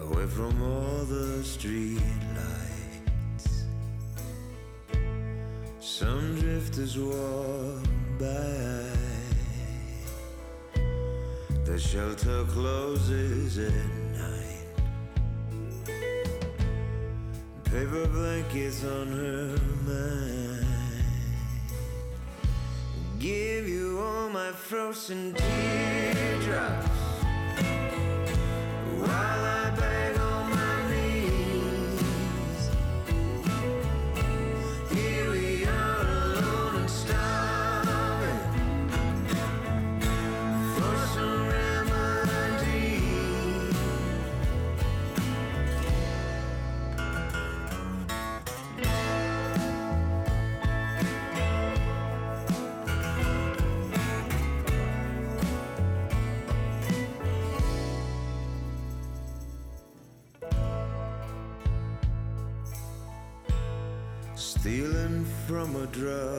[0.00, 2.00] away from all the street
[2.36, 3.64] lights,
[5.80, 7.82] some drifters walk
[8.20, 8.84] by.
[11.64, 13.72] The shelter closes at
[14.22, 14.66] night.
[17.64, 20.41] Paper blankets on her mind
[23.22, 26.88] give you all my frozen teardrops.
[28.98, 30.51] While I beg on
[65.92, 66.31] drug.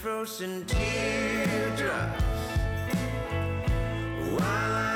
[0.00, 2.24] Frozen teardrops
[4.32, 4.89] while I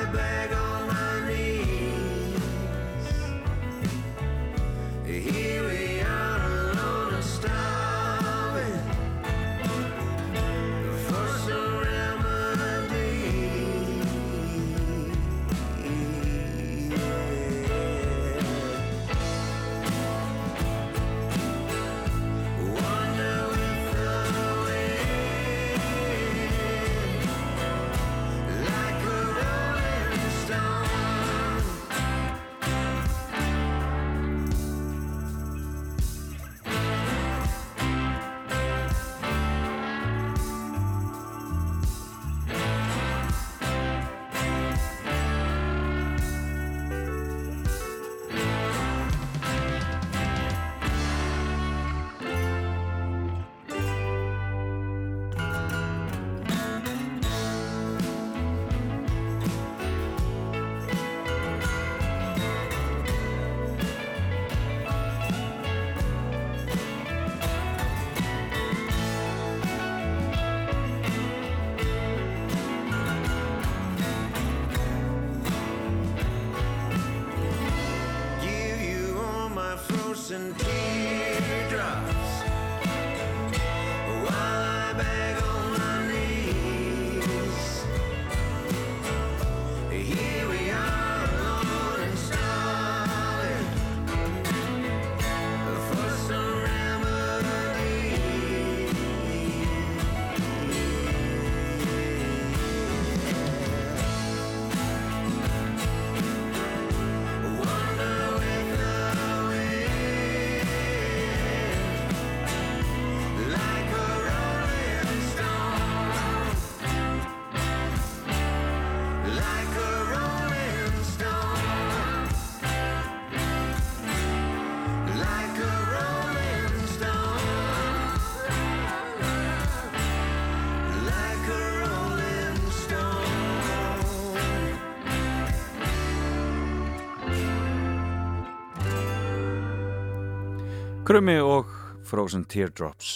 [141.14, 141.68] Krummi og
[142.02, 143.13] Frozen Teardrops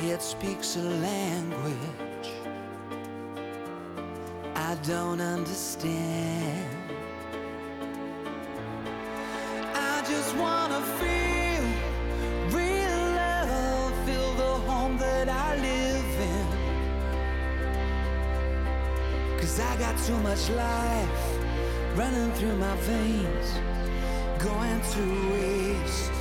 [0.00, 2.06] head speaks a language
[4.68, 6.66] I don't understand.
[9.74, 11.64] I just wanna feel
[12.50, 16.46] real love, feel the home that I live in.
[19.38, 21.38] Cause I got too much life
[21.94, 23.48] running through my veins,
[24.38, 26.15] going to waste.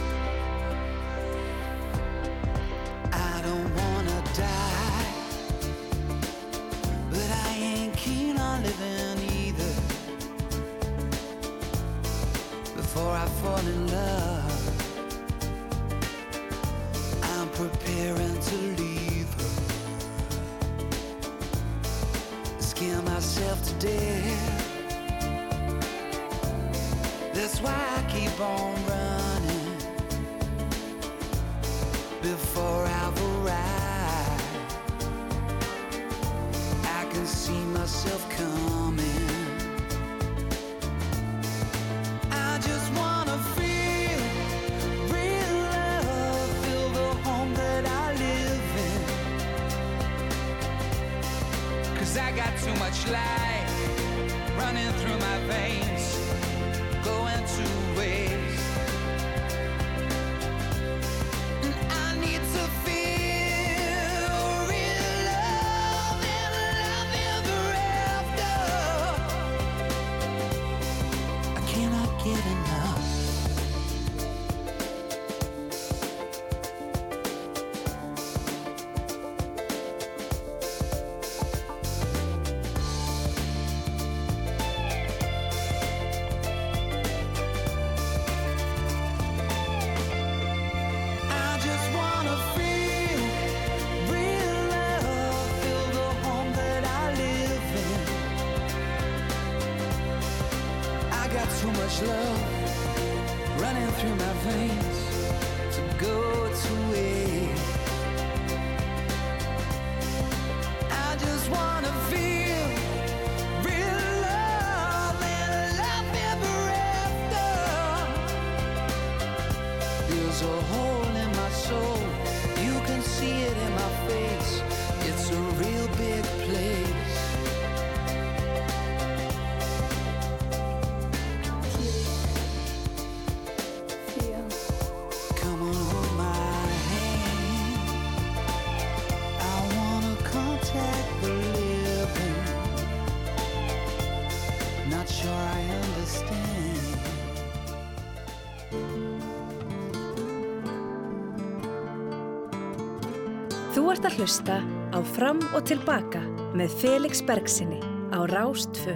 [153.96, 154.56] Ert að hlusta
[154.92, 156.20] á Fram og Tilbaka
[156.58, 157.78] með Felix Bergsinni
[158.12, 158.92] á Rástfö.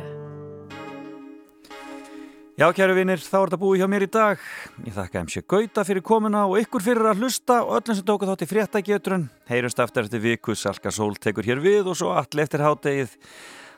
[2.60, 4.42] Já, kæru vinnir, þá er þetta búið hjá mér í dag.
[4.84, 8.28] Ég þakka MC Gauta fyrir komuna og ykkur fyrir að hlusta og öllum sem tóku
[8.28, 9.28] þátt í fréttageturinn.
[9.48, 13.14] Heyrumst aftur eftir viku, Salka Sól tekur hér við og svo allir eftir hádegið.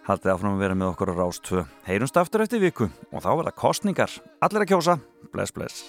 [0.09, 1.67] Haldið áfram að vera með okkur á Rástfö.
[1.85, 4.17] Heyrumst aftur eftir viku og þá verða kostningar.
[4.41, 4.97] Allir að kjósa.
[5.29, 5.85] Bless, bless.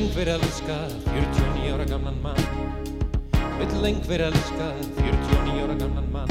[0.00, 2.36] Einhver elska 49 ára gamlan mann.
[3.58, 6.30] Vill einhver elska 49 ára gamlan mann.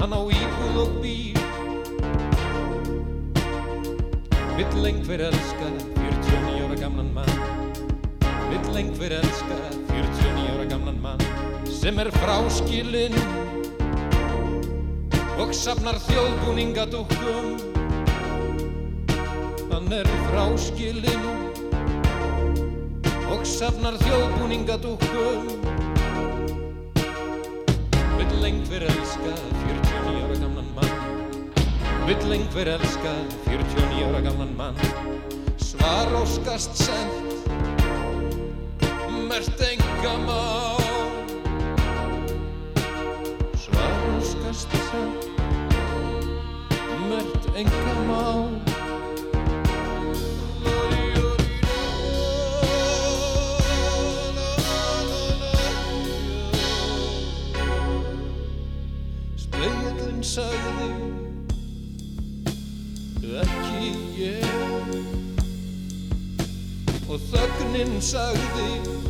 [0.00, 1.38] Hann á íbúð og bíl.
[4.56, 7.32] Vill einhver elska 49 ára gamlan mann.
[8.50, 9.56] Vill einhver elska
[9.88, 11.24] 49 ára gamlan mann
[11.80, 13.14] sem er fráskilinn
[15.38, 17.52] og safnar þjóðbúningadúkkum
[19.70, 21.37] Hann er fráskilinn
[23.28, 25.48] og safnar þjóðbúningadúkum
[28.18, 29.32] Vill einhver elska
[29.64, 30.92] 49 ára gamlan mann.
[32.06, 33.12] Vill einhver elska
[33.44, 34.74] 49 ára gamlan mann.
[35.56, 37.48] Svar óskast sent
[39.28, 40.42] Mert enga má.
[43.64, 45.28] Svar óskast sent
[47.10, 48.67] Mert enga má
[68.00, 69.07] þögnin